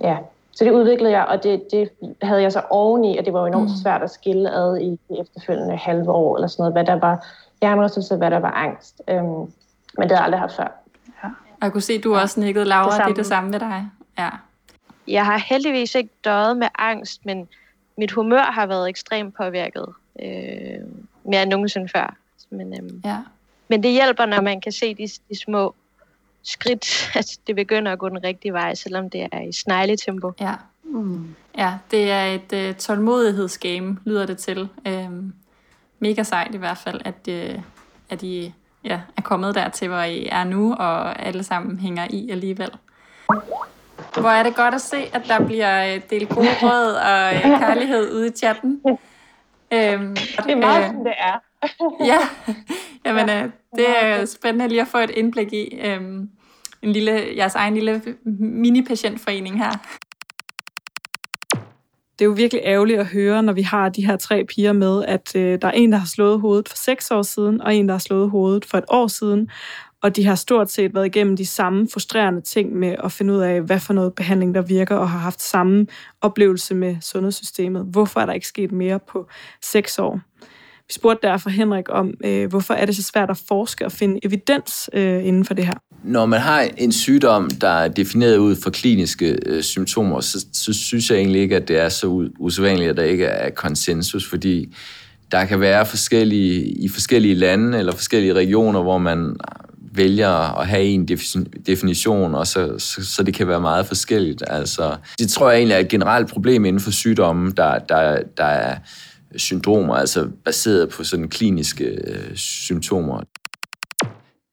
ja. 0.00 0.16
Så 0.52 0.64
det 0.64 0.70
udviklede 0.70 1.12
jeg, 1.12 1.24
og 1.24 1.42
det, 1.42 1.62
det 1.70 1.88
havde 2.22 2.42
jeg 2.42 2.52
så 2.52 2.62
oveni, 2.70 3.18
og 3.18 3.24
det 3.24 3.32
var 3.32 3.40
jo 3.40 3.46
enormt 3.46 3.70
mm. 3.70 3.76
svært 3.82 4.02
at 4.02 4.10
skille 4.10 4.50
ad 4.50 4.76
i 4.76 4.90
de 5.08 5.20
efterfølgende 5.20 5.76
halve 5.76 6.10
år, 6.10 6.36
eller 6.36 6.48
sådan 6.48 6.62
noget, 6.62 6.74
hvad 6.74 6.84
der 6.84 7.00
var 7.00 7.26
hjernerystelse, 7.60 8.16
hvad 8.16 8.30
der 8.30 8.38
var 8.38 8.50
angst. 8.50 9.02
Øhm, 9.08 9.24
men 9.24 9.48
det 9.98 10.10
havde 10.10 10.14
jeg 10.14 10.24
aldrig 10.24 10.40
haft 10.40 10.56
før. 10.56 10.68
Ja. 11.24 11.28
Og 11.28 11.62
jeg 11.62 11.72
kunne 11.72 11.80
se, 11.80 11.92
at 11.92 12.04
du 12.04 12.16
også 12.16 12.40
nikkede, 12.40 12.64
Laura, 12.64 12.96
det, 12.96 13.04
det 13.04 13.10
er 13.10 13.14
det 13.14 13.26
samme 13.26 13.50
med 13.50 13.60
dig. 13.60 13.90
Ja. 14.18 14.28
Jeg 15.08 15.26
har 15.26 15.38
heldigvis 15.38 15.94
ikke 15.94 16.10
døjet 16.24 16.56
med 16.56 16.68
angst, 16.78 17.26
men 17.26 17.48
mit 17.98 18.12
humør 18.12 18.42
har 18.42 18.66
været 18.66 18.88
ekstremt 18.88 19.34
påvirket. 19.36 19.86
Øh, 20.22 20.80
mere 21.24 21.42
end 21.42 21.50
nogensinde 21.50 21.88
før. 21.88 22.16
Men, 22.50 22.74
øhm, 22.78 23.02
ja. 23.04 23.18
men 23.68 23.82
det 23.82 23.92
hjælper, 23.92 24.26
når 24.26 24.40
man 24.40 24.60
kan 24.60 24.72
se 24.72 24.94
de, 24.94 25.08
de 25.28 25.38
små 25.38 25.74
skridt, 26.42 26.86
at 27.18 27.26
det 27.46 27.56
begynder 27.56 27.92
at 27.92 27.98
gå 27.98 28.08
den 28.08 28.24
rigtige 28.24 28.52
vej, 28.52 28.74
selvom 28.74 29.10
det 29.10 29.28
er 29.32 29.40
i 29.40 29.52
snegletempo. 29.52 30.32
Ja. 30.40 30.54
Mm. 30.84 31.34
ja, 31.58 31.74
det 31.90 32.10
er 32.10 32.24
et 32.24 32.70
uh, 32.70 32.76
tålmodighedsgame, 32.76 33.98
lyder 34.04 34.26
det 34.26 34.38
til. 34.38 34.68
Um, 34.88 35.34
mega 35.98 36.22
sejt 36.22 36.54
i 36.54 36.58
hvert 36.58 36.78
fald, 36.78 37.00
at, 37.04 37.28
uh, 37.28 37.62
at 38.10 38.22
I 38.22 38.54
ja, 38.84 39.00
er 39.16 39.22
kommet 39.22 39.54
dertil, 39.54 39.88
hvor 39.88 40.02
I 40.02 40.26
er 40.26 40.44
nu, 40.44 40.74
og 40.74 41.22
alle 41.26 41.44
sammen 41.44 41.78
hænger 41.78 42.06
i 42.10 42.30
alligevel. 42.30 42.70
Hvor 44.20 44.28
er 44.28 44.42
det 44.42 44.54
godt 44.54 44.74
at 44.74 44.80
se, 44.80 44.96
at 44.96 45.22
der 45.28 45.46
bliver 45.46 45.94
øh, 45.94 46.00
delt 46.10 46.28
gode 46.28 46.48
råd 46.62 46.92
og 46.94 47.34
øh, 47.34 47.42
kærlighed 47.42 48.12
ude 48.12 48.26
i 48.28 48.30
chatten. 48.30 48.80
Øhm, 49.72 50.16
det 50.16 50.50
er 50.50 50.56
meget, 50.56 50.84
øh, 50.84 50.86
som 50.86 51.04
det 51.04 51.14
er. 51.18 51.38
ja, 52.12 52.18
Jamen, 53.06 53.30
øh, 53.30 53.50
det 53.76 53.86
er 54.02 54.24
spændende 54.24 54.68
lige 54.68 54.80
at 54.80 54.88
få 54.88 54.98
et 54.98 55.10
indblik 55.10 55.52
i 55.52 55.80
øhm, 55.82 56.28
en 56.82 56.92
lille, 56.92 57.36
jeres 57.36 57.54
egen 57.54 57.74
lille 57.74 58.02
mini-patientforening 58.24 59.58
her. 59.58 59.70
Det 62.18 62.24
er 62.24 62.28
jo 62.28 62.32
virkelig 62.32 62.62
ærgerligt 62.64 63.00
at 63.00 63.06
høre, 63.06 63.42
når 63.42 63.52
vi 63.52 63.62
har 63.62 63.88
de 63.88 64.06
her 64.06 64.16
tre 64.16 64.44
piger 64.44 64.72
med, 64.72 65.04
at 65.04 65.36
øh, 65.36 65.58
der 65.62 65.68
er 65.68 65.72
en, 65.72 65.92
der 65.92 65.98
har 65.98 66.06
slået 66.06 66.40
hovedet 66.40 66.68
for 66.68 66.76
seks 66.76 67.10
år 67.10 67.22
siden, 67.22 67.60
og 67.60 67.74
en, 67.74 67.88
der 67.88 67.94
har 67.94 67.98
slået 67.98 68.30
hovedet 68.30 68.64
for 68.64 68.78
et 68.78 68.84
år 68.88 69.06
siden, 69.06 69.50
og 70.02 70.16
de 70.16 70.24
har 70.24 70.34
stort 70.34 70.70
set 70.70 70.94
været 70.94 71.06
igennem 71.06 71.36
de 71.36 71.46
samme 71.46 71.88
frustrerende 71.92 72.40
ting 72.40 72.74
med 72.76 72.96
at 73.04 73.12
finde 73.12 73.32
ud 73.32 73.38
af, 73.38 73.60
hvad 73.60 73.80
for 73.80 73.92
noget 73.92 74.14
behandling, 74.14 74.54
der 74.54 74.62
virker, 74.62 74.96
og 74.96 75.10
har 75.10 75.18
haft 75.18 75.42
samme 75.42 75.86
oplevelse 76.20 76.74
med 76.74 76.96
sundhedssystemet. 77.00 77.86
Hvorfor 77.90 78.20
er 78.20 78.26
der 78.26 78.32
ikke 78.32 78.46
sket 78.46 78.72
mere 78.72 78.98
på 79.12 79.26
seks 79.62 79.98
år? 79.98 80.20
Vi 80.88 80.92
spurgte 80.94 81.28
derfor 81.28 81.50
Henrik 81.50 81.84
om, 81.88 82.14
øh, 82.24 82.48
hvorfor 82.48 82.74
er 82.74 82.86
det 82.86 82.96
så 82.96 83.02
svært 83.02 83.30
at 83.30 83.42
forske 83.48 83.84
og 83.84 83.92
finde 83.92 84.18
evidens 84.22 84.90
øh, 84.92 85.26
inden 85.26 85.44
for 85.44 85.54
det 85.54 85.66
her? 85.66 85.74
Når 86.04 86.26
man 86.26 86.40
har 86.40 86.68
en 86.76 86.92
sygdom, 86.92 87.50
der 87.50 87.68
er 87.68 87.88
defineret 87.88 88.36
ud 88.36 88.56
fra 88.56 88.70
kliniske 88.70 89.38
øh, 89.46 89.62
symptomer, 89.62 90.20
så, 90.20 90.46
så 90.52 90.72
synes 90.72 91.10
jeg 91.10 91.18
egentlig 91.18 91.40
ikke, 91.40 91.56
at 91.56 91.68
det 91.68 91.78
er 91.78 91.88
så 91.88 92.28
usædvanligt, 92.38 92.90
at 92.90 92.96
der 92.96 93.02
ikke 93.02 93.24
er 93.24 93.50
konsensus, 93.50 94.28
fordi 94.28 94.74
der 95.32 95.44
kan 95.44 95.60
være 95.60 95.86
forskellige, 95.86 96.64
i 96.64 96.88
forskellige 96.88 97.34
lande 97.34 97.78
eller 97.78 97.92
forskellige 97.92 98.32
regioner, 98.34 98.82
hvor 98.82 98.98
man 98.98 99.36
vælger 99.94 100.58
at 100.60 100.66
have 100.66 100.84
en 100.84 101.08
definition, 101.66 102.34
og 102.34 102.46
så, 102.46 102.78
så, 102.78 103.04
så 103.04 103.22
det 103.22 103.34
kan 103.34 103.48
være 103.48 103.60
meget 103.60 103.86
forskelligt. 103.86 104.42
Altså, 104.46 104.96
det 105.18 105.28
tror 105.28 105.50
jeg 105.50 105.58
egentlig 105.58 105.74
er 105.74 105.78
et 105.78 105.88
generelt 105.88 106.30
problem 106.30 106.64
inden 106.64 106.80
for 106.80 106.90
sygdommen, 106.90 107.52
der, 107.56 107.78
der, 107.78 108.22
der 108.36 108.44
er 108.44 108.78
syndromer, 109.36 109.94
altså 109.94 110.28
baseret 110.44 110.88
på 110.88 111.04
sådan 111.04 111.28
kliniske 111.28 111.84
øh, 111.84 112.36
symptomer. 112.36 113.20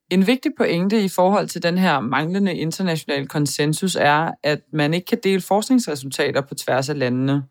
En 0.10 0.28
vigtig 0.28 0.52
pointe 0.58 1.04
i 1.04 1.08
forhold 1.08 1.48
til 1.48 1.64
den 1.64 1.78
her 1.78 2.00
manglende 2.00 2.56
internationale 2.56 3.28
konsensus 3.28 3.96
er, 3.96 4.32
at 4.44 4.60
man 4.74 4.94
ikke 4.94 5.06
kan 5.06 5.18
dele 5.24 5.42
forskningsresultater 5.42 6.42
på 6.42 6.56
tværs 6.56 6.90
af 6.90 7.00
landene, 7.00 7.44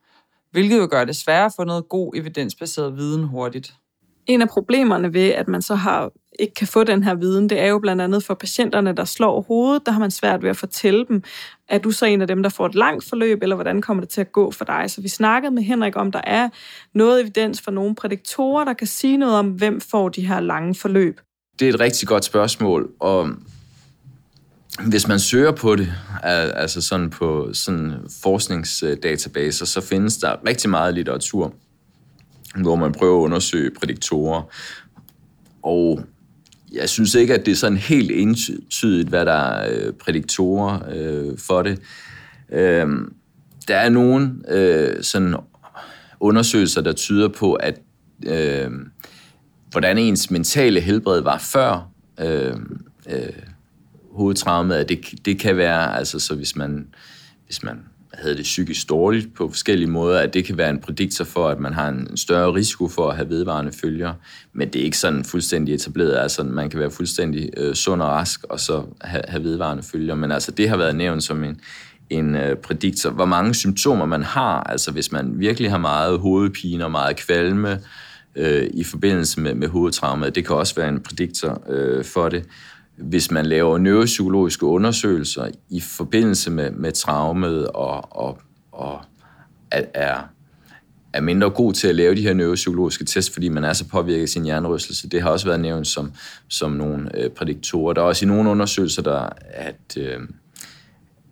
hvilket 0.50 0.78
jo 0.78 0.88
gør 0.90 1.04
det 1.04 1.16
sværere 1.16 1.44
at 1.44 1.52
få 1.56 1.64
noget 1.64 1.88
god 1.88 2.12
evidensbaseret 2.16 2.96
viden 2.96 3.24
hurtigt. 3.24 3.74
En 4.28 4.42
af 4.42 4.48
problemerne 4.48 5.14
ved, 5.14 5.28
at 5.28 5.48
man 5.48 5.62
så 5.62 5.74
har 5.74 6.10
ikke 6.38 6.54
kan 6.54 6.66
få 6.66 6.84
den 6.84 7.02
her 7.02 7.14
viden, 7.14 7.50
det 7.50 7.60
er 7.60 7.66
jo 7.66 7.78
blandt 7.78 8.02
andet 8.02 8.24
for 8.24 8.34
patienterne, 8.34 8.92
der 8.92 9.04
slår 9.04 9.40
hovedet, 9.40 9.86
der 9.86 9.92
har 9.92 10.00
man 10.00 10.10
svært 10.10 10.42
ved 10.42 10.50
at 10.50 10.56
fortælle 10.56 11.04
dem, 11.08 11.22
er 11.68 11.78
du 11.78 11.90
så 11.90 12.06
en 12.06 12.20
af 12.20 12.26
dem, 12.26 12.42
der 12.42 12.50
får 12.50 12.66
et 12.66 12.74
langt 12.74 13.04
forløb, 13.04 13.42
eller 13.42 13.54
hvordan 13.54 13.82
kommer 13.82 14.00
det 14.00 14.10
til 14.10 14.20
at 14.20 14.32
gå 14.32 14.50
for 14.50 14.64
dig? 14.64 14.84
Så 14.90 15.00
vi 15.00 15.08
snakkede 15.08 15.54
med 15.54 15.62
Henrik 15.62 15.96
om, 15.96 16.12
der 16.12 16.20
er 16.24 16.48
noget 16.94 17.20
evidens 17.20 17.60
for 17.60 17.70
nogle 17.70 17.94
prædiktorer, 17.94 18.64
der 18.64 18.72
kan 18.72 18.86
sige 18.86 19.16
noget 19.16 19.34
om, 19.34 19.48
hvem 19.48 19.80
får 19.80 20.08
de 20.08 20.26
her 20.26 20.40
lange 20.40 20.74
forløb. 20.74 21.20
Det 21.58 21.68
er 21.68 21.72
et 21.72 21.80
rigtig 21.80 22.08
godt 22.08 22.24
spørgsmål, 22.24 22.90
og 23.00 23.30
hvis 24.88 25.08
man 25.08 25.18
søger 25.18 25.52
på 25.52 25.76
det, 25.76 25.92
altså 26.22 26.80
sådan 26.80 27.10
på 27.10 27.50
sådan 27.52 27.94
forskningsdatabaser, 28.22 29.66
så 29.66 29.80
findes 29.80 30.16
der 30.16 30.36
rigtig 30.46 30.70
meget 30.70 30.94
litteratur, 30.94 31.54
hvor 32.56 32.76
man 32.76 32.92
prøver 32.92 33.18
at 33.18 33.24
undersøge 33.24 33.70
prædiktorer. 33.70 34.42
Og 35.62 36.00
jeg 36.72 36.88
synes 36.88 37.14
ikke, 37.14 37.34
at 37.34 37.46
det 37.46 37.52
er 37.52 37.56
sådan 37.56 37.78
helt 37.78 38.10
entydigt, 38.10 39.08
hvad 39.08 39.26
der 39.26 39.32
er 39.32 39.70
øh, 39.72 39.92
prædiktorer 39.92 40.80
øh, 40.90 41.38
for 41.38 41.62
det. 41.62 41.80
Øh, 42.52 42.88
der 43.68 43.76
er 43.76 43.88
nogle 43.88 44.34
øh, 44.48 45.02
sådan 45.02 45.34
undersøgelser, 46.20 46.80
der 46.80 46.92
tyder 46.92 47.28
på, 47.28 47.54
at 47.54 47.80
øh, 48.26 48.70
hvordan 49.70 49.98
ens 49.98 50.30
mentale 50.30 50.80
helbred 50.80 51.20
var 51.20 51.38
før 51.38 51.90
øh, 52.20 52.56
øh, 53.10 53.42
hovedtraumet, 54.12 54.88
det, 54.88 54.98
det 55.24 55.38
kan 55.38 55.56
være, 55.56 55.96
altså 55.96 56.18
så 56.18 56.34
hvis 56.34 56.56
man, 56.56 56.86
hvis 57.46 57.62
man 57.62 57.78
havde 58.14 58.36
det 58.36 58.42
psykisk 58.42 58.88
dårligt 58.88 59.34
på 59.34 59.48
forskellige 59.48 59.90
måder, 59.90 60.20
at 60.20 60.34
det 60.34 60.44
kan 60.44 60.58
være 60.58 60.70
en 60.70 60.78
prediktor 60.78 61.24
for, 61.24 61.48
at 61.48 61.60
man 61.60 61.74
har 61.74 61.88
en 61.88 62.16
større 62.16 62.54
risiko 62.54 62.88
for 62.88 63.10
at 63.10 63.16
have 63.16 63.28
vedvarende 63.28 63.72
følger. 63.72 64.12
Men 64.52 64.68
det 64.68 64.80
er 64.80 64.84
ikke 64.84 64.98
sådan 64.98 65.24
fuldstændig 65.24 65.74
etableret. 65.74 66.16
Altså, 66.16 66.42
man 66.42 66.70
kan 66.70 66.80
være 66.80 66.90
fuldstændig 66.90 67.50
øh, 67.56 67.74
sund 67.74 68.02
og 68.02 68.08
rask, 68.08 68.44
og 68.44 68.60
så 68.60 68.82
have, 69.00 69.22
have 69.28 69.44
vedvarende 69.44 69.82
følger. 69.82 70.14
Men 70.14 70.32
altså, 70.32 70.50
det 70.50 70.68
har 70.68 70.76
været 70.76 70.96
nævnt 70.96 71.22
som 71.22 71.44
en, 71.44 71.60
en 72.10 72.36
øh, 72.36 72.56
prediktor. 72.56 73.10
Hvor 73.10 73.26
mange 73.26 73.54
symptomer 73.54 74.06
man 74.06 74.22
har, 74.22 74.62
altså 74.62 74.90
hvis 74.90 75.12
man 75.12 75.32
virkelig 75.38 75.70
har 75.70 75.78
meget 75.78 76.18
hovedpine 76.18 76.84
og 76.84 76.90
meget 76.90 77.16
kvalme 77.16 77.80
øh, 78.36 78.70
i 78.74 78.84
forbindelse 78.84 79.40
med, 79.40 79.54
med 79.54 79.68
hovedtraumet, 79.68 80.34
det 80.34 80.46
kan 80.46 80.56
også 80.56 80.74
være 80.74 80.88
en 80.88 81.00
prediktor 81.00 81.62
øh, 81.68 82.04
for 82.04 82.28
det 82.28 82.44
hvis 82.98 83.30
man 83.30 83.46
laver 83.46 83.78
neuropsykologiske 83.78 84.66
undersøgelser 84.66 85.48
i 85.70 85.80
forbindelse 85.80 86.50
med, 86.50 86.70
med 86.70 86.92
traumet 86.92 87.66
og, 87.68 88.16
og, 88.16 88.38
og 88.72 89.00
er, 89.70 90.22
er 91.12 91.20
mindre 91.20 91.50
god 91.50 91.72
til 91.72 91.88
at 91.88 91.94
lave 91.94 92.14
de 92.14 92.22
her 92.22 92.34
neuropsykologiske 92.34 93.04
tests, 93.04 93.32
fordi 93.32 93.48
man 93.48 93.64
er 93.64 93.72
så 93.72 93.88
påvirket 93.88 94.22
af 94.22 94.28
sin 94.28 94.44
hjernerystelse. 94.44 95.08
Det 95.08 95.22
har 95.22 95.30
også 95.30 95.46
været 95.46 95.60
nævnt 95.60 95.86
som, 95.86 96.12
som 96.48 96.72
nogle 96.72 97.18
øh, 97.18 97.30
prædiktorer. 97.30 97.92
Der 97.92 98.00
er 98.00 98.06
også 98.06 98.24
i 98.24 98.28
nogle 98.28 98.50
undersøgelser, 98.50 99.02
der 99.02 99.28
at, 99.50 99.96
øh, 99.96 100.20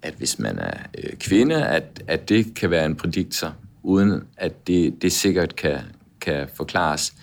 at 0.02 0.14
hvis 0.18 0.38
man 0.38 0.58
er 0.58 0.78
øh, 0.98 1.16
kvinde, 1.16 1.66
at, 1.66 2.02
at 2.06 2.28
det 2.28 2.54
kan 2.54 2.70
være 2.70 2.86
en 2.86 2.96
prædiktor, 2.96 3.54
uden 3.82 4.22
at 4.36 4.66
det, 4.66 5.02
det 5.02 5.12
sikkert 5.12 5.56
kan, 5.56 5.78
kan 6.20 6.48
forklares. 6.54 7.14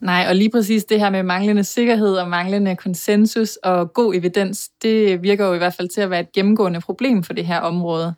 Nej, 0.00 0.26
og 0.28 0.36
lige 0.36 0.50
præcis 0.50 0.84
det 0.84 1.00
her 1.00 1.10
med 1.10 1.22
manglende 1.22 1.64
sikkerhed 1.64 2.16
og 2.16 2.28
manglende 2.28 2.76
konsensus 2.76 3.56
og 3.56 3.92
god 3.92 4.14
evidens, 4.14 4.68
det 4.82 5.22
virker 5.22 5.46
jo 5.46 5.54
i 5.54 5.58
hvert 5.58 5.74
fald 5.74 5.88
til 5.88 6.00
at 6.00 6.10
være 6.10 6.20
et 6.20 6.32
gennemgående 6.32 6.80
problem 6.80 7.22
for 7.22 7.32
det 7.32 7.46
her 7.46 7.60
område. 7.60 8.14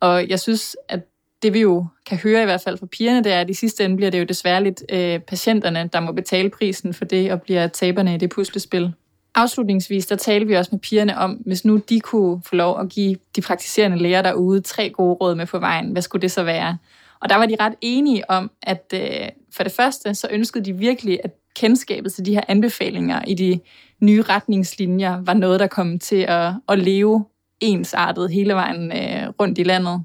Og 0.00 0.28
jeg 0.28 0.40
synes, 0.40 0.76
at 0.88 1.00
det 1.42 1.52
vi 1.52 1.60
jo 1.60 1.86
kan 2.06 2.18
høre 2.18 2.42
i 2.42 2.44
hvert 2.44 2.60
fald 2.60 2.78
fra 2.78 2.86
pigerne, 2.86 3.24
det 3.24 3.32
er, 3.32 3.40
at 3.40 3.50
i 3.50 3.54
sidste 3.54 3.84
ende 3.84 3.96
bliver 3.96 4.10
det 4.10 4.18
jo 4.18 4.24
desværre 4.24 4.62
lidt 4.62 4.82
øh, 4.92 5.20
patienterne, 5.20 5.90
der 5.92 6.00
må 6.00 6.12
betale 6.12 6.50
prisen 6.50 6.94
for 6.94 7.04
det 7.04 7.32
og 7.32 7.42
bliver 7.42 7.66
taberne 7.66 8.14
i 8.14 8.18
det 8.18 8.30
puslespil. 8.30 8.92
Afslutningsvis, 9.34 10.06
der 10.06 10.16
talte 10.16 10.46
vi 10.46 10.54
også 10.54 10.68
med 10.72 10.80
pigerne 10.80 11.18
om, 11.18 11.32
hvis 11.32 11.64
nu 11.64 11.80
de 11.88 12.00
kunne 12.00 12.42
få 12.46 12.54
lov 12.54 12.80
at 12.80 12.88
give 12.88 13.16
de 13.36 13.40
praktiserende 13.40 13.98
læger 13.98 14.22
derude 14.22 14.60
tre 14.60 14.90
gode 14.90 15.14
råd 15.14 15.34
med 15.34 15.46
på 15.46 15.58
vejen, 15.58 15.92
hvad 15.92 16.02
skulle 16.02 16.22
det 16.22 16.30
så 16.30 16.42
være? 16.42 16.78
Og 17.20 17.28
der 17.28 17.36
var 17.36 17.46
de 17.46 17.56
ret 17.60 17.74
enige 17.80 18.30
om, 18.30 18.50
at 18.62 18.92
øh, 18.94 19.28
for 19.52 19.62
det 19.62 19.72
første, 19.72 20.14
så 20.14 20.28
ønskede 20.30 20.64
de 20.64 20.72
virkelig, 20.72 21.20
at 21.24 21.30
kendskabet 21.56 22.12
til 22.12 22.26
de 22.26 22.34
her 22.34 22.42
anbefalinger 22.48 23.22
i 23.26 23.34
de 23.34 23.60
nye 24.00 24.22
retningslinjer 24.22 25.20
var 25.24 25.34
noget, 25.34 25.60
der 25.60 25.66
kom 25.66 25.98
til 25.98 26.26
at, 26.28 26.52
at 26.68 26.78
leve 26.78 27.24
ensartet 27.60 28.30
hele 28.30 28.54
vejen 28.54 28.92
øh, 28.92 29.28
rundt 29.40 29.58
i 29.58 29.62
landet. 29.62 30.04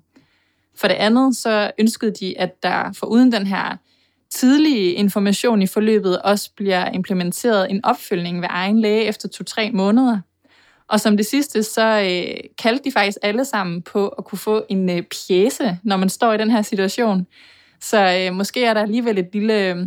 For 0.75 0.87
det 0.87 0.95
andet, 0.95 1.35
så 1.35 1.71
ønskede 1.77 2.11
de, 2.11 2.39
at 2.39 2.63
der 2.63 2.93
for 2.93 3.07
uden 3.07 3.31
den 3.31 3.47
her 3.47 3.77
tidlige 4.29 4.91
information 4.91 5.61
i 5.61 5.67
forløbet 5.67 6.21
også 6.21 6.51
bliver 6.55 6.89
implementeret 6.89 7.71
en 7.71 7.85
opfølgning 7.85 8.41
ved 8.41 8.47
egen 8.49 8.79
læge 8.79 9.05
efter 9.05 9.29
to-tre 9.29 9.71
måneder. 9.71 10.19
Og 10.91 10.99
som 10.99 11.17
det 11.17 11.25
sidste, 11.25 11.63
så 11.63 12.01
øh, 12.01 12.43
kaldte 12.57 12.83
de 12.83 12.91
faktisk 12.91 13.17
alle 13.21 13.45
sammen 13.45 13.81
på 13.81 14.07
at 14.07 14.25
kunne 14.25 14.39
få 14.39 14.63
en 14.69 14.89
øh, 14.89 15.01
pjæse, 15.01 15.77
når 15.83 15.97
man 15.97 16.09
står 16.09 16.33
i 16.33 16.37
den 16.37 16.51
her 16.51 16.61
situation. 16.61 17.27
Så 17.81 18.27
øh, 18.27 18.35
måske 18.35 18.65
er 18.65 18.73
der 18.73 18.81
alligevel 18.81 19.17
et 19.17 19.29
lille 19.33 19.69
øh, 19.69 19.77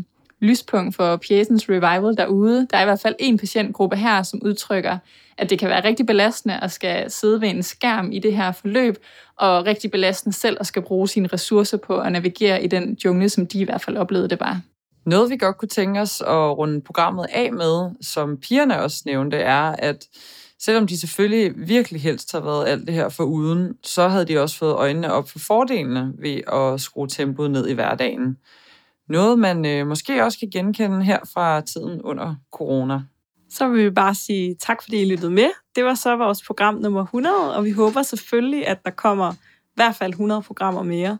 lyspunkt 0.40 0.96
for 0.96 1.16
pjæsens 1.16 1.68
revival 1.68 2.16
derude. 2.16 2.66
Der 2.70 2.76
er 2.76 2.82
i 2.82 2.84
hvert 2.84 3.00
fald 3.00 3.14
en 3.18 3.38
patientgruppe 3.38 3.96
her, 3.96 4.22
som 4.22 4.40
udtrykker, 4.42 4.98
at 5.38 5.50
det 5.50 5.58
kan 5.58 5.68
være 5.68 5.84
rigtig 5.84 6.06
belastende 6.06 6.60
at 6.60 6.72
skal 6.72 7.10
sidde 7.10 7.40
ved 7.40 7.48
en 7.48 7.62
skærm 7.62 8.12
i 8.12 8.18
det 8.18 8.36
her 8.36 8.52
forløb, 8.52 8.96
og 9.36 9.66
rigtig 9.66 9.90
belastende 9.90 10.36
selv 10.36 10.56
at 10.60 10.66
skal 10.66 10.82
bruge 10.82 11.08
sine 11.08 11.28
ressourcer 11.32 11.76
på 11.76 11.98
at 11.98 12.12
navigere 12.12 12.64
i 12.64 12.66
den 12.66 12.98
jungle, 13.04 13.28
som 13.28 13.46
de 13.46 13.58
i 13.58 13.64
hvert 13.64 13.80
fald 13.80 13.96
oplevede 13.96 14.28
det 14.28 14.40
var. 14.40 14.60
Noget, 15.06 15.30
vi 15.30 15.36
godt 15.36 15.58
kunne 15.58 15.68
tænke 15.68 16.00
os 16.00 16.20
at 16.20 16.58
runde 16.58 16.80
programmet 16.80 17.26
af 17.32 17.52
med, 17.52 17.90
som 18.00 18.36
pigerne 18.36 18.80
også 18.80 19.02
nævnte, 19.06 19.36
er, 19.36 19.62
at 19.78 20.06
selvom 20.64 20.86
de 20.86 20.98
selvfølgelig 20.98 21.68
virkelig 21.68 22.02
helst 22.02 22.32
har 22.32 22.40
været 22.40 22.68
alt 22.68 22.86
det 22.86 22.94
her 22.94 23.08
for 23.08 23.24
uden, 23.24 23.74
så 23.82 24.08
havde 24.08 24.24
de 24.24 24.38
også 24.38 24.58
fået 24.58 24.72
øjnene 24.72 25.12
op 25.12 25.28
for 25.28 25.38
fordelene 25.38 26.12
ved 26.18 26.40
at 26.52 26.80
skrue 26.80 27.08
tempoet 27.08 27.50
ned 27.50 27.68
i 27.68 27.72
hverdagen. 27.72 28.36
Noget, 29.08 29.38
man 29.38 29.66
øh, 29.66 29.86
måske 29.86 30.24
også 30.24 30.38
kan 30.38 30.50
genkende 30.50 31.04
her 31.04 31.18
fra 31.34 31.60
tiden 31.60 32.02
under 32.02 32.34
corona. 32.52 33.02
Så 33.50 33.68
vil 33.68 33.84
vi 33.84 33.90
bare 33.90 34.14
sige 34.14 34.56
tak, 34.60 34.82
fordi 34.82 35.02
I 35.02 35.10
lyttede 35.10 35.30
med. 35.30 35.48
Det 35.76 35.84
var 35.84 35.94
så 35.94 36.16
vores 36.16 36.42
program 36.42 36.74
nummer 36.74 37.02
100, 37.02 37.56
og 37.56 37.64
vi 37.64 37.70
håber 37.70 38.02
selvfølgelig, 38.02 38.66
at 38.66 38.84
der 38.84 38.90
kommer 38.90 39.32
i 39.32 39.74
hvert 39.74 39.94
fald 39.94 40.12
100 40.12 40.42
programmer 40.42 40.82
mere. 40.82 41.18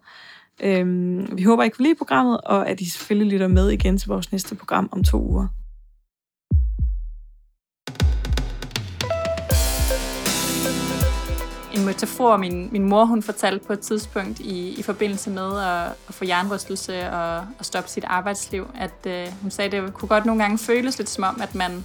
Øhm, 0.62 1.28
vi 1.36 1.42
håber, 1.42 1.62
I 1.62 1.68
kunne 1.68 1.86
lide 1.86 1.95
programmet, 1.95 2.40
og 2.40 2.68
at 2.68 2.80
I 2.80 2.90
selvfølgelig 2.90 3.32
lytter 3.32 3.49
med 3.49 3.70
igen 3.70 3.99
til 3.99 4.09
vores 4.09 4.32
næste 4.32 4.55
program 4.55 4.88
om 4.92 5.05
to 5.05 5.22
uger. 5.22 5.49
En 11.75 11.85
metafor, 11.85 12.37
min, 12.37 12.68
min 12.72 12.85
mor 12.85 13.05
hun 13.05 13.22
fortalte 13.22 13.66
på 13.66 13.72
et 13.72 13.81
tidspunkt 13.81 14.41
i, 14.41 14.75
i 14.79 14.83
forbindelse 14.83 15.31
med 15.31 15.61
at, 15.61 15.87
at 16.09 16.14
få 16.14 16.25
jernrystelse 16.25 17.11
og 17.11 17.37
at 17.37 17.66
stoppe 17.66 17.91
sit 17.91 18.05
arbejdsliv, 18.07 18.66
at 18.79 19.07
øh, 19.07 19.27
hun 19.43 19.51
sagde, 19.51 19.77
at 19.77 19.85
det 19.85 19.95
kunne 19.95 20.09
godt 20.09 20.27
nogle 20.27 20.43
gange 20.43 20.59
føles 20.59 20.99
lidt 20.99 21.09
som 21.09 21.25
om, 21.25 21.41
at 21.43 21.55
man, 21.55 21.85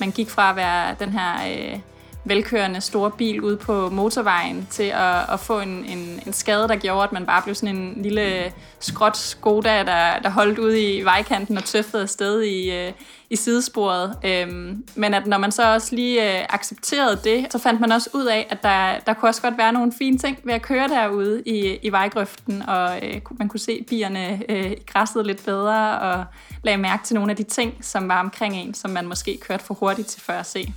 man 0.00 0.10
gik 0.10 0.30
fra 0.30 0.50
at 0.50 0.56
være 0.56 0.96
den 0.98 1.08
her 1.08 1.34
øh, 1.48 1.78
velkørende 2.26 2.80
store 2.80 3.10
bil 3.10 3.40
ud 3.40 3.56
på 3.56 3.90
motorvejen 3.90 4.66
til 4.70 4.82
at, 4.82 5.30
at 5.32 5.40
få 5.40 5.60
en, 5.60 5.84
en, 5.84 6.20
en 6.26 6.32
skade, 6.32 6.68
der 6.68 6.76
gjorde, 6.76 7.02
at 7.02 7.12
man 7.12 7.26
bare 7.26 7.42
blev 7.42 7.54
sådan 7.54 7.76
en 7.76 8.02
lille 8.02 8.52
skråt 8.80 9.16
Skoda, 9.16 9.78
der, 9.78 10.18
der 10.18 10.30
holdt 10.30 10.58
ud 10.58 10.74
i 10.76 11.02
vejkanten 11.02 11.56
og 11.56 11.64
tøffede 11.64 12.02
afsted 12.02 12.42
i, 12.42 12.70
øh, 12.70 12.92
i 13.30 13.36
sidesporet. 13.36 14.16
Øhm, 14.24 14.84
men 14.94 15.14
at 15.14 15.26
når 15.26 15.38
man 15.38 15.52
så 15.52 15.72
også 15.74 15.94
lige 15.94 16.38
øh, 16.38 16.46
accepterede 16.48 17.20
det, 17.24 17.46
så 17.50 17.58
fandt 17.58 17.80
man 17.80 17.92
også 17.92 18.10
ud 18.14 18.26
af, 18.26 18.46
at 18.50 18.62
der, 18.62 18.98
der 19.06 19.14
kunne 19.14 19.28
også 19.28 19.42
godt 19.42 19.58
være 19.58 19.72
nogle 19.72 19.92
fine 19.98 20.18
ting 20.18 20.38
ved 20.44 20.54
at 20.54 20.62
køre 20.62 20.88
derude 20.88 21.42
i, 21.46 21.78
i 21.82 21.92
vejgrøften, 21.92 22.62
og 22.62 22.98
øh, 23.02 23.20
man 23.38 23.48
kunne 23.48 23.60
se 23.60 23.84
bierne 23.88 24.42
øh, 24.48 24.70
i 24.70 24.82
græsset 24.86 25.26
lidt 25.26 25.44
bedre, 25.44 25.98
og 25.98 26.24
lagde 26.62 26.78
mærke 26.78 27.04
til 27.04 27.14
nogle 27.14 27.30
af 27.30 27.36
de 27.36 27.42
ting, 27.42 27.74
som 27.80 28.08
var 28.08 28.20
omkring 28.20 28.56
en, 28.56 28.74
som 28.74 28.90
man 28.90 29.06
måske 29.06 29.38
kørte 29.48 29.64
for 29.64 29.74
hurtigt 29.74 30.08
til 30.08 30.20
før 30.20 30.38
at 30.38 30.46
se. 30.46 30.74